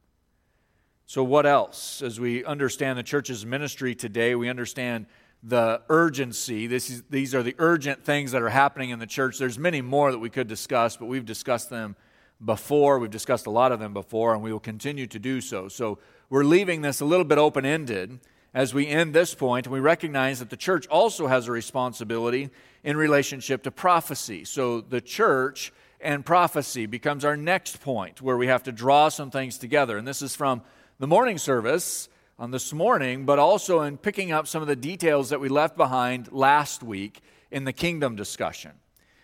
So, 1.07 1.23
what 1.23 1.45
else? 1.45 2.01
As 2.01 2.19
we 2.19 2.43
understand 2.43 2.97
the 2.97 3.03
church's 3.03 3.45
ministry 3.45 3.95
today, 3.95 4.35
we 4.35 4.49
understand 4.49 5.05
the 5.47 5.81
urgency. 5.89 6.65
This 6.65 6.89
is, 6.89 7.03
these 7.09 7.35
are 7.35 7.43
the 7.43 7.55
urgent 7.59 8.03
things 8.03 8.31
that 8.31 8.41
are 8.41 8.49
happening 8.49 8.89
in 8.89 8.97
the 8.97 9.05
church. 9.05 9.37
There's 9.37 9.59
many 9.59 9.79
more 9.81 10.11
that 10.11 10.17
we 10.17 10.29
could 10.29 10.47
discuss, 10.47 10.97
but 10.97 11.05
we've 11.05 11.25
discussed 11.25 11.69
them 11.69 11.95
before. 12.43 12.97
We've 12.97 13.11
discussed 13.11 13.45
a 13.45 13.51
lot 13.51 13.71
of 13.71 13.79
them 13.79 13.93
before, 13.93 14.33
and 14.33 14.41
we 14.41 14.51
will 14.51 14.59
continue 14.59 15.05
to 15.05 15.19
do 15.19 15.41
so. 15.41 15.67
So 15.67 15.99
we're 16.31 16.43
leaving 16.43 16.81
this 16.81 16.99
a 16.99 17.05
little 17.05 17.25
bit 17.25 17.37
open 17.37 17.63
ended 17.63 18.19
as 18.55 18.73
we 18.73 18.87
end 18.87 19.13
this 19.13 19.35
point, 19.35 19.67
and 19.67 19.73
we 19.73 19.79
recognize 19.79 20.39
that 20.39 20.49
the 20.49 20.57
church 20.57 20.87
also 20.87 21.27
has 21.27 21.47
a 21.47 21.51
responsibility 21.51 22.49
in 22.83 22.97
relationship 22.97 23.61
to 23.63 23.71
prophecy. 23.71 24.45
So 24.45 24.81
the 24.81 25.01
church 25.01 25.71
and 26.01 26.25
prophecy 26.25 26.87
becomes 26.87 27.23
our 27.23 27.37
next 27.37 27.81
point 27.81 28.21
where 28.21 28.37
we 28.37 28.47
have 28.47 28.63
to 28.63 28.71
draw 28.71 29.09
some 29.09 29.29
things 29.29 29.59
together. 29.59 29.97
And 29.97 30.07
this 30.07 30.23
is 30.23 30.35
from 30.35 30.63
the 30.97 31.07
morning 31.07 31.37
service 31.37 32.09
on 32.37 32.51
this 32.51 32.73
morning, 32.73 33.25
but 33.25 33.39
also 33.39 33.81
in 33.81 33.97
picking 33.97 34.31
up 34.31 34.47
some 34.47 34.61
of 34.61 34.67
the 34.67 34.75
details 34.75 35.29
that 35.29 35.39
we 35.39 35.47
left 35.47 35.77
behind 35.77 36.31
last 36.31 36.83
week 36.83 37.21
in 37.49 37.63
the 37.63 37.73
kingdom 37.73 38.15
discussion. 38.15 38.71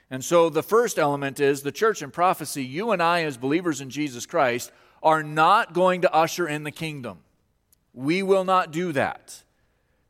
And 0.09 0.23
so 0.23 0.49
the 0.49 0.63
first 0.63 0.97
element 0.97 1.39
is 1.39 1.61
the 1.61 1.71
church 1.71 2.01
and 2.01 2.11
prophecy. 2.11 2.63
You 2.63 2.91
and 2.91 3.01
I, 3.01 3.23
as 3.23 3.37
believers 3.37 3.81
in 3.81 3.89
Jesus 3.89 4.25
Christ, 4.25 4.71
are 5.03 5.23
not 5.23 5.73
going 5.73 6.01
to 6.01 6.13
usher 6.13 6.47
in 6.47 6.63
the 6.63 6.71
kingdom. 6.71 7.19
We 7.93 8.23
will 8.23 8.45
not 8.45 8.71
do 8.71 8.93
that. 8.93 9.43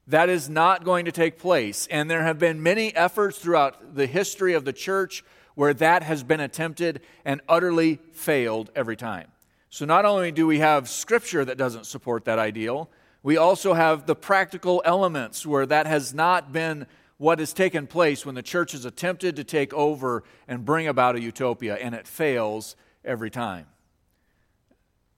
That 0.07 0.29
is 0.29 0.49
not 0.49 0.83
going 0.83 1.05
to 1.05 1.11
take 1.11 1.39
place. 1.39 1.87
And 1.89 2.09
there 2.09 2.23
have 2.23 2.37
been 2.37 2.61
many 2.61 2.95
efforts 2.95 3.37
throughout 3.37 3.95
the 3.95 4.07
history 4.07 4.53
of 4.53 4.65
the 4.65 4.73
church 4.73 5.23
where 5.55 5.73
that 5.75 6.03
has 6.03 6.23
been 6.23 6.39
attempted 6.39 7.01
and 7.25 7.41
utterly 7.47 7.99
failed 8.11 8.69
every 8.75 8.95
time. 8.95 9.30
So 9.71 9.86
not 9.86 10.03
only 10.03 10.34
do 10.34 10.45
we 10.45 10.60
have 10.60 10.89
scripture 10.89 11.45
that 11.45 11.57
doesn't 11.57 11.86
support 11.86 12.25
that 12.25 12.38
ideal, 12.38 12.89
we 13.23 13.38
also 13.38 13.73
have 13.73 14.05
the 14.05 14.15
practical 14.15 14.81
elements 14.84 15.45
where 15.45 15.65
that 15.65 15.88
has 15.88 16.13
not 16.13 16.51
been 16.51 16.88
what 17.17 17.39
has 17.39 17.53
taken 17.53 17.88
place 17.88 18.25
when 18.25 18.36
the 18.36 18.41
church 18.41 18.73
has 18.73 18.84
attempted 18.84 19.38
to 19.38 19.45
take 19.45 19.73
over 19.73 20.23
and 20.45 20.65
bring 20.65 20.88
about 20.88 21.15
a 21.15 21.21
utopia, 21.21 21.75
and 21.75 21.95
it 21.95 22.05
fails 22.05 22.75
every 23.05 23.29
time. 23.29 23.65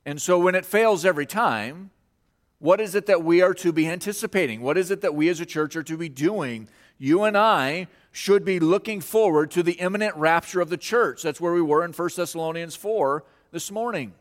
And 0.05 0.21
so 0.21 0.37
when 0.37 0.53
it 0.53 0.65
fails 0.65 1.03
every 1.03 1.25
time, 1.25 1.89
what 2.59 2.79
is 2.79 2.93
it 2.93 3.07
that 3.07 3.23
we 3.23 3.41
are 3.41 3.55
to 3.55 3.71
be 3.71 3.87
anticipating? 3.87 4.61
What 4.61 4.77
is 4.77 4.91
it 4.91 5.01
that 5.01 5.15
we 5.15 5.29
as 5.29 5.39
a 5.39 5.47
church 5.47 5.75
are 5.75 5.83
to 5.83 5.97
be 5.97 6.09
doing? 6.09 6.67
You 6.99 7.23
and 7.23 7.35
I 7.35 7.87
should 8.11 8.45
be 8.45 8.59
looking 8.59 9.01
forward 9.01 9.49
to 9.51 9.63
the 9.63 9.73
imminent 9.73 10.15
rapture 10.15 10.61
of 10.61 10.69
the 10.69 10.77
church. 10.77 11.23
That's 11.23 11.41
where 11.41 11.53
we 11.53 11.61
were 11.61 11.83
in 11.83 11.91
1 11.91 12.09
Thessalonians 12.15 12.75
4 12.75 13.23
this 13.51 13.71
morning. 13.71 14.13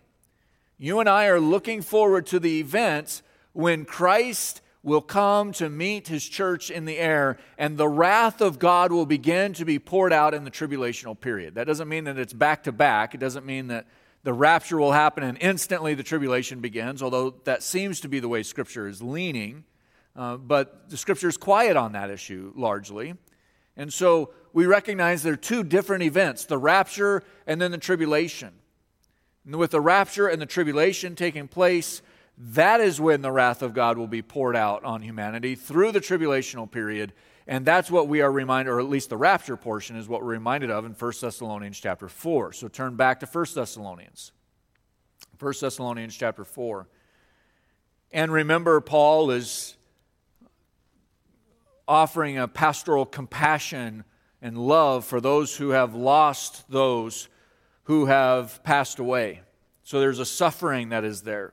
You 0.82 0.98
and 0.98 1.08
I 1.08 1.26
are 1.26 1.38
looking 1.38 1.80
forward 1.80 2.26
to 2.26 2.40
the 2.40 2.58
event 2.58 3.22
when 3.52 3.84
Christ 3.84 4.60
will 4.82 5.00
come 5.00 5.52
to 5.52 5.70
meet 5.70 6.08
his 6.08 6.28
church 6.28 6.72
in 6.72 6.86
the 6.86 6.98
air, 6.98 7.38
and 7.56 7.78
the 7.78 7.88
wrath 7.88 8.40
of 8.40 8.58
God 8.58 8.90
will 8.90 9.06
begin 9.06 9.52
to 9.52 9.64
be 9.64 9.78
poured 9.78 10.12
out 10.12 10.34
in 10.34 10.42
the 10.42 10.50
tribulational 10.50 11.18
period. 11.18 11.54
That 11.54 11.68
doesn't 11.68 11.88
mean 11.88 12.02
that 12.04 12.18
it's 12.18 12.32
back 12.32 12.64
to 12.64 12.72
back. 12.72 13.14
It 13.14 13.18
doesn't 13.18 13.46
mean 13.46 13.68
that 13.68 13.86
the 14.24 14.32
rapture 14.32 14.76
will 14.76 14.90
happen 14.90 15.22
and 15.22 15.38
instantly 15.40 15.94
the 15.94 16.02
tribulation 16.02 16.58
begins, 16.58 17.00
although 17.00 17.36
that 17.44 17.62
seems 17.62 18.00
to 18.00 18.08
be 18.08 18.18
the 18.18 18.26
way 18.26 18.42
Scripture 18.42 18.88
is 18.88 19.00
leaning. 19.00 19.62
Uh, 20.16 20.36
but 20.36 20.90
the 20.90 20.96
Scripture 20.96 21.28
is 21.28 21.36
quiet 21.36 21.76
on 21.76 21.92
that 21.92 22.10
issue 22.10 22.52
largely. 22.56 23.14
And 23.76 23.92
so 23.92 24.32
we 24.52 24.66
recognize 24.66 25.22
there 25.22 25.34
are 25.34 25.36
two 25.36 25.62
different 25.62 26.02
events 26.02 26.46
the 26.46 26.58
rapture 26.58 27.22
and 27.46 27.62
then 27.62 27.70
the 27.70 27.78
tribulation. 27.78 28.52
And 29.44 29.56
with 29.56 29.72
the 29.72 29.80
rapture 29.80 30.28
and 30.28 30.40
the 30.40 30.46
tribulation 30.46 31.16
taking 31.16 31.48
place, 31.48 32.02
that 32.38 32.80
is 32.80 33.00
when 33.00 33.22
the 33.22 33.32
wrath 33.32 33.62
of 33.62 33.74
God 33.74 33.98
will 33.98 34.06
be 34.06 34.22
poured 34.22 34.56
out 34.56 34.84
on 34.84 35.02
humanity 35.02 35.54
through 35.54 35.92
the 35.92 36.00
tribulational 36.00 36.70
period. 36.70 37.12
And 37.46 37.66
that's 37.66 37.90
what 37.90 38.08
we 38.08 38.20
are 38.20 38.30
reminded, 38.30 38.70
or 38.70 38.78
at 38.78 38.88
least 38.88 39.10
the 39.10 39.16
rapture 39.16 39.56
portion 39.56 39.96
is 39.96 40.08
what 40.08 40.22
we're 40.22 40.28
reminded 40.28 40.70
of 40.70 40.84
in 40.84 40.92
1 40.92 41.12
Thessalonians 41.20 41.78
chapter 41.78 42.08
4. 42.08 42.52
So 42.52 42.68
turn 42.68 42.96
back 42.96 43.20
to 43.20 43.26
1 43.26 43.46
Thessalonians. 43.54 44.32
1 45.38 45.54
Thessalonians 45.60 46.16
chapter 46.16 46.44
4. 46.44 46.88
And 48.12 48.32
remember, 48.32 48.80
Paul 48.80 49.30
is 49.30 49.76
offering 51.88 52.38
a 52.38 52.46
pastoral 52.46 53.04
compassion 53.04 54.04
and 54.40 54.56
love 54.56 55.04
for 55.04 55.20
those 55.20 55.56
who 55.56 55.70
have 55.70 55.94
lost 55.94 56.70
those 56.70 57.28
who 57.84 58.06
have 58.06 58.62
passed 58.62 58.98
away. 58.98 59.40
So 59.82 60.00
there's 60.00 60.18
a 60.18 60.26
suffering 60.26 60.90
that 60.90 61.04
is 61.04 61.22
there. 61.22 61.52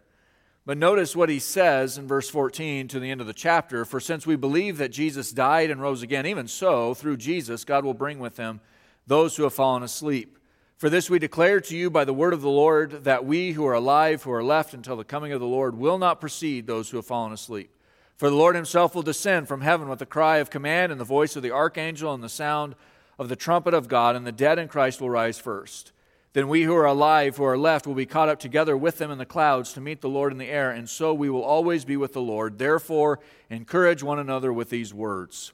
But 0.66 0.78
notice 0.78 1.16
what 1.16 1.30
he 1.30 1.40
says 1.40 1.98
in 1.98 2.08
verse 2.08 2.30
14 2.30 2.88
to 2.90 3.00
the 3.00 3.10
end 3.10 3.22
of 3.22 3.28
the 3.28 3.34
chapter 3.34 3.86
For 3.86 4.00
since 4.00 4.28
we 4.28 4.36
believe 4.36 4.78
that 4.78 4.92
Jesus 4.92 5.32
died 5.32 5.72
and 5.72 5.82
rose 5.82 6.04
again, 6.04 6.28
even 6.28 6.48
so, 6.48 6.94
through 6.94 7.18
Jesus, 7.18 7.66
God 7.66 7.84
will 7.84 7.96
bring 7.96 8.20
with 8.20 8.38
him 8.38 8.60
those 9.08 9.36
who 9.36 9.44
have 9.44 9.54
fallen 9.54 9.82
asleep. 9.82 10.38
For 10.78 10.90
this 10.90 11.10
we 11.10 11.20
declare 11.20 11.60
to 11.60 11.76
you 11.76 11.90
by 11.90 12.06
the 12.06 12.14
word 12.14 12.34
of 12.34 12.42
the 12.42 12.50
Lord 12.50 13.04
that 13.04 13.26
we 13.26 13.52
who 13.52 13.66
are 13.66 13.74
alive, 13.74 14.24
who 14.24 14.32
are 14.32 14.44
left 14.44 14.74
until 14.74 14.96
the 14.96 15.04
coming 15.04 15.32
of 15.34 15.40
the 15.40 15.48
Lord, 15.48 15.76
will 15.76 15.98
not 15.98 16.22
precede 16.22 16.68
those 16.68 16.90
who 16.90 16.98
have 16.98 17.06
fallen 17.06 17.34
asleep. 17.34 17.72
For 18.16 18.30
the 18.30 18.36
Lord 18.36 18.56
himself 18.56 18.94
will 18.94 19.02
descend 19.02 19.48
from 19.48 19.62
heaven 19.62 19.90
with 19.90 20.02
a 20.02 20.06
cry 20.06 20.38
of 20.38 20.50
command 20.50 20.92
and 20.92 21.02
the 21.02 21.06
voice 21.06 21.36
of 21.36 21.42
the 21.42 21.52
archangel 21.52 22.14
and 22.14 22.24
the 22.24 22.30
sound 22.30 22.76
of 23.18 23.28
the 23.28 23.36
trumpet 23.36 23.74
of 23.74 23.88
God, 23.88 24.16
and 24.16 24.26
the 24.26 24.32
dead 24.32 24.60
in 24.60 24.68
Christ 24.68 25.02
will 25.02 25.10
rise 25.10 25.40
first. 25.40 25.92
Then 26.34 26.48
we 26.48 26.64
who 26.64 26.76
are 26.76 26.86
alive, 26.86 27.38
who 27.38 27.44
are 27.44 27.58
left, 27.58 27.88
will 27.88 27.96
be 27.96 28.06
caught 28.06 28.30
up 28.30 28.40
together 28.40 28.78
with 28.78 29.00
them 29.00 29.10
in 29.10 29.18
the 29.18 29.26
clouds 29.26 29.74
to 29.74 29.82
meet 29.82 30.02
the 30.02 30.10
Lord 30.10 30.32
in 30.32 30.38
the 30.38 30.50
air, 30.50 30.70
and 30.70 30.88
so 30.88 31.14
we 31.14 31.30
will 31.30 31.44
always 31.44 31.86
be 31.86 31.98
with 31.98 32.14
the 32.14 32.22
Lord. 32.22 32.60
Therefore, 32.60 33.20
encourage 33.50 34.04
one 34.04 34.20
another 34.20 34.54
with 34.54 34.70
these 34.70 34.94
words. 34.94 35.54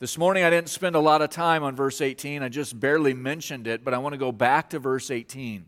This 0.00 0.18
morning 0.18 0.42
I 0.42 0.50
didn't 0.50 0.68
spend 0.68 0.96
a 0.96 1.00
lot 1.00 1.22
of 1.22 1.30
time 1.30 1.62
on 1.62 1.76
verse 1.76 2.00
18. 2.00 2.42
I 2.42 2.48
just 2.48 2.78
barely 2.78 3.14
mentioned 3.14 3.66
it, 3.66 3.84
but 3.84 3.94
I 3.94 3.98
want 3.98 4.14
to 4.14 4.18
go 4.18 4.32
back 4.32 4.70
to 4.70 4.80
verse 4.80 5.10
18. 5.10 5.66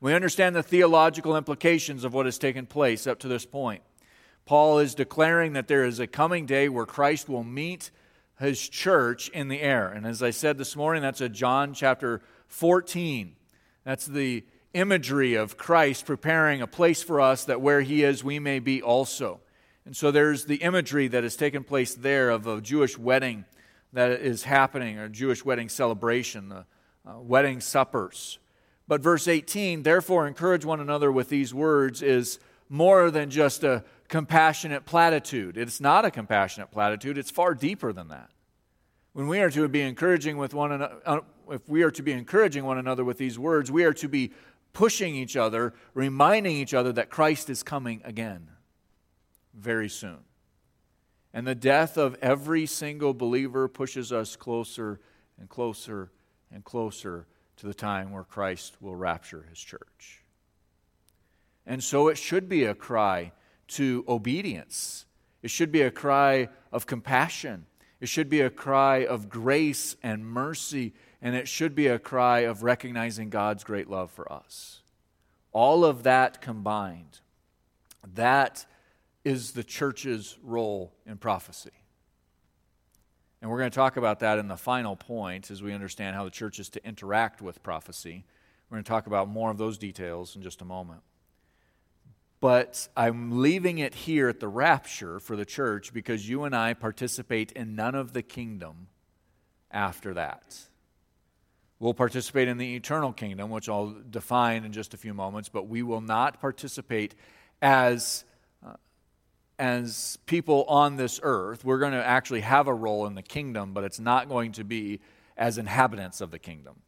We 0.00 0.12
understand 0.12 0.54
the 0.54 0.62
theological 0.62 1.34
implications 1.34 2.04
of 2.04 2.12
what 2.12 2.26
has 2.26 2.36
taken 2.36 2.66
place 2.66 3.06
up 3.06 3.18
to 3.20 3.28
this 3.28 3.46
point. 3.46 3.82
Paul 4.44 4.80
is 4.80 4.94
declaring 4.94 5.54
that 5.54 5.66
there 5.66 5.84
is 5.84 5.98
a 5.98 6.06
coming 6.06 6.44
day 6.44 6.68
where 6.68 6.84
Christ 6.84 7.28
will 7.28 7.42
meet 7.42 7.90
his 8.38 8.68
church 8.68 9.30
in 9.30 9.48
the 9.48 9.62
air. 9.62 9.88
And 9.88 10.06
as 10.06 10.22
I 10.22 10.30
said 10.30 10.58
this 10.58 10.76
morning, 10.76 11.00
that's 11.00 11.22
a 11.22 11.30
John 11.30 11.72
chapter 11.72 12.20
14. 12.48 13.34
That's 13.84 14.06
the 14.06 14.44
imagery 14.72 15.34
of 15.34 15.56
Christ 15.56 16.06
preparing 16.06 16.60
a 16.60 16.66
place 16.66 17.02
for 17.02 17.20
us 17.20 17.44
that 17.44 17.60
where 17.60 17.80
he 17.80 18.02
is, 18.02 18.24
we 18.24 18.38
may 18.38 18.58
be 18.58 18.82
also. 18.82 19.40
And 19.84 19.96
so 19.96 20.10
there's 20.10 20.46
the 20.46 20.56
imagery 20.56 21.08
that 21.08 21.22
has 21.22 21.36
taken 21.36 21.62
place 21.62 21.94
there 21.94 22.30
of 22.30 22.46
a 22.46 22.60
Jewish 22.60 22.98
wedding 22.98 23.44
that 23.92 24.10
is 24.10 24.42
happening, 24.42 24.98
or 24.98 25.08
Jewish 25.08 25.44
wedding 25.44 25.68
celebration, 25.68 26.48
the 26.48 26.66
uh, 27.06 27.20
wedding 27.20 27.60
suppers. 27.60 28.38
But 28.88 29.00
verse 29.00 29.28
18, 29.28 29.82
therefore 29.82 30.26
encourage 30.26 30.64
one 30.64 30.80
another 30.80 31.12
with 31.12 31.28
these 31.28 31.54
words, 31.54 32.02
is 32.02 32.38
more 32.68 33.10
than 33.10 33.30
just 33.30 33.62
a 33.62 33.84
compassionate 34.08 34.84
platitude. 34.84 35.56
It's 35.56 35.80
not 35.80 36.04
a 36.04 36.10
compassionate 36.10 36.70
platitude, 36.70 37.18
it's 37.18 37.30
far 37.30 37.54
deeper 37.54 37.92
than 37.92 38.08
that. 38.08 38.30
When 39.14 39.28
we 39.28 39.40
are 39.40 39.50
to 39.50 39.68
be 39.68 39.80
encouraging 39.80 40.38
with 40.38 40.54
one 40.54 40.72
another, 40.72 40.96
uh, 41.06 41.20
if 41.48 41.68
we 41.68 41.84
are 41.84 41.90
to 41.92 42.02
be 42.02 42.10
encouraging 42.10 42.64
one 42.64 42.78
another 42.78 43.04
with 43.04 43.16
these 43.16 43.38
words, 43.38 43.70
we 43.70 43.84
are 43.84 43.92
to 43.94 44.08
be 44.08 44.32
pushing 44.72 45.14
each 45.14 45.36
other, 45.36 45.72
reminding 45.94 46.56
each 46.56 46.74
other 46.74 46.92
that 46.92 47.10
Christ 47.10 47.48
is 47.48 47.62
coming 47.62 48.02
again 48.04 48.50
very 49.54 49.88
soon. 49.88 50.18
And 51.32 51.46
the 51.46 51.54
death 51.54 51.96
of 51.96 52.16
every 52.20 52.66
single 52.66 53.14
believer 53.14 53.68
pushes 53.68 54.12
us 54.12 54.34
closer 54.34 55.00
and 55.38 55.48
closer 55.48 56.10
and 56.52 56.64
closer 56.64 57.26
to 57.56 57.66
the 57.66 57.74
time 57.74 58.10
where 58.10 58.24
Christ 58.24 58.76
will 58.80 58.96
rapture 58.96 59.46
his 59.48 59.60
church. 59.60 60.24
And 61.64 61.82
so 61.82 62.08
it 62.08 62.18
should 62.18 62.48
be 62.48 62.64
a 62.64 62.74
cry 62.74 63.30
to 63.68 64.04
obedience. 64.08 65.06
It 65.40 65.50
should 65.50 65.70
be 65.70 65.82
a 65.82 65.90
cry 65.92 66.48
of 66.72 66.86
compassion. 66.86 67.66
It 68.04 68.08
should 68.08 68.28
be 68.28 68.42
a 68.42 68.50
cry 68.50 69.06
of 69.06 69.30
grace 69.30 69.96
and 70.02 70.26
mercy 70.26 70.92
and 71.22 71.34
it 71.34 71.48
should 71.48 71.74
be 71.74 71.86
a 71.86 71.98
cry 71.98 72.40
of 72.40 72.62
recognizing 72.62 73.30
God's 73.30 73.64
great 73.64 73.88
love 73.88 74.10
for 74.10 74.30
us. 74.30 74.82
All 75.52 75.86
of 75.86 76.02
that 76.02 76.42
combined, 76.42 77.20
that 78.12 78.66
is 79.24 79.52
the 79.52 79.64
church's 79.64 80.36
role 80.42 80.92
in 81.06 81.16
prophecy. 81.16 81.70
And 83.40 83.50
we're 83.50 83.56
going 83.56 83.70
to 83.70 83.74
talk 83.74 83.96
about 83.96 84.20
that 84.20 84.38
in 84.38 84.48
the 84.48 84.58
final 84.58 84.96
point 84.96 85.50
as 85.50 85.62
we 85.62 85.72
understand 85.72 86.14
how 86.14 86.24
the 86.24 86.30
church 86.30 86.58
is 86.58 86.68
to 86.68 86.86
interact 86.86 87.40
with 87.40 87.62
prophecy. 87.62 88.26
We're 88.68 88.74
going 88.76 88.84
to 88.84 88.88
talk 88.90 89.06
about 89.06 89.28
more 89.28 89.50
of 89.50 89.56
those 89.56 89.78
details 89.78 90.36
in 90.36 90.42
just 90.42 90.60
a 90.60 90.66
moment. 90.66 91.00
But 92.44 92.88
I'm 92.94 93.40
leaving 93.40 93.78
it 93.78 93.94
here 93.94 94.28
at 94.28 94.38
the 94.38 94.48
rapture 94.48 95.18
for 95.18 95.34
the 95.34 95.46
church 95.46 95.94
because 95.94 96.28
you 96.28 96.44
and 96.44 96.54
I 96.54 96.74
participate 96.74 97.52
in 97.52 97.74
none 97.74 97.94
of 97.94 98.12
the 98.12 98.20
kingdom 98.20 98.88
after 99.70 100.12
that. 100.12 100.54
We'll 101.78 101.94
participate 101.94 102.48
in 102.48 102.58
the 102.58 102.76
eternal 102.76 103.14
kingdom, 103.14 103.48
which 103.48 103.70
I'll 103.70 103.96
define 104.10 104.66
in 104.66 104.72
just 104.72 104.92
a 104.92 104.98
few 104.98 105.14
moments, 105.14 105.48
but 105.48 105.68
we 105.68 105.82
will 105.82 106.02
not 106.02 106.38
participate 106.38 107.14
as, 107.62 108.26
uh, 108.62 108.74
as 109.58 110.18
people 110.26 110.64
on 110.64 110.96
this 110.96 111.20
earth. 111.22 111.64
We're 111.64 111.78
going 111.78 111.92
to 111.92 112.04
actually 112.04 112.42
have 112.42 112.66
a 112.66 112.74
role 112.74 113.06
in 113.06 113.14
the 113.14 113.22
kingdom, 113.22 113.72
but 113.72 113.84
it's 113.84 114.00
not 114.00 114.28
going 114.28 114.52
to 114.52 114.64
be 114.64 115.00
as 115.38 115.56
inhabitants 115.56 116.20
of 116.20 116.30
the 116.30 116.38
kingdom, 116.38 116.82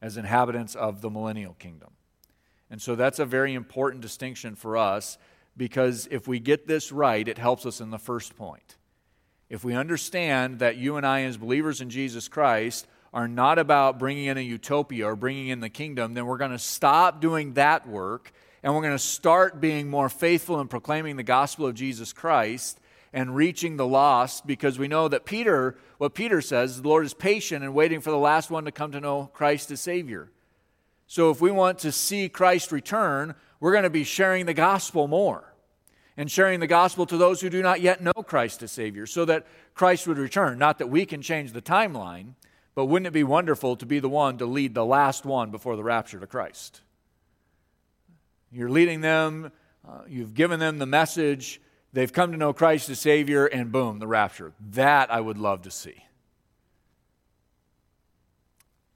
as 0.00 0.16
inhabitants 0.16 0.74
of 0.74 1.02
the 1.02 1.10
millennial 1.10 1.52
kingdom. 1.52 1.90
And 2.70 2.80
so 2.80 2.94
that's 2.94 3.18
a 3.18 3.26
very 3.26 3.54
important 3.54 4.00
distinction 4.02 4.54
for 4.54 4.76
us 4.76 5.18
because 5.56 6.08
if 6.10 6.28
we 6.28 6.38
get 6.38 6.66
this 6.66 6.92
right, 6.92 7.26
it 7.26 7.38
helps 7.38 7.66
us 7.66 7.80
in 7.80 7.90
the 7.90 7.98
first 7.98 8.36
point. 8.36 8.76
If 9.48 9.64
we 9.64 9.74
understand 9.74 10.60
that 10.60 10.76
you 10.76 10.96
and 10.96 11.04
I, 11.04 11.22
as 11.22 11.36
believers 11.36 11.80
in 11.80 11.90
Jesus 11.90 12.28
Christ, 12.28 12.86
are 13.12 13.26
not 13.26 13.58
about 13.58 13.98
bringing 13.98 14.26
in 14.26 14.38
a 14.38 14.40
utopia 14.40 15.06
or 15.06 15.16
bringing 15.16 15.48
in 15.48 15.58
the 15.58 15.68
kingdom, 15.68 16.14
then 16.14 16.26
we're 16.26 16.38
going 16.38 16.52
to 16.52 16.58
stop 16.58 17.20
doing 17.20 17.54
that 17.54 17.88
work 17.88 18.32
and 18.62 18.72
we're 18.72 18.82
going 18.82 18.92
to 18.92 18.98
start 18.98 19.60
being 19.60 19.88
more 19.88 20.08
faithful 20.08 20.60
in 20.60 20.68
proclaiming 20.68 21.16
the 21.16 21.22
gospel 21.24 21.66
of 21.66 21.74
Jesus 21.74 22.12
Christ 22.12 22.78
and 23.12 23.34
reaching 23.34 23.76
the 23.76 23.86
lost 23.86 24.46
because 24.46 24.78
we 24.78 24.86
know 24.86 25.08
that 25.08 25.24
Peter, 25.24 25.76
what 25.98 26.14
Peter 26.14 26.40
says, 26.40 26.80
the 26.80 26.88
Lord 26.88 27.04
is 27.04 27.14
patient 27.14 27.64
and 27.64 27.74
waiting 27.74 28.00
for 28.00 28.10
the 28.10 28.18
last 28.18 28.50
one 28.50 28.66
to 28.66 28.72
come 28.72 28.92
to 28.92 29.00
know 29.00 29.30
Christ 29.32 29.70
as 29.72 29.80
Savior. 29.80 30.30
So 31.10 31.32
if 31.32 31.40
we 31.40 31.50
want 31.50 31.80
to 31.80 31.90
see 31.90 32.28
Christ 32.28 32.70
return, 32.70 33.34
we're 33.58 33.72
going 33.72 33.82
to 33.82 33.90
be 33.90 34.04
sharing 34.04 34.46
the 34.46 34.54
gospel 34.54 35.08
more 35.08 35.52
and 36.16 36.30
sharing 36.30 36.60
the 36.60 36.68
gospel 36.68 37.04
to 37.06 37.16
those 37.16 37.40
who 37.40 37.50
do 37.50 37.62
not 37.62 37.80
yet 37.80 38.00
know 38.00 38.12
Christ 38.12 38.62
as 38.62 38.70
Savior 38.70 39.06
so 39.06 39.24
that 39.24 39.44
Christ 39.74 40.06
would 40.06 40.18
return. 40.18 40.56
Not 40.56 40.78
that 40.78 40.86
we 40.86 41.04
can 41.04 41.20
change 41.20 41.50
the 41.50 41.60
timeline, 41.60 42.34
but 42.76 42.84
wouldn't 42.84 43.08
it 43.08 43.12
be 43.12 43.24
wonderful 43.24 43.74
to 43.74 43.86
be 43.86 43.98
the 43.98 44.08
one 44.08 44.38
to 44.38 44.46
lead 44.46 44.72
the 44.72 44.84
last 44.84 45.24
one 45.24 45.50
before 45.50 45.74
the 45.74 45.82
rapture 45.82 46.20
to 46.20 46.28
Christ? 46.28 46.80
You're 48.52 48.70
leading 48.70 49.00
them, 49.00 49.50
uh, 49.84 50.02
you've 50.06 50.34
given 50.34 50.60
them 50.60 50.78
the 50.78 50.86
message, 50.86 51.60
they've 51.92 52.12
come 52.12 52.30
to 52.30 52.38
know 52.38 52.52
Christ 52.52 52.88
as 52.88 53.00
Savior, 53.00 53.46
and 53.46 53.72
boom, 53.72 53.98
the 53.98 54.06
rapture. 54.06 54.52
That 54.60 55.12
I 55.12 55.20
would 55.20 55.38
love 55.38 55.62
to 55.62 55.72
see. 55.72 56.04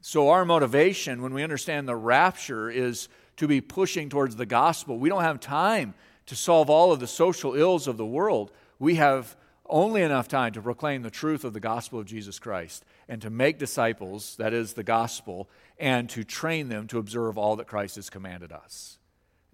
So, 0.06 0.28
our 0.28 0.44
motivation 0.44 1.22
when 1.22 1.32
we 1.32 1.42
understand 1.42 1.88
the 1.88 1.96
rapture 1.96 2.68
is 2.68 3.08
to 3.38 3.48
be 3.48 3.62
pushing 3.62 4.10
towards 4.10 4.36
the 4.36 4.44
gospel. 4.44 4.98
We 4.98 5.08
don't 5.08 5.22
have 5.22 5.40
time 5.40 5.94
to 6.26 6.36
solve 6.36 6.68
all 6.68 6.92
of 6.92 7.00
the 7.00 7.06
social 7.06 7.54
ills 7.54 7.88
of 7.88 7.96
the 7.96 8.04
world. 8.04 8.52
We 8.78 8.96
have 8.96 9.34
only 9.64 10.02
enough 10.02 10.28
time 10.28 10.52
to 10.52 10.60
proclaim 10.60 11.00
the 11.00 11.10
truth 11.10 11.42
of 11.42 11.54
the 11.54 11.58
gospel 11.58 12.00
of 12.00 12.04
Jesus 12.04 12.38
Christ 12.38 12.84
and 13.08 13.22
to 13.22 13.30
make 13.30 13.58
disciples, 13.58 14.36
that 14.36 14.52
is 14.52 14.74
the 14.74 14.82
gospel, 14.82 15.48
and 15.78 16.10
to 16.10 16.22
train 16.22 16.68
them 16.68 16.86
to 16.88 16.98
observe 16.98 17.38
all 17.38 17.56
that 17.56 17.66
Christ 17.66 17.96
has 17.96 18.10
commanded 18.10 18.52
us. 18.52 18.98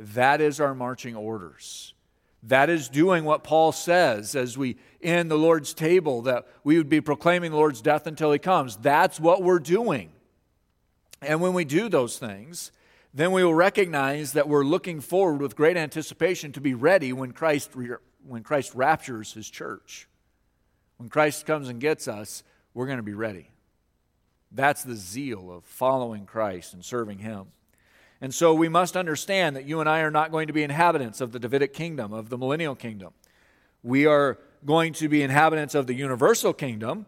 That 0.01 0.41
is 0.41 0.61
our 0.61 0.75
marching 0.75 1.15
orders. 1.15 1.95
That 2.43 2.71
is 2.71 2.89
doing 2.89 3.23
what 3.23 3.45
Paul 3.45 3.71
says 3.71 4.35
as 4.35 4.59
we 4.59 4.79
end 5.01 5.31
the 5.31 5.39
Lord's 5.39 5.75
table, 5.75 6.23
that 6.23 6.49
we 6.65 6.77
would 6.77 6.89
be 6.89 7.01
proclaiming 7.01 7.53
the 7.53 7.57
Lord's 7.57 7.81
death 7.81 8.09
until 8.09 8.33
he 8.33 8.41
comes. 8.41 8.77
That's 8.79 9.21
what 9.21 9.45
we're 9.45 9.61
doing. 9.61 10.11
And 11.23 11.41
when 11.41 11.53
we 11.53 11.65
do 11.65 11.89
those 11.89 12.19
things, 12.19 12.73
then 13.13 13.33
we 13.33 13.45
will 13.45 13.55
recognize 13.55 14.33
that 14.33 14.49
we're 14.49 14.65
looking 14.65 15.01
forward 15.01 15.41
with 15.41 15.57
great 15.57 15.77
anticipation 15.77 16.53
to 16.53 16.61
be 16.61 16.75
ready 16.75 17.13
when 17.13 17.33
Christ, 17.33 17.71
when 18.27 18.43
Christ 18.43 18.75
raptures 18.75 19.33
his 19.33 19.51
church. 19.51 20.09
When 20.97 21.09
Christ 21.09 21.47
comes 21.47 21.69
and 21.69 21.81
gets 21.81 22.09
us, 22.09 22.43
we're 22.75 22.87
going 22.87 22.99
to 22.99 23.03
be 23.03 23.15
ready. 23.15 23.51
That's 24.53 24.83
the 24.83 24.97
zeal 24.97 25.51
of 25.51 25.65
following 25.65 26.27
Christ 26.27 26.75
and 26.75 26.85
serving 26.85 27.19
him. 27.19 27.47
And 28.21 28.35
so 28.35 28.53
we 28.53 28.69
must 28.69 28.97
understand 28.97 29.57
that 29.57 29.65
you 29.65 29.81
and 29.81 29.89
I 29.89 30.01
are 30.01 30.11
not 30.11 30.31
going 30.31 30.49
to 30.49 30.53
be 30.53 30.63
inhabitants 30.63 31.21
of 31.21 31.33
the 31.33 31.39
Davidic 31.39 31.73
kingdom, 31.73 32.13
of 32.13 32.29
the 32.29 32.37
millennial 32.37 32.75
kingdom. 32.75 33.13
We 33.83 34.07
are 34.07 34.39
going 34.65 34.93
to 34.95 35.09
be 35.09 35.23
inhabitants 35.23 35.75
of 35.75 35.87
the 35.87 35.95
universal 35.95 36.53
kingdom 36.53 37.07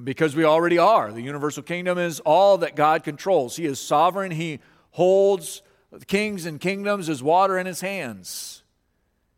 because 0.00 0.34
we 0.34 0.44
already 0.44 0.78
are. 0.78 1.12
The 1.12 1.20
universal 1.20 1.62
kingdom 1.62 1.98
is 1.98 2.20
all 2.20 2.58
that 2.58 2.76
God 2.76 3.04
controls. 3.04 3.56
He 3.56 3.66
is 3.66 3.78
sovereign. 3.78 4.30
He 4.30 4.60
holds 4.92 5.62
kings 6.06 6.46
and 6.46 6.60
kingdoms 6.60 7.08
as 7.08 7.22
water 7.22 7.58
in 7.58 7.66
his 7.66 7.80
hands. 7.80 8.62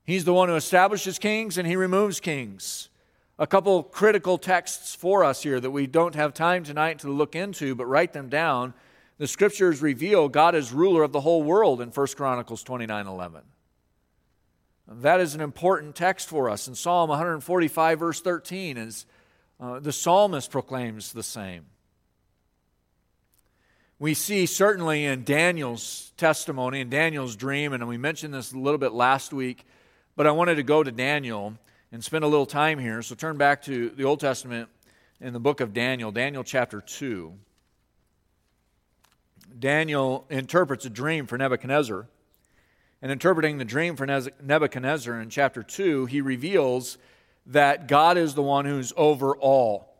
He's 0.04 0.24
the 0.24 0.34
one 0.34 0.48
who 0.48 0.54
establishes 0.54 1.18
kings 1.18 1.58
and 1.58 1.66
he 1.66 1.76
removes 1.76 2.20
kings. 2.20 2.90
A 3.38 3.46
couple 3.46 3.82
critical 3.82 4.38
texts 4.38 4.94
for 4.94 5.24
us 5.24 5.42
here 5.42 5.58
that 5.58 5.70
we 5.72 5.88
don't 5.88 6.14
have 6.14 6.34
time 6.34 6.62
tonight 6.62 7.00
to 7.00 7.08
look 7.08 7.34
into, 7.34 7.74
but 7.74 7.86
write 7.86 8.12
them 8.12 8.28
down. 8.28 8.74
The 9.18 9.26
scriptures 9.26 9.82
reveal 9.82 10.28
God 10.28 10.54
is 10.54 10.72
ruler 10.72 11.02
of 11.02 11.12
the 11.12 11.20
whole 11.20 11.42
world 11.42 11.80
in 11.80 11.88
1 11.88 12.06
Chronicles 12.16 12.62
29 12.62 13.06
11. 13.06 13.42
That 14.86 15.20
is 15.20 15.34
an 15.34 15.40
important 15.40 15.96
text 15.96 16.28
for 16.28 16.50
us. 16.50 16.68
In 16.68 16.74
Psalm 16.74 17.08
145, 17.08 17.98
verse 17.98 18.20
13, 18.20 18.76
is 18.76 19.06
uh, 19.64 19.81
the 19.81 19.92
psalmist 19.92 20.50
proclaims 20.50 21.12
the 21.12 21.22
same. 21.22 21.64
We 23.98 24.12
see 24.12 24.44
certainly 24.44 25.07
in 25.07 25.24
Daniel's 25.24 26.12
testimony, 26.18 26.81
in 26.81 26.90
Daniel's 26.90 27.35
dream, 27.35 27.72
and 27.72 27.88
we 27.88 27.96
mentioned 27.96 28.35
this 28.35 28.53
a 28.53 28.59
little 28.59 28.77
bit 28.77 28.92
last 28.92 29.33
week, 29.33 29.64
but 30.16 30.27
I 30.27 30.33
wanted 30.33 30.57
to 30.57 30.62
go 30.62 30.83
to 30.83 30.92
Daniel 30.92 31.55
and 31.92 32.05
spend 32.05 32.24
a 32.24 32.29
little 32.29 32.44
time 32.44 32.79
here. 32.79 33.00
So 33.00 33.14
turn 33.14 33.38
back 33.38 33.62
to 33.62 33.88
the 33.88 34.05
Old 34.05 34.20
Testament 34.20 34.68
in 35.18 35.33
the 35.33 35.40
book 35.40 35.61
of 35.61 35.72
Daniel, 35.72 36.12
Daniel 36.12 36.44
chapter 36.44 36.83
2. 36.83 37.33
Daniel 39.59 40.27
interprets 40.29 40.85
a 40.85 40.90
dream 40.90 41.27
for 41.27 41.38
Nebuchadnezzar. 41.38 42.07
And 43.00 43.11
interpreting 43.11 43.57
the 43.57 43.64
dream 43.64 43.96
for 43.96 44.05
Nebuchadnezzar 44.07 45.18
in 45.20 45.31
chapter 45.31 45.62
2, 45.62 46.05
he 46.07 46.20
reveals 46.20 46.98
that 47.46 47.88
God 47.88 48.16
is 48.16 48.35
the 48.35 48.42
one 48.42 48.64
who's 48.64 48.92
over 48.96 49.37
all. 49.37 49.94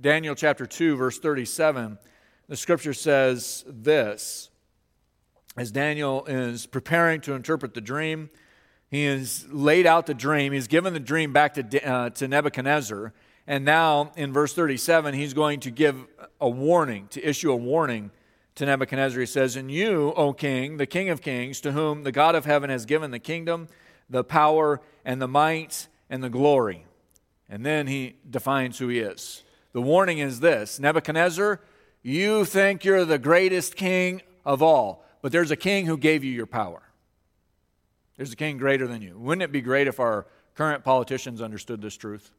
Daniel 0.00 0.34
chapter 0.34 0.66
2, 0.66 0.96
verse 0.96 1.18
37, 1.18 1.98
the 2.48 2.56
scripture 2.56 2.94
says 2.94 3.64
this 3.66 4.50
as 5.56 5.70
Daniel 5.70 6.24
is 6.24 6.66
preparing 6.66 7.20
to 7.22 7.34
interpret 7.34 7.74
the 7.74 7.80
dream, 7.80 8.30
he 8.90 9.04
has 9.04 9.46
laid 9.50 9.86
out 9.86 10.06
the 10.06 10.14
dream. 10.14 10.52
He's 10.52 10.66
given 10.66 10.92
the 10.92 11.00
dream 11.00 11.32
back 11.32 11.54
to, 11.54 11.86
uh, 11.86 12.10
to 12.10 12.28
Nebuchadnezzar. 12.28 13.12
And 13.46 13.64
now 13.64 14.12
in 14.16 14.32
verse 14.32 14.54
37, 14.54 15.14
he's 15.14 15.34
going 15.34 15.60
to 15.60 15.70
give 15.70 16.06
a 16.40 16.48
warning, 16.48 17.08
to 17.08 17.26
issue 17.26 17.50
a 17.52 17.56
warning 17.56 18.10
to 18.54 18.66
Nebuchadnezzar. 18.66 19.20
He 19.20 19.26
says, 19.26 19.56
And 19.56 19.70
you, 19.70 20.12
O 20.16 20.32
king, 20.32 20.76
the 20.76 20.86
king 20.86 21.08
of 21.08 21.20
kings, 21.20 21.60
to 21.62 21.72
whom 21.72 22.02
the 22.02 22.12
God 22.12 22.34
of 22.34 22.44
heaven 22.44 22.70
has 22.70 22.86
given 22.86 23.10
the 23.10 23.18
kingdom, 23.18 23.68
the 24.08 24.24
power, 24.24 24.80
and 25.04 25.20
the 25.20 25.28
might, 25.28 25.88
and 26.12 26.22
the 26.22 26.28
glory. 26.28 26.84
And 27.48 27.64
then 27.64 27.86
he 27.86 28.16
defines 28.28 28.78
who 28.78 28.88
he 28.88 28.98
is. 28.98 29.42
The 29.72 29.80
warning 29.80 30.18
is 30.18 30.40
this 30.40 30.78
Nebuchadnezzar, 30.78 31.58
you 32.02 32.44
think 32.44 32.84
you're 32.84 33.06
the 33.06 33.18
greatest 33.18 33.76
king 33.76 34.20
of 34.44 34.62
all, 34.62 35.06
but 35.22 35.32
there's 35.32 35.50
a 35.50 35.56
king 35.56 35.86
who 35.86 35.96
gave 35.96 36.22
you 36.22 36.30
your 36.30 36.46
power. 36.46 36.82
There's 38.18 38.30
a 38.30 38.36
king 38.36 38.58
greater 38.58 38.86
than 38.86 39.00
you. 39.00 39.18
Wouldn't 39.18 39.42
it 39.42 39.52
be 39.52 39.62
great 39.62 39.86
if 39.86 39.98
our 39.98 40.26
current 40.54 40.84
politicians 40.84 41.40
understood 41.40 41.80
this 41.80 41.96
truth? 41.96 42.30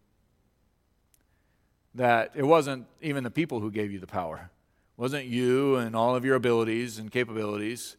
That 1.95 2.33
it 2.35 2.43
wasn't 2.43 2.85
even 3.01 3.23
the 3.23 3.31
people 3.31 3.59
who 3.59 3.71
gave 3.71 3.91
you 3.91 3.99
the 3.99 4.07
power. 4.07 4.51
It 4.97 5.01
wasn't 5.01 5.25
you 5.25 5.77
and 5.77 5.95
all 5.95 6.15
of 6.15 6.23
your 6.23 6.35
abilities 6.35 6.99
and 6.99 7.09
capabilities 7.11 7.97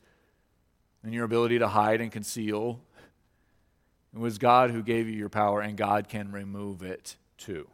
and 1.02 1.12
your 1.12 1.24
ability 1.24 1.58
to 1.58 1.66
hide 1.66 2.00
and 2.00 2.12
conceal 2.12 2.80
it 4.14 4.18
was 4.18 4.38
God 4.38 4.70
who 4.70 4.82
gave 4.82 5.08
you 5.08 5.14
your 5.14 5.28
power, 5.28 5.60
and 5.60 5.76
God 5.76 6.08
can 6.08 6.30
remove 6.30 6.82
it 6.82 7.16
too. 7.36 7.68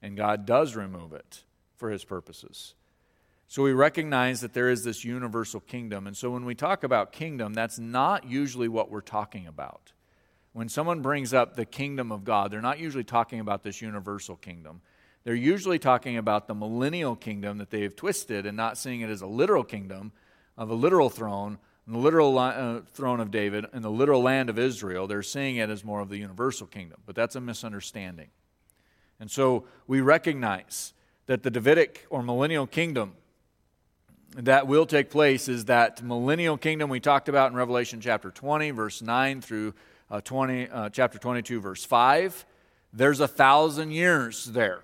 And 0.00 0.16
God 0.16 0.46
does 0.46 0.74
remove 0.74 1.12
it 1.12 1.42
for 1.76 1.90
his 1.90 2.04
purposes. 2.04 2.74
So 3.48 3.62
we 3.62 3.72
recognize 3.72 4.40
that 4.40 4.54
there 4.54 4.70
is 4.70 4.82
this 4.82 5.04
universal 5.04 5.60
kingdom. 5.60 6.06
And 6.06 6.16
so 6.16 6.30
when 6.30 6.44
we 6.44 6.54
talk 6.54 6.82
about 6.82 7.12
kingdom, 7.12 7.54
that's 7.54 7.78
not 7.78 8.26
usually 8.26 8.68
what 8.68 8.90
we're 8.90 9.00
talking 9.00 9.46
about. 9.46 9.92
When 10.52 10.68
someone 10.68 11.00
brings 11.00 11.34
up 11.34 11.54
the 11.54 11.66
kingdom 11.66 12.10
of 12.10 12.24
God, 12.24 12.50
they're 12.50 12.60
not 12.62 12.78
usually 12.78 13.04
talking 13.04 13.40
about 13.40 13.62
this 13.62 13.82
universal 13.82 14.36
kingdom. 14.36 14.80
They're 15.22 15.34
usually 15.34 15.78
talking 15.78 16.16
about 16.16 16.48
the 16.48 16.54
millennial 16.54 17.14
kingdom 17.14 17.58
that 17.58 17.70
they've 17.70 17.94
twisted 17.94 18.46
and 18.46 18.56
not 18.56 18.78
seeing 18.78 19.02
it 19.02 19.10
as 19.10 19.20
a 19.20 19.26
literal 19.26 19.64
kingdom 19.64 20.12
of 20.56 20.70
a 20.70 20.74
literal 20.74 21.10
throne, 21.10 21.58
the 21.86 21.98
literal 21.98 22.38
uh, 22.38 22.80
throne 22.92 23.20
of 23.20 23.30
David 23.30 23.66
and 23.72 23.84
the 23.84 23.90
literal 23.90 24.22
land 24.22 24.50
of 24.50 24.58
Israel, 24.58 25.06
they're 25.06 25.22
seeing 25.22 25.56
it 25.56 25.70
as 25.70 25.84
more 25.84 26.00
of 26.00 26.08
the 26.08 26.18
universal 26.18 26.66
kingdom. 26.66 27.00
But 27.06 27.14
that's 27.14 27.36
a 27.36 27.40
misunderstanding. 27.40 28.28
And 29.20 29.30
so 29.30 29.64
we 29.86 30.00
recognize 30.00 30.92
that 31.26 31.42
the 31.42 31.50
Davidic 31.50 32.06
or 32.10 32.22
millennial 32.22 32.66
kingdom 32.66 33.14
that 34.36 34.66
will 34.66 34.84
take 34.84 35.10
place 35.10 35.48
is 35.48 35.66
that 35.66 36.02
millennial 36.02 36.58
kingdom 36.58 36.90
we 36.90 37.00
talked 37.00 37.28
about 37.28 37.50
in 37.50 37.56
Revelation 37.56 38.00
chapter 38.00 38.30
20, 38.30 38.70
verse 38.72 39.00
9 39.00 39.40
through 39.40 39.74
uh, 40.10 40.20
20, 40.20 40.68
uh, 40.68 40.88
chapter 40.90 41.18
22, 41.18 41.60
verse 41.60 41.84
5. 41.84 42.44
There's 42.92 43.20
a 43.20 43.28
thousand 43.28 43.92
years 43.92 44.44
there. 44.46 44.82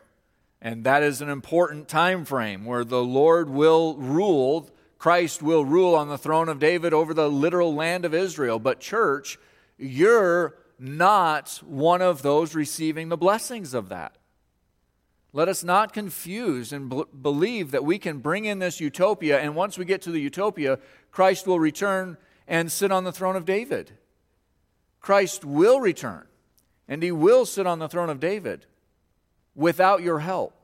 And 0.61 0.85
that 0.85 1.03
is 1.03 1.21
an 1.21 1.29
important 1.29 1.89
time 1.89 2.25
frame 2.25 2.65
where 2.65 2.85
the 2.85 3.03
Lord 3.03 3.51
will 3.51 3.97
rule 3.97 4.71
Christ 5.03 5.43
will 5.43 5.65
rule 5.65 5.97
on 5.97 6.09
the 6.09 6.17
throne 6.17 6.49
of 6.49 6.61
David 6.61 6.95
over 6.95 7.13
the 7.13 7.29
literal 7.29 7.75
land 7.75 8.05
of 8.05 8.15
Israel. 8.15 8.61
But, 8.61 8.79
church, 8.79 9.37
you're 9.77 10.57
not 10.79 11.61
one 11.67 12.01
of 12.01 12.23
those 12.23 12.55
receiving 12.55 13.09
the 13.09 13.17
blessings 13.17 13.75
of 13.75 13.89
that. 13.89 14.17
Let 15.33 15.49
us 15.49 15.65
not 15.65 15.93
confuse 15.93 16.73
and 16.73 17.05
believe 17.21 17.73
that 17.73 17.85
we 17.85 17.99
can 17.99 18.19
bring 18.19 18.45
in 18.45 18.61
this 18.61 18.79
utopia, 18.79 19.41
and 19.41 19.57
once 19.57 19.77
we 19.77 19.85
get 19.85 20.03
to 20.03 20.13
the 20.13 20.21
utopia, 20.21 20.79
Christ 21.11 21.49
will 21.49 21.59
return 21.59 22.17
and 22.47 22.71
sit 22.71 22.93
on 22.93 23.03
the 23.03 23.11
throne 23.11 23.35
of 23.35 23.45
David. 23.45 23.91
Christ 25.01 25.45
will 25.45 25.81
return, 25.81 26.29
and 26.87 27.03
he 27.03 27.11
will 27.11 27.45
sit 27.45 27.67
on 27.67 27.81
the 27.81 27.89
throne 27.89 28.09
of 28.09 28.21
David 28.21 28.67
without 29.57 30.01
your 30.01 30.21
help, 30.21 30.55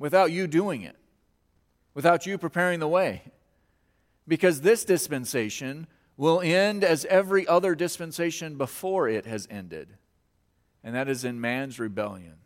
without 0.00 0.32
you 0.32 0.48
doing 0.48 0.82
it, 0.82 0.96
without 1.96 2.26
you 2.26 2.38
preparing 2.38 2.78
the 2.78 2.86
way. 2.86 3.22
Because 4.28 4.60
this 4.60 4.84
dispensation 4.84 5.88
will 6.16 6.40
end 6.40 6.84
as 6.84 7.04
every 7.06 7.44
other 7.48 7.74
dispensation 7.74 8.56
before 8.56 9.08
it 9.08 9.26
has 9.26 9.48
ended, 9.50 9.96
and 10.84 10.94
that 10.94 11.08
is 11.08 11.24
in 11.24 11.40
man's 11.40 11.80
rebellion 11.80 12.36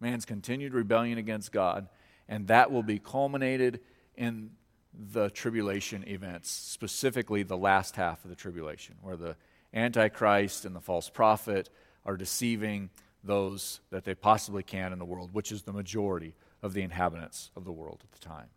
man's 0.00 0.24
continued 0.24 0.72
rebellion 0.72 1.18
against 1.18 1.52
God, 1.52 1.88
and 2.28 2.48
that 2.48 2.72
will 2.72 2.82
be 2.82 2.98
culminated 2.98 3.80
in 4.16 4.50
the 4.92 5.30
tribulation 5.30 6.06
events, 6.08 6.50
specifically 6.50 7.42
the 7.42 7.56
last 7.56 7.96
half 7.96 8.24
of 8.24 8.30
the 8.30 8.36
tribulation, 8.36 8.96
where 9.02 9.16
the 9.16 9.36
Antichrist 9.72 10.64
and 10.64 10.74
the 10.74 10.80
false 10.80 11.08
prophet 11.08 11.68
are 12.04 12.16
deceiving 12.16 12.90
those 13.22 13.80
that 13.90 14.04
they 14.04 14.14
possibly 14.14 14.62
can 14.62 14.92
in 14.92 14.98
the 14.98 15.04
world, 15.04 15.30
which 15.32 15.52
is 15.52 15.62
the 15.62 15.72
majority 15.72 16.34
of 16.62 16.74
the 16.74 16.82
inhabitants 16.82 17.50
of 17.56 17.64
the 17.64 17.72
world 17.72 18.00
at 18.04 18.12
the 18.12 18.26
time. 18.26 18.48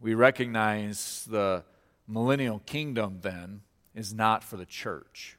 We 0.00 0.14
recognize 0.14 1.26
the 1.30 1.64
millennial 2.06 2.60
kingdom 2.60 3.18
then 3.22 3.62
is 3.94 4.12
not 4.12 4.42
for 4.42 4.56
the 4.56 4.66
church. 4.66 5.36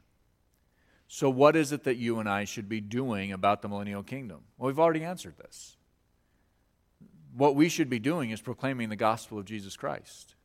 So, 1.07 1.29
what 1.29 1.55
is 1.55 1.71
it 1.71 1.83
that 1.83 1.97
you 1.97 2.19
and 2.19 2.29
I 2.29 2.45
should 2.45 2.69
be 2.69 2.79
doing 2.79 3.31
about 3.31 3.61
the 3.61 3.67
millennial 3.67 4.03
kingdom? 4.03 4.41
Well, 4.57 4.67
we've 4.67 4.79
already 4.79 5.03
answered 5.03 5.37
this. 5.37 5.75
What 7.35 7.55
we 7.55 7.69
should 7.69 7.89
be 7.89 7.99
doing 7.99 8.31
is 8.31 8.41
proclaiming 8.41 8.89
the 8.89 8.95
gospel 8.95 9.37
of 9.37 9.45
Jesus 9.45 9.75
Christ. 9.75 10.35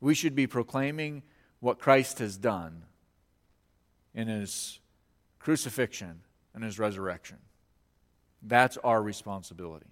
We 0.00 0.14
should 0.14 0.34
be 0.34 0.46
proclaiming 0.46 1.22
what 1.60 1.78
Christ 1.78 2.18
has 2.18 2.36
done 2.36 2.84
in 4.14 4.28
his 4.28 4.80
crucifixion 5.38 6.20
and 6.54 6.62
his 6.62 6.78
resurrection. 6.78 7.38
That's 8.42 8.76
our 8.78 9.02
responsibility. 9.02 9.86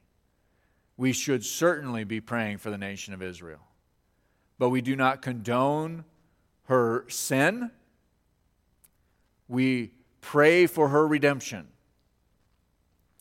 We 0.97 1.13
should 1.13 1.45
certainly 1.45 2.05
be 2.05 2.21
praying 2.21 2.59
for 2.59 2.71
the 2.71 2.79
nation 2.79 3.15
of 3.15 3.23
Israel, 3.23 3.61
but 4.59 4.71
we 4.71 4.83
do 4.83 4.97
not 4.97 5.23
condone 5.23 6.05
her 6.65 7.05
sin 7.09 7.71
we 9.51 9.91
pray 10.21 10.69
for 10.69 10.89
her 10.91 11.05
redemption. 11.05 11.67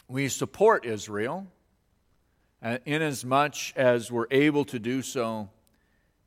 We 0.08 0.30
support 0.30 0.86
Israel 0.86 1.48
uh, 2.62 2.78
inasmuch 2.86 3.76
as 3.76 4.12
we're 4.12 4.28
able 4.30 4.64
to 4.66 4.78
do 4.78 5.02
so, 5.02 5.50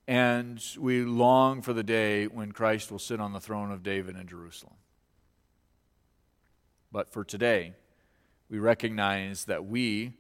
and 0.09 0.61
we 0.77 1.03
long 1.03 1.63
for 1.63 1.73
the 1.73 1.85
day 1.85 2.27
when 2.27 2.51
Christ 2.51 2.91
will 2.91 2.99
sit 2.99 3.21
on 3.21 3.33
the 3.33 3.39
throne 3.39 3.71
of 3.71 3.85
David 3.85 4.17
in 4.17 4.27
Jerusalem. 4.27 4.75
But 6.91 7.13
for 7.13 7.23
today, 7.23 7.75
we 8.53 8.59
recognize 8.59 9.47
that 9.47 9.65
we 9.65 10.13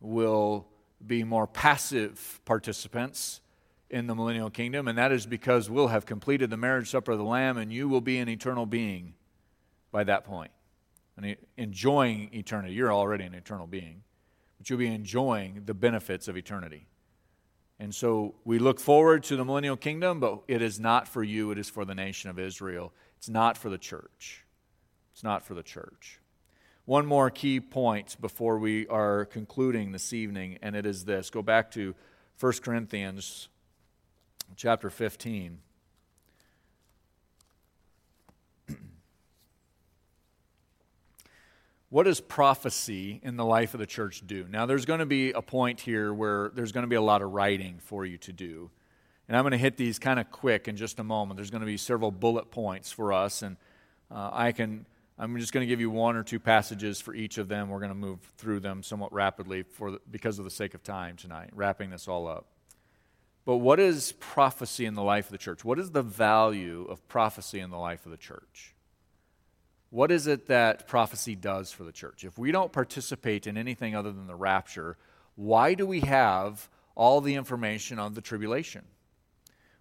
will 0.00 0.68
be 1.04 1.24
more 1.24 1.46
passive 1.46 2.38
participants 2.44 3.40
in 3.88 4.06
the 4.06 4.14
millennial 4.14 4.50
kingdom, 4.50 4.86
and 4.86 4.98
that 4.98 5.10
is 5.10 5.24
because 5.24 5.70
we'll 5.70 5.88
have 5.88 6.04
completed 6.04 6.50
the 6.50 6.58
marriage 6.58 6.90
supper 6.90 7.12
of 7.12 7.18
the 7.18 7.24
Lamb, 7.24 7.56
and 7.56 7.72
you 7.72 7.88
will 7.88 8.02
be 8.02 8.18
an 8.18 8.28
eternal 8.28 8.66
being 8.66 9.14
by 9.90 10.04
that 10.04 10.24
point 10.24 10.50
and 11.16 11.34
enjoying 11.56 12.28
eternity. 12.34 12.74
You're 12.74 12.92
already 12.92 13.24
an 13.24 13.32
eternal 13.32 13.66
being, 13.66 14.02
but 14.58 14.68
you'll 14.68 14.78
be 14.78 14.92
enjoying 14.92 15.62
the 15.64 15.72
benefits 15.72 16.28
of 16.28 16.36
eternity. 16.36 16.86
And 17.78 17.94
so 17.94 18.34
we 18.44 18.58
look 18.58 18.78
forward 18.78 19.24
to 19.24 19.36
the 19.36 19.44
millennial 19.46 19.78
kingdom, 19.78 20.20
but 20.20 20.42
it 20.48 20.60
is 20.60 20.78
not 20.78 21.08
for 21.08 21.24
you, 21.24 21.50
it 21.50 21.56
is 21.56 21.70
for 21.70 21.86
the 21.86 21.94
nation 21.94 22.28
of 22.28 22.38
Israel. 22.38 22.92
It's 23.16 23.30
not 23.30 23.56
for 23.56 23.70
the 23.70 23.78
church. 23.78 24.44
It's 25.14 25.24
not 25.24 25.42
for 25.42 25.54
the 25.54 25.62
church. 25.62 26.20
One 26.90 27.06
more 27.06 27.30
key 27.30 27.60
point 27.60 28.16
before 28.20 28.58
we 28.58 28.88
are 28.88 29.24
concluding 29.26 29.92
this 29.92 30.12
evening, 30.12 30.58
and 30.60 30.74
it 30.74 30.84
is 30.84 31.04
this. 31.04 31.30
Go 31.30 31.40
back 31.40 31.70
to 31.70 31.94
1 32.40 32.52
Corinthians 32.64 33.48
chapter 34.56 34.90
15. 34.90 35.60
what 41.90 42.02
does 42.02 42.20
prophecy 42.20 43.20
in 43.22 43.36
the 43.36 43.44
life 43.44 43.72
of 43.72 43.78
the 43.78 43.86
church 43.86 44.24
do? 44.26 44.46
Now, 44.50 44.66
there's 44.66 44.84
going 44.84 44.98
to 44.98 45.06
be 45.06 45.30
a 45.30 45.42
point 45.42 45.80
here 45.80 46.12
where 46.12 46.50
there's 46.56 46.72
going 46.72 46.82
to 46.82 46.88
be 46.88 46.96
a 46.96 47.00
lot 47.00 47.22
of 47.22 47.30
writing 47.30 47.78
for 47.78 48.04
you 48.04 48.18
to 48.18 48.32
do. 48.32 48.68
And 49.28 49.36
I'm 49.36 49.44
going 49.44 49.52
to 49.52 49.58
hit 49.58 49.76
these 49.76 50.00
kind 50.00 50.18
of 50.18 50.32
quick 50.32 50.66
in 50.66 50.76
just 50.76 50.98
a 50.98 51.04
moment. 51.04 51.36
There's 51.36 51.52
going 51.52 51.60
to 51.60 51.66
be 51.66 51.76
several 51.76 52.10
bullet 52.10 52.50
points 52.50 52.90
for 52.90 53.12
us, 53.12 53.42
and 53.42 53.58
uh, 54.10 54.30
I 54.32 54.50
can. 54.50 54.86
I'm 55.20 55.36
just 55.38 55.52
going 55.52 55.60
to 55.60 55.68
give 55.68 55.80
you 55.80 55.90
one 55.90 56.16
or 56.16 56.22
two 56.22 56.40
passages 56.40 56.98
for 56.98 57.14
each 57.14 57.36
of 57.36 57.46
them. 57.46 57.68
We're 57.68 57.80
going 57.80 57.90
to 57.90 57.94
move 57.94 58.20
through 58.38 58.60
them 58.60 58.82
somewhat 58.82 59.12
rapidly 59.12 59.64
for 59.64 59.90
the, 59.90 60.00
because 60.10 60.38
of 60.38 60.46
the 60.46 60.50
sake 60.50 60.72
of 60.72 60.82
time 60.82 61.16
tonight, 61.16 61.50
wrapping 61.52 61.90
this 61.90 62.08
all 62.08 62.26
up. 62.26 62.46
But 63.44 63.58
what 63.58 63.78
is 63.78 64.12
prophecy 64.12 64.86
in 64.86 64.94
the 64.94 65.02
life 65.02 65.26
of 65.26 65.32
the 65.32 65.38
church? 65.38 65.62
What 65.62 65.78
is 65.78 65.90
the 65.90 66.02
value 66.02 66.86
of 66.88 67.06
prophecy 67.06 67.60
in 67.60 67.68
the 67.68 67.76
life 67.76 68.06
of 68.06 68.12
the 68.12 68.16
church? 68.16 68.74
What 69.90 70.10
is 70.10 70.26
it 70.26 70.46
that 70.46 70.88
prophecy 70.88 71.36
does 71.36 71.70
for 71.70 71.84
the 71.84 71.92
church? 71.92 72.24
If 72.24 72.38
we 72.38 72.50
don't 72.50 72.72
participate 72.72 73.46
in 73.46 73.58
anything 73.58 73.94
other 73.94 74.12
than 74.12 74.26
the 74.26 74.34
rapture, 74.34 74.96
why 75.34 75.74
do 75.74 75.84
we 75.84 76.00
have 76.00 76.66
all 76.94 77.20
the 77.20 77.34
information 77.34 77.98
on 77.98 78.14
the 78.14 78.22
tribulation? 78.22 78.86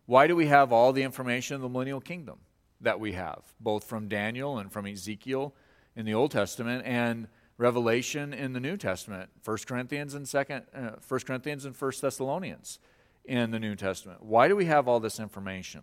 Why 0.06 0.28
do 0.28 0.36
we 0.36 0.48
have 0.48 0.74
all 0.74 0.92
the 0.92 1.04
information 1.04 1.56
of 1.56 1.62
the 1.62 1.70
millennial 1.70 2.02
kingdom 2.02 2.40
that 2.82 3.00
we 3.00 3.14
have, 3.14 3.42
both 3.60 3.84
from 3.84 4.08
Daniel 4.08 4.58
and 4.58 4.72
from 4.72 4.86
Ezekiel 4.86 5.54
in 5.96 6.06
the 6.06 6.14
Old 6.14 6.32
Testament 6.32 6.84
and 6.86 7.28
Revelation 7.58 8.34
in 8.34 8.54
the 8.54 8.60
New 8.60 8.78
Testament, 8.78 9.30
1 9.44 9.58
Corinthians 9.68 10.14
and 10.14 10.26
2nd, 10.26 10.64
uh, 10.74 10.96
1 11.06 11.20
Corinthians 11.22 11.66
and 11.66 11.76
1 11.76 11.92
Thessalonians 12.02 12.80
in 13.26 13.52
the 13.52 13.60
New 13.60 13.76
Testament? 13.76 14.24
Why 14.24 14.48
do 14.48 14.56
we 14.56 14.66
have 14.66 14.88
all 14.88 15.00
this 15.00 15.20
information? 15.20 15.82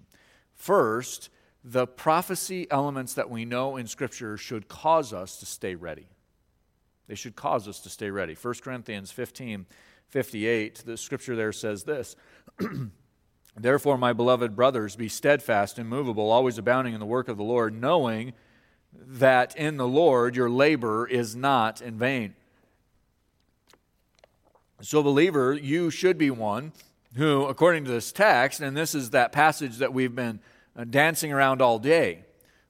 First, 0.54 1.28
the 1.62 1.86
prophecy 1.86 2.66
elements 2.70 3.14
that 3.14 3.28
we 3.28 3.44
know 3.44 3.76
in 3.76 3.86
Scripture 3.86 4.36
should 4.38 4.68
cause 4.68 5.12
us 5.12 5.38
to 5.40 5.46
stay 5.46 5.74
ready. 5.74 6.08
They 7.08 7.14
should 7.14 7.36
cause 7.36 7.68
us 7.68 7.80
to 7.80 7.90
stay 7.90 8.10
ready. 8.10 8.34
1 8.34 8.54
Corinthians 8.62 9.10
15 9.10 9.66
58, 10.08 10.82
the 10.86 10.96
scripture 10.96 11.34
there 11.34 11.52
says 11.52 11.84
this 11.84 12.16
Therefore, 13.58 13.96
my 13.96 14.12
beloved 14.12 14.54
brothers, 14.54 14.96
be 14.96 15.08
steadfast, 15.08 15.78
immovable, 15.78 16.30
always 16.30 16.58
abounding 16.58 16.92
in 16.92 17.00
the 17.00 17.06
work 17.06 17.28
of 17.28 17.38
the 17.38 17.42
Lord, 17.42 17.74
knowing 17.74 18.34
that 18.92 19.56
in 19.56 19.78
the 19.78 19.88
Lord 19.88 20.36
your 20.36 20.50
labor 20.50 21.06
is 21.06 21.34
not 21.34 21.80
in 21.80 21.98
vain. 21.98 22.34
So, 24.82 25.02
believer, 25.02 25.54
you 25.54 25.90
should 25.90 26.18
be 26.18 26.30
one 26.30 26.72
who, 27.14 27.46
according 27.46 27.86
to 27.86 27.90
this 27.90 28.12
text, 28.12 28.60
and 28.60 28.76
this 28.76 28.94
is 28.94 29.10
that 29.10 29.32
passage 29.32 29.78
that 29.78 29.94
we've 29.94 30.14
been 30.14 30.38
uh, 30.76 30.84
dancing 30.84 31.32
around 31.32 31.62
all 31.62 31.78
day. 31.78 32.24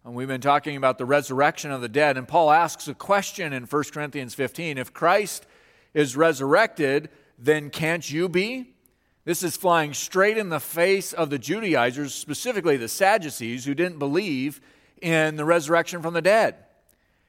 And 0.04 0.14
we've 0.14 0.28
been 0.28 0.40
talking 0.40 0.76
about 0.76 0.98
the 0.98 1.04
resurrection 1.04 1.72
of 1.72 1.80
the 1.80 1.88
dead. 1.88 2.16
And 2.16 2.28
Paul 2.28 2.52
asks 2.52 2.86
a 2.86 2.94
question 2.94 3.52
in 3.52 3.64
1 3.64 3.84
Corinthians 3.92 4.34
15 4.34 4.78
If 4.78 4.94
Christ 4.94 5.46
is 5.94 6.16
resurrected, 6.16 7.08
then 7.36 7.70
can't 7.70 8.08
you 8.08 8.28
be? 8.28 8.75
This 9.26 9.42
is 9.42 9.56
flying 9.56 9.92
straight 9.92 10.38
in 10.38 10.50
the 10.50 10.60
face 10.60 11.12
of 11.12 11.30
the 11.30 11.38
Judaizers, 11.38 12.14
specifically 12.14 12.76
the 12.76 12.86
Sadducees, 12.86 13.64
who 13.64 13.74
didn't 13.74 13.98
believe 13.98 14.60
in 15.02 15.34
the 15.34 15.44
resurrection 15.44 16.00
from 16.00 16.14
the 16.14 16.22
dead. 16.22 16.54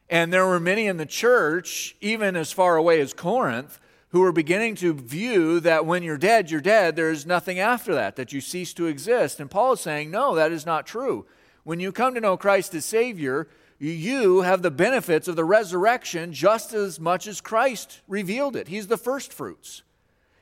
And 0.07 0.31
there 0.31 0.45
were 0.45 0.59
many 0.59 0.85
in 0.85 0.97
the 0.97 1.07
church, 1.07 1.95
even 1.99 2.35
as 2.35 2.51
far 2.51 2.77
away 2.77 3.01
as 3.01 3.15
Corinth, 3.15 3.79
who 4.09 4.21
were 4.21 4.31
beginning 4.31 4.75
to 4.75 4.93
view 4.93 5.59
that 5.61 5.87
when 5.87 6.03
you're 6.03 6.19
dead, 6.19 6.51
you're 6.51 6.61
dead. 6.61 6.95
There's 6.95 7.25
nothing 7.25 7.57
after 7.57 7.95
that, 7.95 8.15
that 8.15 8.31
you 8.31 8.41
cease 8.41 8.73
to 8.75 8.85
exist. 8.85 9.39
And 9.39 9.49
Paul 9.49 9.73
is 9.73 9.81
saying, 9.81 10.11
no, 10.11 10.35
that 10.35 10.51
is 10.51 10.67
not 10.67 10.85
true. 10.85 11.25
When 11.63 11.79
you 11.79 11.91
come 11.91 12.13
to 12.13 12.21
know 12.21 12.37
Christ 12.37 12.75
as 12.75 12.85
Savior, 12.85 13.47
you 13.79 14.41
have 14.41 14.61
the 14.61 14.69
benefits 14.69 15.27
of 15.27 15.35
the 15.35 15.43
resurrection 15.43 16.31
just 16.31 16.73
as 16.73 16.99
much 16.99 17.25
as 17.25 17.41
Christ 17.41 18.01
revealed 18.07 18.55
it. 18.55 18.67
He's 18.67 18.85
the 18.85 18.97
first 18.97 19.33
fruits. 19.33 19.81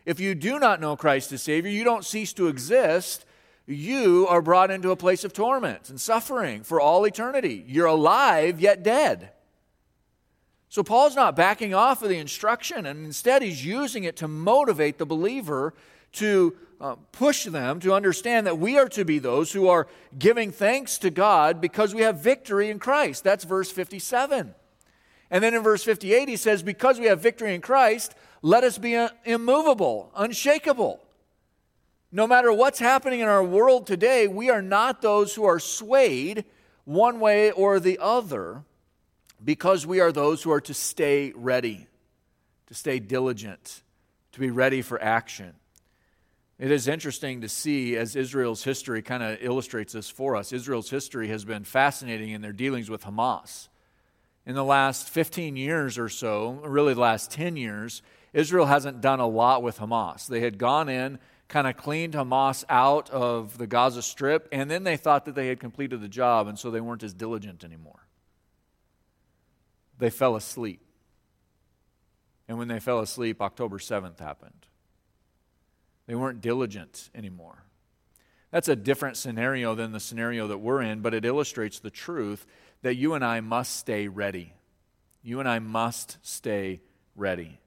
If 0.06 0.20
you 0.20 0.36
do 0.36 0.60
not 0.60 0.80
know 0.80 0.96
Christ 0.96 1.32
as 1.32 1.42
Savior, 1.42 1.72
you 1.72 1.84
don't 1.84 2.06
cease 2.06 2.34
to 2.34 2.48
exist. 2.48 3.26
You 3.66 4.28
are 4.30 4.42
brought 4.42 4.70
into 4.70 4.92
a 4.92 4.96
place 4.96 5.24
of 5.24 5.34
torment 5.34 5.90
and 5.90 6.00
suffering 6.00 6.64
for 6.64 6.80
all 6.80 7.06
eternity. 7.06 7.64
You're 7.68 7.88
alive, 7.88 8.62
yet 8.62 8.84
dead. 8.84 9.32
So 10.70 10.84
Paul's 10.84 11.16
not 11.16 11.36
backing 11.36 11.74
off 11.74 12.04
of 12.04 12.10
the 12.10 12.18
instruction, 12.18 12.86
and 12.86 13.06
instead 13.06 13.42
he's 13.42 13.66
using 13.66 14.04
it 14.04 14.18
to 14.18 14.28
motivate 14.28 14.98
the 14.98 15.06
believer 15.06 15.74
to 16.14 16.56
uh, 16.80 16.96
push 17.12 17.46
them 17.46 17.80
to 17.80 17.94
understand 17.94 18.46
that 18.46 18.60
we 18.60 18.78
are 18.78 18.90
to 18.90 19.06
be 19.06 19.20
those 19.20 19.54
who 19.54 19.68
are 19.68 19.88
giving 20.20 20.52
thanks 20.52 20.98
to 21.00 21.10
God 21.10 21.62
because 21.62 21.96
we 21.96 22.02
have 22.02 22.20
victory 22.20 22.70
in 22.70 22.80
Christ. 22.80 23.24
That's 23.24 23.44
verse 23.44 23.72
57. 23.72 24.54
And 25.32 25.44
then 25.44 25.54
in 25.54 25.64
verse 25.64 25.84
58, 25.84 26.28
he 26.28 26.36
says, 26.36 26.62
Because 26.62 27.00
we 27.00 27.08
have 27.08 27.22
victory 27.22 27.56
in 27.56 27.62
Christ, 27.62 28.14
let 28.42 28.64
us 28.64 28.78
be 28.78 29.08
immovable, 29.26 30.12
unshakable. 30.16 31.02
No 32.12 32.28
matter 32.28 32.54
what's 32.54 32.80
happening 32.80 33.20
in 33.20 33.28
our 33.28 33.44
world 33.44 33.88
today, 33.88 34.28
we 34.28 34.50
are 34.50 34.62
not 34.62 35.02
those 35.02 35.36
who 35.36 35.44
are 35.44 35.60
swayed 35.60 36.46
one 36.86 37.20
way 37.20 37.52
or 37.52 37.80
the 37.80 38.00
other 38.00 38.64
because 39.44 39.86
we 39.86 40.00
are 40.00 40.12
those 40.12 40.44
who 40.44 40.52
are 40.52 40.62
to 40.62 40.74
stay 40.74 41.34
ready, 41.36 41.88
to 42.68 42.74
stay 42.74 43.00
diligent, 43.00 43.84
to 44.32 44.40
be 44.40 44.50
ready 44.50 44.82
for 44.82 45.02
action. 45.02 45.54
It 46.58 46.72
is 46.72 46.88
interesting 46.88 47.42
to 47.42 47.50
see 47.50 47.98
as 47.98 48.16
Israel's 48.16 48.64
history 48.64 49.02
kind 49.02 49.22
of 49.22 49.38
illustrates 49.42 49.92
this 49.92 50.10
for 50.10 50.38
us. 50.38 50.54
Israel's 50.54 50.90
history 50.90 51.28
has 51.28 51.44
been 51.44 51.66
fascinating 51.66 52.30
in 52.30 52.42
their 52.42 52.54
dealings 52.54 52.90
with 52.90 53.04
Hamas. 53.04 53.68
In 54.46 54.56
the 54.56 54.64
last 54.64 55.10
15 55.10 55.58
years 55.58 55.98
or 55.98 56.08
so, 56.08 56.52
really 56.64 56.94
the 56.94 57.02
last 57.02 57.30
10 57.32 57.58
years, 57.58 58.02
Israel 58.36 58.66
hasn't 58.66 59.00
done 59.00 59.22
a 59.22 59.28
lot 59.28 59.64
with 59.64 59.80
Hamas. 59.80 60.28
They 60.28 60.42
had 60.42 60.58
gone 60.58 60.90
in, 60.90 61.20
kind 61.48 61.68
of 61.68 61.78
cleaned 61.78 62.16
Hamas 62.16 62.66
out 62.68 63.10
of 63.10 63.58
the 63.58 63.66
Gaza 63.66 64.02
Strip, 64.02 64.50
and 64.52 64.70
then 64.70 64.84
they 64.84 64.98
thought 64.98 65.24
that 65.24 65.36
they 65.36 65.48
had 65.48 65.62
completed 65.62 66.02
the 66.02 66.10
job, 66.10 66.48
and 66.48 66.60
so 66.60 66.70
they 66.70 66.82
weren't 66.82 67.02
as 67.02 67.14
diligent 67.14 67.64
anymore. 67.64 68.08
They 70.00 70.10
fell 70.10 70.36
asleep. 70.36 70.82
And 72.50 72.58
when 72.58 72.68
they 72.68 72.82
fell 72.82 73.00
asleep, 73.00 73.42
October 73.42 73.78
7th 73.78 74.20
happened. 74.20 74.66
They 76.06 76.16
weren't 76.16 76.42
diligent 76.42 77.10
anymore. 77.16 77.64
That's 78.52 78.68
a 78.68 78.76
different 78.76 79.16
scenario 79.16 79.76
than 79.76 79.94
the 79.94 80.00
scenario 80.02 80.48
that 80.48 80.58
we're 80.58 80.82
in, 80.82 81.00
but 81.00 81.14
it 81.14 81.24
illustrates 81.24 81.80
the 81.80 81.90
truth 81.90 82.46
that 82.82 82.96
you 82.96 83.14
and 83.14 83.24
I 83.24 83.40
must 83.40 83.78
stay 83.78 84.10
ready. 84.10 84.52
You 85.24 85.40
and 85.40 85.48
I 85.48 85.60
must 85.60 86.18
stay 86.22 86.82
ready. 87.16 87.60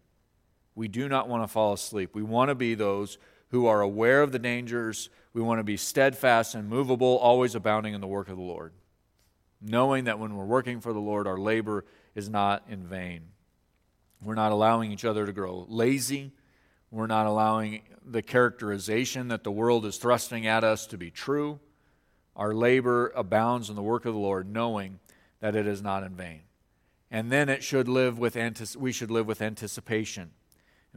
We 0.78 0.86
do 0.86 1.08
not 1.08 1.28
want 1.28 1.42
to 1.42 1.48
fall 1.48 1.72
asleep. 1.72 2.14
We 2.14 2.22
want 2.22 2.50
to 2.50 2.54
be 2.54 2.76
those 2.76 3.18
who 3.48 3.66
are 3.66 3.80
aware 3.80 4.22
of 4.22 4.30
the 4.30 4.38
dangers. 4.38 5.10
We 5.32 5.42
want 5.42 5.58
to 5.58 5.64
be 5.64 5.76
steadfast 5.76 6.54
and 6.54 6.68
movable, 6.68 7.18
always 7.18 7.56
abounding 7.56 7.94
in 7.94 8.00
the 8.00 8.06
work 8.06 8.28
of 8.28 8.36
the 8.36 8.44
Lord, 8.44 8.72
knowing 9.60 10.04
that 10.04 10.20
when 10.20 10.36
we're 10.36 10.44
working 10.44 10.80
for 10.80 10.92
the 10.92 11.00
Lord, 11.00 11.26
our 11.26 11.36
labor 11.36 11.84
is 12.14 12.28
not 12.28 12.62
in 12.68 12.86
vain. 12.86 13.22
We're 14.22 14.36
not 14.36 14.52
allowing 14.52 14.92
each 14.92 15.04
other 15.04 15.26
to 15.26 15.32
grow 15.32 15.66
lazy. 15.68 16.30
We're 16.92 17.08
not 17.08 17.26
allowing 17.26 17.82
the 18.06 18.22
characterization 18.22 19.26
that 19.28 19.42
the 19.42 19.50
world 19.50 19.84
is 19.84 19.96
thrusting 19.96 20.46
at 20.46 20.62
us 20.62 20.86
to 20.86 20.96
be 20.96 21.10
true. 21.10 21.58
Our 22.36 22.54
labor 22.54 23.08
abounds 23.16 23.68
in 23.68 23.74
the 23.74 23.82
work 23.82 24.04
of 24.04 24.14
the 24.14 24.20
Lord, 24.20 24.48
knowing 24.48 25.00
that 25.40 25.56
it 25.56 25.66
is 25.66 25.82
not 25.82 26.04
in 26.04 26.14
vain. 26.14 26.42
And 27.10 27.32
then 27.32 27.48
it 27.48 27.64
should 27.64 27.88
live 27.88 28.16
with 28.16 28.36
we 28.76 28.92
should 28.92 29.10
live 29.10 29.26
with 29.26 29.42
anticipation. 29.42 30.30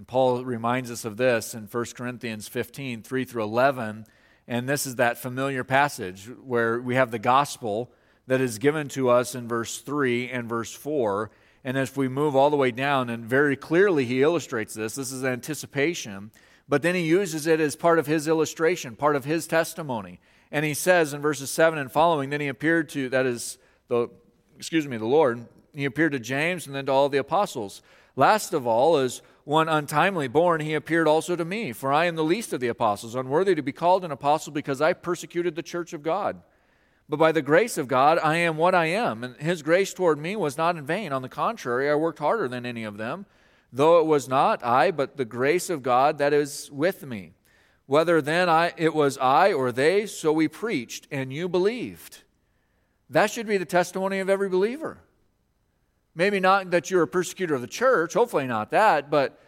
And 0.01 0.07
Paul 0.07 0.43
reminds 0.43 0.89
us 0.89 1.05
of 1.05 1.17
this 1.17 1.53
in 1.53 1.67
1 1.67 1.85
Corinthians 1.95 2.47
15, 2.47 3.03
3 3.03 3.23
through 3.23 3.43
11. 3.43 4.07
And 4.47 4.67
this 4.67 4.87
is 4.87 4.95
that 4.95 5.19
familiar 5.19 5.63
passage 5.63 6.27
where 6.43 6.81
we 6.81 6.95
have 6.95 7.11
the 7.11 7.19
gospel 7.19 7.91
that 8.25 8.41
is 8.41 8.57
given 8.57 8.87
to 8.87 9.11
us 9.11 9.35
in 9.35 9.47
verse 9.47 9.77
3 9.77 10.27
and 10.31 10.49
verse 10.49 10.73
4. 10.73 11.29
And 11.63 11.77
if 11.77 11.97
we 11.97 12.07
move 12.07 12.35
all 12.35 12.49
the 12.49 12.57
way 12.57 12.71
down, 12.71 13.11
and 13.11 13.23
very 13.23 13.55
clearly 13.55 14.05
he 14.05 14.23
illustrates 14.23 14.73
this, 14.73 14.95
this 14.95 15.11
is 15.11 15.23
anticipation, 15.23 16.31
but 16.67 16.81
then 16.81 16.95
he 16.95 17.01
uses 17.01 17.45
it 17.45 17.59
as 17.59 17.75
part 17.75 17.99
of 17.99 18.07
his 18.07 18.27
illustration, 18.27 18.95
part 18.95 19.15
of 19.15 19.25
his 19.25 19.45
testimony. 19.45 20.19
And 20.51 20.65
he 20.65 20.73
says 20.73 21.13
in 21.13 21.21
verses 21.21 21.51
7 21.51 21.77
and 21.77 21.91
following, 21.91 22.31
then 22.31 22.41
he 22.41 22.47
appeared 22.47 22.89
to, 22.89 23.07
that 23.09 23.27
is, 23.27 23.59
the, 23.87 24.09
excuse 24.57 24.87
me, 24.87 24.97
the 24.97 25.05
Lord, 25.05 25.45
he 25.75 25.85
appeared 25.85 26.13
to 26.13 26.19
James 26.19 26.65
and 26.65 26.75
then 26.75 26.87
to 26.87 26.91
all 26.91 27.07
the 27.07 27.19
apostles. 27.19 27.83
Last 28.15 28.55
of 28.55 28.65
all, 28.65 28.97
as 28.97 29.21
one 29.43 29.67
untimely 29.67 30.27
born, 30.27 30.61
he 30.61 30.73
appeared 30.73 31.07
also 31.07 31.35
to 31.35 31.45
me, 31.45 31.71
for 31.71 31.91
I 31.91 32.05
am 32.05 32.15
the 32.15 32.23
least 32.23 32.53
of 32.53 32.59
the 32.59 32.67
apostles, 32.67 33.15
unworthy 33.15 33.55
to 33.55 33.61
be 33.61 33.71
called 33.71 34.05
an 34.05 34.11
apostle 34.11 34.53
because 34.53 34.81
I 34.81 34.93
persecuted 34.93 35.55
the 35.55 35.63
church 35.63 35.93
of 35.93 36.03
God. 36.03 36.41
But 37.09 37.17
by 37.17 37.31
the 37.31 37.41
grace 37.41 37.77
of 37.77 37.87
God, 37.87 38.19
I 38.19 38.37
am 38.37 38.55
what 38.55 38.73
I 38.73 38.85
am. 38.85 39.23
And 39.23 39.35
his 39.37 39.63
grace 39.63 39.93
toward 39.93 40.17
me 40.17 40.35
was 40.35 40.57
not 40.57 40.77
in 40.77 40.85
vain. 40.85 41.11
On 41.11 41.21
the 41.21 41.29
contrary, 41.29 41.89
I 41.89 41.95
worked 41.95 42.19
harder 42.19 42.47
than 42.47 42.65
any 42.65 42.83
of 42.83 42.97
them, 42.97 43.25
though 43.73 43.99
it 43.99 44.05
was 44.05 44.29
not 44.29 44.63
I, 44.63 44.91
but 44.91 45.17
the 45.17 45.25
grace 45.25 45.69
of 45.69 45.83
God 45.83 46.19
that 46.19 46.31
is 46.31 46.69
with 46.71 47.05
me. 47.05 47.33
Whether 47.85 48.21
then 48.21 48.47
I, 48.47 48.73
it 48.77 48.93
was 48.93 49.17
I 49.17 49.51
or 49.51 49.73
they, 49.73 50.05
so 50.05 50.31
we 50.31 50.47
preached, 50.47 51.07
and 51.11 51.33
you 51.33 51.49
believed. 51.49 52.19
That 53.09 53.29
should 53.29 53.47
be 53.47 53.57
the 53.57 53.65
testimony 53.65 54.19
of 54.19 54.29
every 54.29 54.47
believer. 54.47 54.99
Maybe 56.13 56.39
not 56.39 56.71
that 56.71 56.91
you're 56.91 57.03
a 57.03 57.07
persecutor 57.07 57.55
of 57.55 57.61
the 57.61 57.67
church, 57.67 58.13
hopefully 58.13 58.47
not 58.47 58.71
that, 58.71 59.09
but 59.09 59.39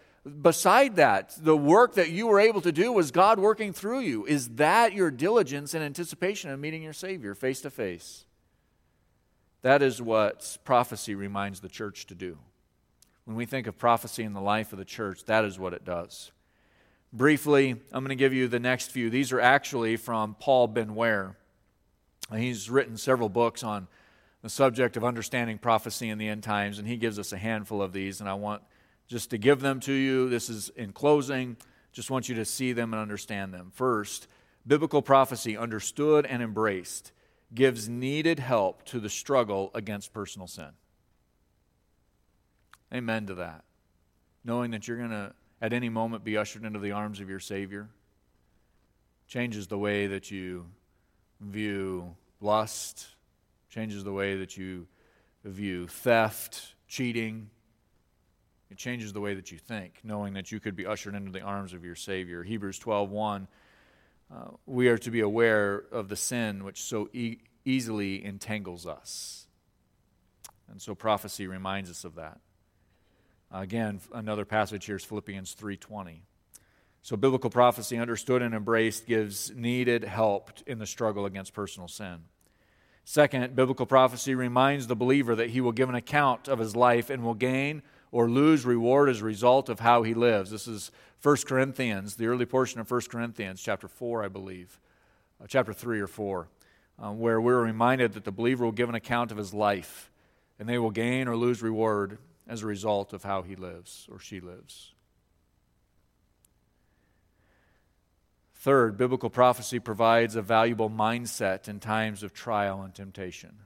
beside 0.41 0.95
that, 0.95 1.35
the 1.37 1.57
work 1.57 1.95
that 1.95 2.09
you 2.09 2.27
were 2.27 2.39
able 2.39 2.61
to 2.61 2.71
do 2.71 2.91
was 2.91 3.11
God 3.11 3.39
working 3.39 3.73
through 3.73 3.99
you. 3.99 4.25
Is 4.25 4.49
that 4.49 4.93
your 4.93 5.11
diligence 5.11 5.73
and 5.73 5.83
anticipation 5.83 6.49
of 6.49 6.59
meeting 6.59 6.81
your 6.81 6.93
Savior 6.93 7.35
face 7.35 7.61
to 7.61 7.69
face? 7.69 8.25
That 9.61 9.81
is 9.81 10.01
what 10.01 10.57
prophecy 10.63 11.15
reminds 11.15 11.59
the 11.59 11.69
church 11.69 12.05
to 12.07 12.15
do. 12.15 12.37
When 13.25 13.37
we 13.37 13.45
think 13.45 13.67
of 13.67 13.77
prophecy 13.77 14.23
in 14.23 14.33
the 14.33 14.41
life 14.41 14.73
of 14.73 14.79
the 14.79 14.85
church, 14.85 15.25
that 15.25 15.45
is 15.45 15.57
what 15.57 15.73
it 15.73 15.85
does. 15.85 16.31
Briefly, 17.13 17.71
I'm 17.91 18.03
going 18.03 18.09
to 18.09 18.15
give 18.15 18.33
you 18.33 18.47
the 18.47 18.59
next 18.59 18.91
few. 18.91 19.09
These 19.09 19.31
are 19.31 19.39
actually 19.39 19.97
from 19.97 20.35
Paul 20.39 20.67
Benware. 20.67 21.35
He's 22.35 22.69
written 22.69 22.97
several 22.97 23.29
books 23.29 23.63
on 23.63 23.87
the 24.43 24.49
subject 24.49 24.97
of 24.97 25.05
understanding 25.05 25.57
prophecy 25.57 26.09
in 26.09 26.17
the 26.17 26.27
end 26.27 26.43
times, 26.43 26.77
and 26.77 26.87
he 26.87 26.97
gives 26.97 27.17
us 27.17 27.31
a 27.31 27.37
handful 27.37 27.81
of 27.81 27.93
these, 27.93 28.19
and 28.19 28.29
I 28.29 28.33
want 28.35 28.61
just 29.07 29.29
to 29.31 29.37
give 29.37 29.61
them 29.61 29.79
to 29.81 29.93
you. 29.93 30.29
This 30.29 30.49
is 30.49 30.69
in 30.75 30.91
closing. 30.91 31.55
Just 31.93 32.11
want 32.11 32.27
you 32.27 32.35
to 32.35 32.45
see 32.45 32.73
them 32.73 32.93
and 32.93 33.01
understand 33.01 33.53
them. 33.53 33.71
First, 33.73 34.27
biblical 34.67 35.01
prophecy, 35.01 35.55
understood 35.55 36.25
and 36.25 36.43
embraced, 36.43 37.13
gives 37.55 37.87
needed 37.87 38.37
help 38.39 38.83
to 38.85 38.99
the 38.99 39.09
struggle 39.09 39.71
against 39.73 40.11
personal 40.11 40.47
sin. 40.47 40.69
Amen 42.93 43.25
to 43.27 43.35
that. 43.35 43.63
Knowing 44.43 44.71
that 44.71 44.87
you're 44.87 44.97
going 44.97 45.09
to, 45.09 45.33
at 45.61 45.71
any 45.71 45.87
moment, 45.87 46.25
be 46.25 46.35
ushered 46.35 46.65
into 46.65 46.79
the 46.79 46.91
arms 46.91 47.21
of 47.21 47.29
your 47.29 47.39
Savior 47.39 47.87
changes 49.25 49.67
the 49.67 49.77
way 49.77 50.07
that 50.07 50.29
you 50.31 50.65
view 51.39 52.15
lust, 52.41 53.07
changes 53.73 54.03
the 54.03 54.13
way 54.13 54.37
that 54.37 54.55
you 54.55 54.85
view 55.43 55.87
theft, 55.87 56.75
cheating, 56.87 57.49
it 58.69 58.77
changes 58.77 59.13
the 59.13 59.19
way 59.19 59.33
that 59.33 59.51
you 59.51 59.57
think, 59.57 59.99
knowing 60.03 60.33
that 60.33 60.51
you 60.51 60.59
could 60.59 60.75
be 60.75 60.85
ushered 60.85 61.15
into 61.15 61.31
the 61.31 61.41
arms 61.41 61.73
of 61.73 61.83
your 61.83 61.95
Savior. 61.95 62.43
Hebrews 62.43 62.77
12 62.77 63.09
1, 63.09 63.47
uh, 64.31 64.35
we 64.67 64.89
are 64.89 64.97
to 64.99 65.09
be 65.09 65.21
aware 65.21 65.85
of 65.91 66.07
the 66.07 66.15
sin 66.15 66.63
which 66.63 66.83
so 66.83 67.09
e- 67.13 67.39
easily 67.65 68.23
entangles 68.23 68.85
us. 68.85 69.47
And 70.69 70.79
so 70.79 70.93
prophecy 70.93 71.47
reminds 71.47 71.89
us 71.89 72.03
of 72.03 72.15
that. 72.15 72.39
Again, 73.51 74.01
another 74.13 74.45
passage 74.45 74.85
here 74.85 74.97
is 74.97 75.03
Philippians 75.03 75.55
3:20. 75.55 76.21
So 77.01 77.17
biblical 77.17 77.49
prophecy 77.49 77.97
understood 77.97 78.43
and 78.43 78.53
embraced 78.53 79.07
gives 79.07 79.51
needed 79.51 80.03
help 80.03 80.51
in 80.67 80.77
the 80.77 80.85
struggle 80.85 81.25
against 81.25 81.53
personal 81.53 81.87
sin. 81.87 82.25
Second, 83.05 83.55
biblical 83.55 83.85
prophecy 83.85 84.33
reminds 84.33 84.87
the 84.87 84.95
believer 84.95 85.35
that 85.35 85.49
he 85.49 85.61
will 85.61 85.71
give 85.71 85.89
an 85.89 85.95
account 85.95 86.47
of 86.47 86.59
his 86.59 86.75
life 86.75 87.09
and 87.09 87.23
will 87.23 87.33
gain 87.33 87.81
or 88.11 88.29
lose 88.29 88.65
reward 88.65 89.09
as 89.09 89.21
a 89.21 89.25
result 89.25 89.67
of 89.69 89.81
how 89.81 90.03
he 90.03 90.13
lives. 90.13 90.51
This 90.51 90.67
is 90.67 90.91
1 91.21 91.37
Corinthians, 91.45 92.15
the 92.15 92.27
early 92.27 92.45
portion 92.45 92.79
of 92.79 92.89
1 92.89 93.01
Corinthians, 93.09 93.61
chapter 93.61 93.87
4, 93.87 94.23
I 94.23 94.27
believe, 94.29 94.79
uh, 95.41 95.47
chapter 95.47 95.73
3 95.73 95.99
or 95.99 96.07
4, 96.07 96.47
uh, 97.01 97.11
where 97.11 97.41
we're 97.41 97.61
reminded 97.61 98.13
that 98.13 98.23
the 98.23 98.31
believer 98.31 98.63
will 98.63 98.71
give 98.71 98.89
an 98.89 98.95
account 98.95 99.31
of 99.31 99.37
his 99.37 99.53
life, 99.53 100.11
and 100.57 100.69
they 100.69 100.77
will 100.77 100.91
gain 100.91 101.27
or 101.27 101.35
lose 101.35 101.61
reward 101.61 102.17
as 102.47 102.61
a 102.61 102.67
result 102.67 103.13
of 103.13 103.23
how 103.23 103.41
he 103.41 103.55
lives 103.55 104.07
or 104.11 104.19
she 104.19 104.39
lives. 104.39 104.92
Third, 108.63 108.95
biblical 108.95 109.29
prophecy 109.29 109.79
provides 109.79 110.37
a 110.37 110.41
valuable 110.41 110.89
mindset 110.89 111.67
in 111.67 111.81
times 111.81 112.23
of 112.23 112.33
trial 112.33 112.81
and 112.81 112.95
temptation. 112.95 113.57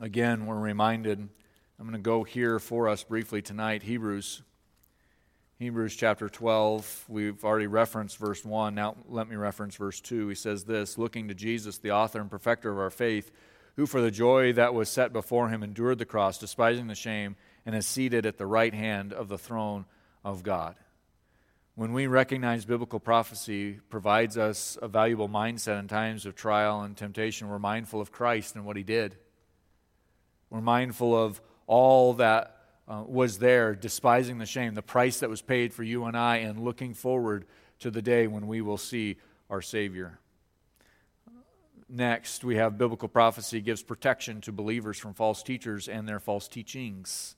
Again, 0.00 0.44
we're 0.46 0.58
reminded 0.58 1.20
I'm 1.20 1.86
going 1.86 1.92
to 1.92 1.98
go 2.00 2.24
here 2.24 2.58
for 2.58 2.88
us 2.88 3.04
briefly 3.04 3.42
tonight. 3.42 3.84
Hebrews. 3.84 4.42
Hebrews 5.60 5.94
chapter 5.94 6.28
12. 6.28 7.04
We've 7.06 7.44
already 7.44 7.68
referenced 7.68 8.18
verse 8.18 8.44
1. 8.44 8.74
Now 8.74 8.96
let 9.08 9.28
me 9.28 9.36
reference 9.36 9.76
verse 9.76 10.00
2. 10.00 10.26
He 10.26 10.34
says 10.34 10.64
this 10.64 10.98
Looking 10.98 11.28
to 11.28 11.34
Jesus, 11.34 11.78
the 11.78 11.92
author 11.92 12.20
and 12.20 12.28
perfecter 12.28 12.72
of 12.72 12.78
our 12.80 12.90
faith, 12.90 13.30
who 13.76 13.86
for 13.86 14.00
the 14.00 14.10
joy 14.10 14.52
that 14.54 14.74
was 14.74 14.88
set 14.88 15.12
before 15.12 15.48
him 15.48 15.62
endured 15.62 15.98
the 15.98 16.06
cross, 16.06 16.38
despising 16.38 16.88
the 16.88 16.96
shame, 16.96 17.36
and 17.64 17.76
is 17.76 17.86
seated 17.86 18.26
at 18.26 18.36
the 18.36 18.46
right 18.46 18.74
hand 18.74 19.12
of 19.12 19.28
the 19.28 19.38
throne 19.38 19.84
of 20.24 20.42
God. 20.42 20.74
When 21.76 21.92
we 21.92 22.06
recognize 22.06 22.64
biblical 22.64 22.98
prophecy 22.98 23.80
provides 23.90 24.38
us 24.38 24.78
a 24.80 24.88
valuable 24.88 25.28
mindset 25.28 25.78
in 25.78 25.88
times 25.88 26.24
of 26.24 26.34
trial 26.34 26.80
and 26.80 26.96
temptation, 26.96 27.50
we're 27.50 27.58
mindful 27.58 28.00
of 28.00 28.10
Christ 28.10 28.54
and 28.54 28.64
what 28.64 28.78
he 28.78 28.82
did 28.82 29.18
We're 30.48 30.62
mindful 30.62 31.14
of 31.14 31.38
all 31.66 32.14
that 32.14 32.56
uh, 32.88 33.02
was 33.06 33.40
there, 33.40 33.74
despising 33.74 34.38
the 34.38 34.46
shame, 34.46 34.72
the 34.72 34.80
price 34.80 35.20
that 35.20 35.28
was 35.28 35.42
paid 35.42 35.74
for 35.74 35.82
you 35.82 36.06
and 36.06 36.16
I, 36.16 36.36
and 36.36 36.64
looking 36.64 36.94
forward 36.94 37.44
to 37.80 37.90
the 37.90 38.00
day 38.00 38.26
when 38.26 38.46
we 38.46 38.62
will 38.62 38.78
see 38.78 39.18
our 39.50 39.60
Savior. 39.60 40.18
Next, 41.90 42.42
we 42.42 42.56
have 42.56 42.78
biblical 42.78 43.08
prophecy 43.08 43.60
gives 43.60 43.82
protection 43.82 44.40
to 44.42 44.50
believers 44.52 44.98
from 44.98 45.12
false 45.12 45.42
teachers 45.42 45.88
and 45.90 46.08
their 46.08 46.20
false 46.20 46.48
teachings. 46.48 47.36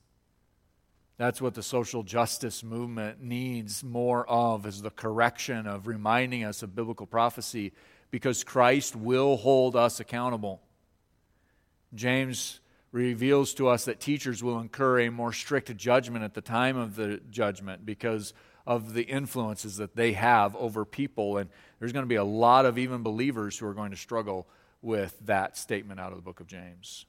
That's 1.19 1.41
what 1.43 1.55
the 1.55 1.64
social 1.64 2.05
justice 2.05 2.62
movement 2.62 3.21
needs 3.21 3.83
more 3.83 4.25
of 4.29 4.66
is 4.66 4.81
the 4.81 4.91
correction 4.91 5.66
of 5.66 5.89
reminding 5.89 6.45
us 6.45 6.62
of 6.62 6.77
biblical 6.77 7.07
prophecy 7.07 7.73
because 8.12 8.45
Christ 8.45 8.95
will 8.95 9.37
hold 9.37 9.75
us 9.75 9.99
accountable. 9.99 10.62
James 11.93 12.61
reveals 12.93 13.53
to 13.55 13.66
us 13.66 13.85
that 13.87 13.99
teachers 13.99 14.45
will 14.45 14.61
incur 14.61 15.01
a 15.01 15.11
more 15.11 15.33
strict 15.33 15.77
judgment 15.77 16.25
at 16.25 16.35
the 16.35 16.41
time 16.41 16.77
of 16.77 16.95
the 16.95 17.21
judgment 17.31 17.85
because 17.85 18.33
of 18.64 18.95
the 18.95 19.03
influences 19.03 19.77
that 19.79 19.97
they 19.97 20.12
have 20.12 20.55
over 20.55 20.85
people. 20.85 21.39
And 21.39 21.51
there's 21.81 21.93
going 21.93 22.05
to 22.05 22.09
be 22.09 22.14
a 22.14 22.25
lot 22.25 22.64
of 22.64 22.79
even 22.79 23.03
believers 23.03 23.59
who 23.59 23.66
are 23.66 23.75
going 23.75 23.91
to 23.91 23.97
struggle 23.97 24.47
with 24.83 25.19
that 25.27 25.57
statement 25.57 25.99
out 25.99 26.12
of 26.12 26.16
the 26.16 26.23
book 26.23 26.39
of 26.39 26.47
James. 26.47 27.07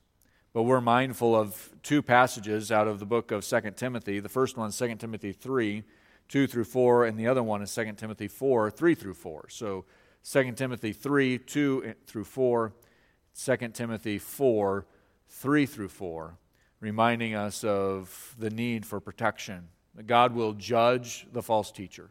But 0.52 0.64
we're 0.64 0.82
mindful 0.82 1.36
of 1.36 1.70
two 1.84 2.02
passages 2.02 2.72
out 2.72 2.88
of 2.88 3.00
the 3.00 3.06
book 3.06 3.32
of 3.32 3.46
2 3.46 3.72
Timothy. 3.76 4.20
The 4.20 4.30
first 4.30 4.58
one 4.58 4.70
is 4.70 4.78
2 4.78 4.96
Timothy 4.96 5.32
3, 5.32 5.84
2 6.28 6.48
through 6.48 6.64
4, 6.64 7.06
and 7.06 7.20
the 7.20 7.28
other 7.28 7.44
one 7.44 7.62
is 7.62 7.74
2 7.74 7.94
Timothy 7.94 8.28
4, 8.28 8.72
3 8.72 8.96
through 8.96 9.14
4. 9.14 9.46
So 9.50 9.86
2 10.24 10.52
Timothy 10.54 10.92
3, 10.92 11.38
2 11.38 11.84
eh, 11.86 11.94
through 12.08 12.24
4, 12.24 12.74
2 13.36 13.58
Timothy 13.70 14.18
4, 14.18 14.86
3 15.30 15.66
through 15.68 15.90
4, 15.90 16.38
reminding 16.80 17.36
us 17.36 17.64
of 17.64 18.36
the 18.40 18.50
need 18.50 18.88
for 18.88 19.00
protection. 19.00 19.68
God 20.08 20.34
will 20.34 20.54
judge 20.54 21.28
the 21.32 21.44
false 21.44 21.72
teacher. 21.72 22.10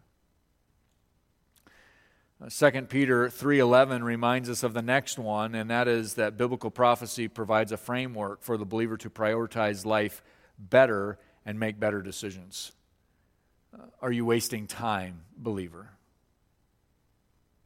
2 2.47 2.67
uh, 2.67 2.83
Peter 2.89 3.29
3:11 3.29 4.05
reminds 4.05 4.49
us 4.49 4.63
of 4.63 4.73
the 4.73 4.83
next 4.83 5.19
one 5.19 5.57
and 5.57 5.71
that 5.71 5.89
is 5.89 6.15
that 6.15 6.37
biblical 6.37 6.71
prophecy 6.71 7.27
provides 7.27 7.73
a 7.73 7.77
framework 7.77 8.43
for 8.43 8.57
the 8.57 8.65
believer 8.65 8.97
to 8.97 9.11
prioritize 9.11 9.85
life 9.85 10.23
better 10.57 11.19
and 11.45 11.59
make 11.59 11.81
better 11.81 12.01
decisions. 12.01 12.71
Uh, 13.75 13.87
are 14.01 14.13
you 14.13 14.25
wasting 14.25 14.69
time, 14.69 15.23
believer? 15.37 15.91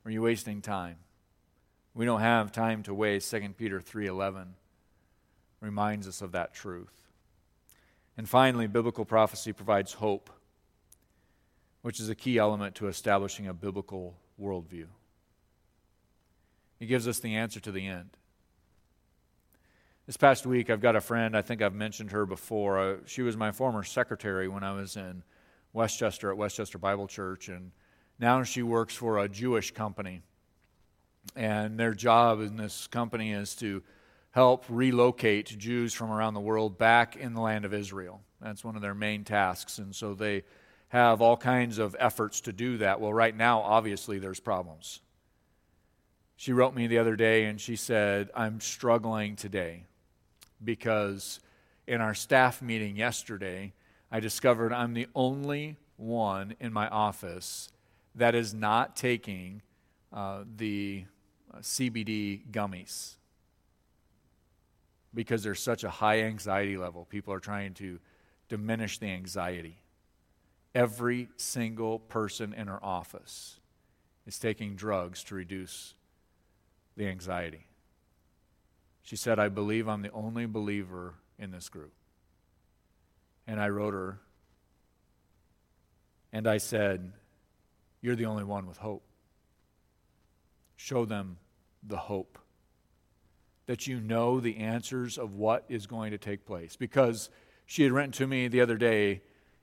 Are 0.06 0.10
you 0.10 0.22
wasting 0.22 0.62
time? 0.62 0.96
We 1.92 2.06
don't 2.06 2.20
have 2.20 2.50
time 2.50 2.82
to 2.84 2.94
waste. 2.94 3.30
2 3.30 3.54
Peter 3.58 3.78
3:11 3.78 4.54
reminds 5.60 6.08
us 6.08 6.22
of 6.22 6.32
that 6.32 6.54
truth. 6.54 7.10
And 8.16 8.26
finally, 8.26 8.66
biblical 8.66 9.04
prophecy 9.04 9.52
provides 9.52 9.92
hope, 9.92 10.30
which 11.82 12.00
is 12.00 12.08
a 12.08 12.14
key 12.14 12.38
element 12.38 12.74
to 12.76 12.88
establishing 12.88 13.46
a 13.46 13.52
biblical 13.52 14.16
worldview. 14.40 14.86
He 16.78 16.86
gives 16.86 17.06
us 17.06 17.20
the 17.20 17.36
answer 17.36 17.60
to 17.60 17.72
the 17.72 17.86
end. 17.86 18.10
This 20.06 20.16
past 20.16 20.46
week, 20.46 20.68
I've 20.68 20.80
got 20.80 20.96
a 20.96 21.00
friend, 21.00 21.36
I 21.36 21.42
think 21.42 21.62
I've 21.62 21.74
mentioned 21.74 22.10
her 22.10 22.26
before. 22.26 22.78
Uh, 22.78 22.96
she 23.06 23.22
was 23.22 23.36
my 23.36 23.52
former 23.52 23.84
secretary 23.84 24.48
when 24.48 24.64
I 24.64 24.72
was 24.72 24.96
in 24.96 25.22
Westchester 25.72 26.30
at 26.30 26.36
Westchester 26.36 26.76
Bible 26.76 27.06
Church, 27.06 27.48
and 27.48 27.70
now 28.18 28.42
she 28.42 28.62
works 28.62 28.96
for 28.96 29.18
a 29.18 29.28
Jewish 29.28 29.70
company. 29.70 30.22
And 31.36 31.78
their 31.78 31.94
job 31.94 32.40
in 32.40 32.56
this 32.56 32.88
company 32.88 33.32
is 33.32 33.54
to 33.56 33.82
help 34.32 34.64
relocate 34.68 35.56
Jews 35.56 35.94
from 35.94 36.10
around 36.10 36.34
the 36.34 36.40
world 36.40 36.78
back 36.78 37.16
in 37.16 37.34
the 37.34 37.40
land 37.40 37.64
of 37.64 37.72
Israel. 37.72 38.22
That's 38.40 38.64
one 38.64 38.74
of 38.74 38.82
their 38.82 38.94
main 38.94 39.22
tasks. 39.22 39.78
And 39.78 39.94
so 39.94 40.14
they 40.14 40.42
have 40.92 41.22
all 41.22 41.38
kinds 41.38 41.78
of 41.78 41.96
efforts 41.98 42.42
to 42.42 42.52
do 42.52 42.76
that. 42.76 43.00
Well, 43.00 43.14
right 43.14 43.34
now, 43.34 43.62
obviously, 43.62 44.18
there's 44.18 44.40
problems. 44.40 45.00
She 46.36 46.52
wrote 46.52 46.74
me 46.74 46.86
the 46.86 46.98
other 46.98 47.16
day 47.16 47.46
and 47.46 47.58
she 47.58 47.76
said, 47.76 48.28
I'm 48.34 48.60
struggling 48.60 49.34
today 49.34 49.84
because 50.62 51.40
in 51.86 52.02
our 52.02 52.12
staff 52.12 52.60
meeting 52.60 52.94
yesterday, 52.94 53.72
I 54.10 54.20
discovered 54.20 54.70
I'm 54.70 54.92
the 54.92 55.06
only 55.14 55.78
one 55.96 56.56
in 56.60 56.74
my 56.74 56.88
office 56.88 57.70
that 58.14 58.34
is 58.34 58.52
not 58.52 58.94
taking 58.94 59.62
uh, 60.12 60.44
the 60.56 61.06
CBD 61.60 62.42
gummies 62.50 63.14
because 65.14 65.42
there's 65.42 65.60
such 65.60 65.84
a 65.84 65.90
high 65.90 66.20
anxiety 66.20 66.76
level. 66.76 67.06
People 67.06 67.32
are 67.32 67.40
trying 67.40 67.72
to 67.74 67.98
diminish 68.50 68.98
the 68.98 69.06
anxiety 69.06 69.78
every 70.74 71.28
single 71.36 71.98
person 71.98 72.52
in 72.52 72.66
her 72.68 72.82
office 72.84 73.60
is 74.26 74.38
taking 74.38 74.74
drugs 74.74 75.24
to 75.24 75.34
reduce 75.34 75.94
the 76.96 77.06
anxiety. 77.06 77.66
She 79.02 79.16
said, 79.16 79.38
I 79.38 79.48
believe 79.48 79.88
I'm 79.88 80.02
the 80.02 80.12
only 80.12 80.46
believer 80.46 81.14
in 81.38 81.50
this 81.50 81.68
group. 81.68 81.92
And 83.46 83.60
I 83.60 83.68
wrote 83.68 83.94
her, 83.94 84.20
and 86.32 86.46
I 86.46 86.58
said, 86.58 87.12
You're 88.00 88.14
the 88.14 88.26
only 88.26 88.44
one 88.44 88.66
with 88.66 88.78
hope. 88.78 89.02
Show 90.76 91.04
them 91.04 91.38
the 91.82 91.96
hope 91.96 92.38
that 93.66 93.86
you 93.86 94.00
know 94.00 94.38
the 94.38 94.58
answers 94.58 95.18
of 95.18 95.34
what 95.34 95.64
is 95.68 95.86
going 95.86 96.12
to 96.12 96.18
take 96.18 96.46
place. 96.46 96.76
Because 96.76 97.30
she 97.66 97.82
had 97.82 97.92
written 97.92 98.12
to 98.12 98.26
me 98.26 98.48
the 98.48 98.60
other 98.60 98.76
day 98.76 99.22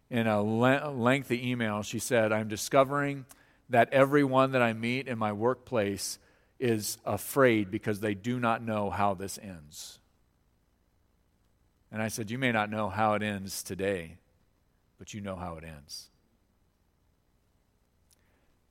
in 0.10 0.28
a 0.28 0.42
lengthy 0.42 1.50
email, 1.52 1.84
she 1.84 2.00
said, 2.00 2.32
I'm 2.32 2.48
discovering 2.48 3.26
that 3.70 3.94
everyone 3.94 4.52
that 4.54 4.62
I 4.62 4.74
meet 4.74 5.08
in 5.08 5.20
my 5.20 5.32
workplace 5.32 6.18
is 6.60 6.98
afraid 7.06 7.72
because 7.72 8.00
they 8.00 8.16
do 8.16 8.40
not 8.40 8.64
know 8.64 8.90
how 8.90 9.14
this 9.14 9.38
ends. 9.42 10.00
And 11.92 12.02
I 12.02 12.08
said, 12.08 12.30
You 12.30 12.38
may 12.38 12.52
not 12.52 12.70
know 12.70 12.90
how 12.90 13.14
it 13.14 13.24
ends 13.24 13.64
today, 13.64 14.18
but 14.98 15.14
you 15.14 15.22
know 15.22 15.36
how 15.36 15.56
it 15.56 15.64
ends. 15.64 16.10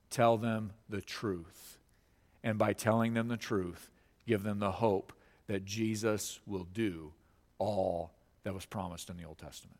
Tell 0.09 0.37
them 0.37 0.71
the 0.87 1.01
truth. 1.01 1.77
And 2.43 2.57
by 2.57 2.73
telling 2.73 3.13
them 3.13 3.27
the 3.27 3.37
truth, 3.37 3.89
give 4.25 4.43
them 4.43 4.59
the 4.59 4.71
hope 4.71 5.13
that 5.47 5.65
Jesus 5.65 6.39
will 6.45 6.67
do 6.73 7.11
all 7.57 8.11
that 8.43 8.53
was 8.53 8.65
promised 8.65 9.09
in 9.09 9.17
the 9.17 9.25
Old 9.25 9.37
Testament. 9.37 9.79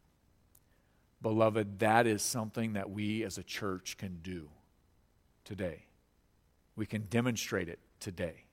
Beloved, 1.21 1.79
that 1.79 2.07
is 2.07 2.21
something 2.21 2.73
that 2.73 2.89
we 2.89 3.23
as 3.23 3.37
a 3.37 3.43
church 3.43 3.97
can 3.97 4.19
do 4.21 4.49
today. 5.43 5.83
We 6.75 6.85
can 6.85 7.03
demonstrate 7.09 7.67
it 7.67 7.79
today. 7.99 8.45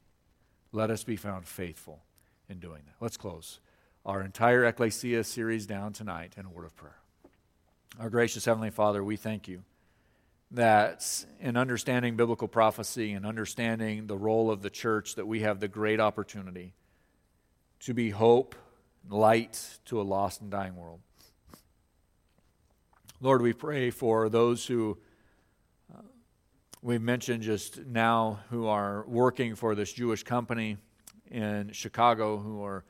Let 0.72 0.90
us 0.90 1.04
be 1.04 1.16
found 1.16 1.46
faithful 1.46 2.02
in 2.48 2.58
doing 2.58 2.82
that. 2.86 2.94
Let's 3.00 3.16
close 3.16 3.60
our 4.04 4.22
entire 4.22 4.70
Ekklesia 4.70 5.24
series 5.24 5.66
down 5.66 5.92
tonight 5.92 6.34
in 6.36 6.46
a 6.46 6.48
word 6.48 6.64
of 6.64 6.76
prayer. 6.76 6.98
Our 7.98 8.10
gracious 8.10 8.44
Heavenly 8.44 8.70
Father, 8.70 9.02
we 9.02 9.16
thank 9.16 9.48
you 9.48 9.62
that 10.52 11.24
in 11.40 11.56
understanding 11.56 12.16
biblical 12.16 12.46
prophecy 12.46 13.12
and 13.12 13.26
understanding 13.26 14.06
the 14.06 14.16
role 14.16 14.50
of 14.50 14.62
the 14.62 14.70
church 14.70 15.16
that 15.16 15.26
we 15.26 15.40
have 15.40 15.58
the 15.60 15.68
great 15.68 15.98
opportunity 15.98 16.74
to 17.80 17.94
be 17.94 18.10
hope, 18.10 18.54
and 19.02 19.12
light 19.12 19.78
to 19.86 20.00
a 20.00 20.02
lost 20.02 20.40
and 20.40 20.50
dying 20.50 20.76
world. 20.76 21.00
Lord, 23.22 23.40
we 23.40 23.54
pray 23.54 23.88
for 23.88 24.28
those 24.28 24.66
who 24.66 24.98
uh, 25.90 26.02
we 26.82 26.98
mentioned 26.98 27.42
just 27.42 27.86
now 27.86 28.40
who 28.50 28.66
are 28.66 29.06
working 29.06 29.54
for 29.54 29.74
this 29.74 29.90
Jewish 29.90 30.22
company 30.22 30.76
in 31.30 31.72
Chicago 31.72 32.36
who 32.36 32.62
are 32.62 32.84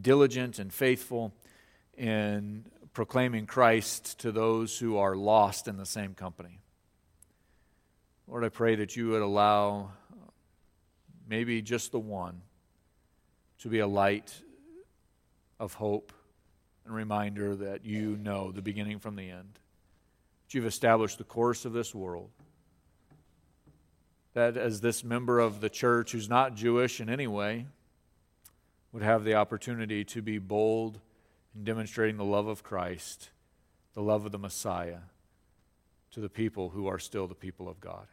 diligent 0.00 0.58
and 0.58 0.72
faithful 0.72 1.32
in 1.96 2.64
proclaiming 2.92 3.46
Christ 3.46 4.18
to 4.18 4.32
those 4.32 4.76
who 4.76 4.96
are 4.96 5.14
lost 5.14 5.68
in 5.68 5.76
the 5.76 5.86
same 5.86 6.12
company. 6.12 6.58
Lord, 8.26 8.42
I 8.42 8.48
pray 8.48 8.74
that 8.74 8.96
you 8.96 9.10
would 9.10 9.22
allow 9.22 9.92
maybe 11.28 11.62
just 11.62 11.92
the 11.92 12.00
one 12.00 12.42
to 13.60 13.68
be 13.68 13.78
a 13.78 13.86
light 13.86 14.42
of 15.60 15.74
hope 15.74 16.12
and 16.84 16.92
reminder 16.92 17.54
that 17.54 17.84
you 17.84 18.16
know 18.16 18.50
the 18.50 18.62
beginning 18.62 18.98
from 18.98 19.14
the 19.14 19.30
end 19.30 19.60
that 20.48 20.54
you've 20.54 20.64
established 20.64 21.18
the 21.18 21.24
course 21.24 21.66
of 21.66 21.74
this 21.74 21.94
world. 21.94 22.30
That 24.32 24.56
as 24.56 24.80
this 24.80 25.04
member 25.04 25.40
of 25.40 25.60
the 25.60 25.68
church 25.68 26.12
who's 26.12 26.28
not 26.28 26.54
Jewish 26.54 27.02
in 27.02 27.10
any 27.10 27.26
way 27.26 27.66
would 28.92 29.02
have 29.02 29.24
the 29.24 29.34
opportunity 29.34 30.04
to 30.04 30.22
be 30.22 30.38
bold 30.38 31.00
in 31.54 31.64
demonstrating 31.64 32.16
the 32.16 32.24
love 32.24 32.46
of 32.46 32.62
Christ, 32.62 33.28
the 33.92 34.00
love 34.00 34.24
of 34.24 34.32
the 34.32 34.38
Messiah 34.38 35.00
to 36.12 36.20
the 36.20 36.30
people 36.30 36.70
who 36.70 36.86
are 36.86 36.98
still 36.98 37.26
the 37.26 37.34
people 37.34 37.68
of 37.68 37.78
God. 37.78 38.06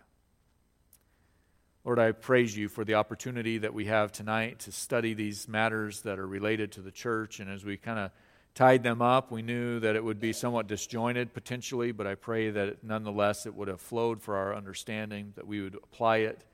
Lord, 1.85 1.99
I 1.99 2.11
praise 2.11 2.57
you 2.57 2.67
for 2.67 2.83
the 2.83 2.95
opportunity 2.95 3.59
that 3.59 3.73
we 3.73 3.85
have 3.85 4.11
tonight 4.11 4.59
to 4.59 4.73
study 4.73 5.13
these 5.13 5.47
matters 5.47 6.01
that 6.01 6.19
are 6.19 6.27
related 6.27 6.73
to 6.73 6.81
the 6.81 6.91
church. 6.91 7.39
And 7.39 7.49
as 7.49 7.63
we 7.63 7.77
kind 7.77 7.99
of 7.99 8.11
tied 8.55 8.83
them 8.83 9.01
up, 9.01 9.31
we 9.31 9.41
knew 9.41 9.79
that 9.81 9.95
it 9.95 10.03
would 10.03 10.19
be 10.19 10.33
somewhat 10.33 10.67
disjointed 10.67 11.33
potentially, 11.33 11.91
but 11.91 12.07
I 12.07 12.15
pray 12.15 12.49
that 12.49 12.83
nonetheless 12.83 13.45
it 13.45 13.53
would 13.53 13.67
have 13.67 13.81
flowed 13.81 14.21
for 14.21 14.37
our 14.37 14.55
understanding, 14.55 15.33
that 15.35 15.45
we 15.45 15.61
would 15.61 15.75
apply 15.75 16.17
it 16.17 16.45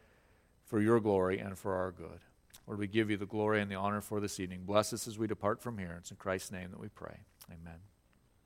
for 0.65 0.81
your 0.81 0.99
glory 0.99 1.39
and 1.39 1.57
for 1.57 1.75
our 1.75 1.91
good. 1.91 2.19
Lord, 2.67 2.79
we 2.79 2.87
give 2.87 3.09
you 3.09 3.17
the 3.17 3.25
glory 3.25 3.61
and 3.61 3.69
the 3.69 3.75
honor 3.75 4.01
for 4.01 4.19
this 4.19 4.39
evening. 4.39 4.63
Bless 4.65 4.93
us 4.93 5.07
as 5.07 5.17
we 5.17 5.27
depart 5.27 5.61
from 5.61 5.77
here. 5.77 5.95
It's 5.99 6.11
in 6.11 6.17
Christ's 6.17 6.51
name 6.51 6.71
that 6.71 6.79
we 6.79 6.89
pray. 6.89 7.17
Amen. 7.49 7.90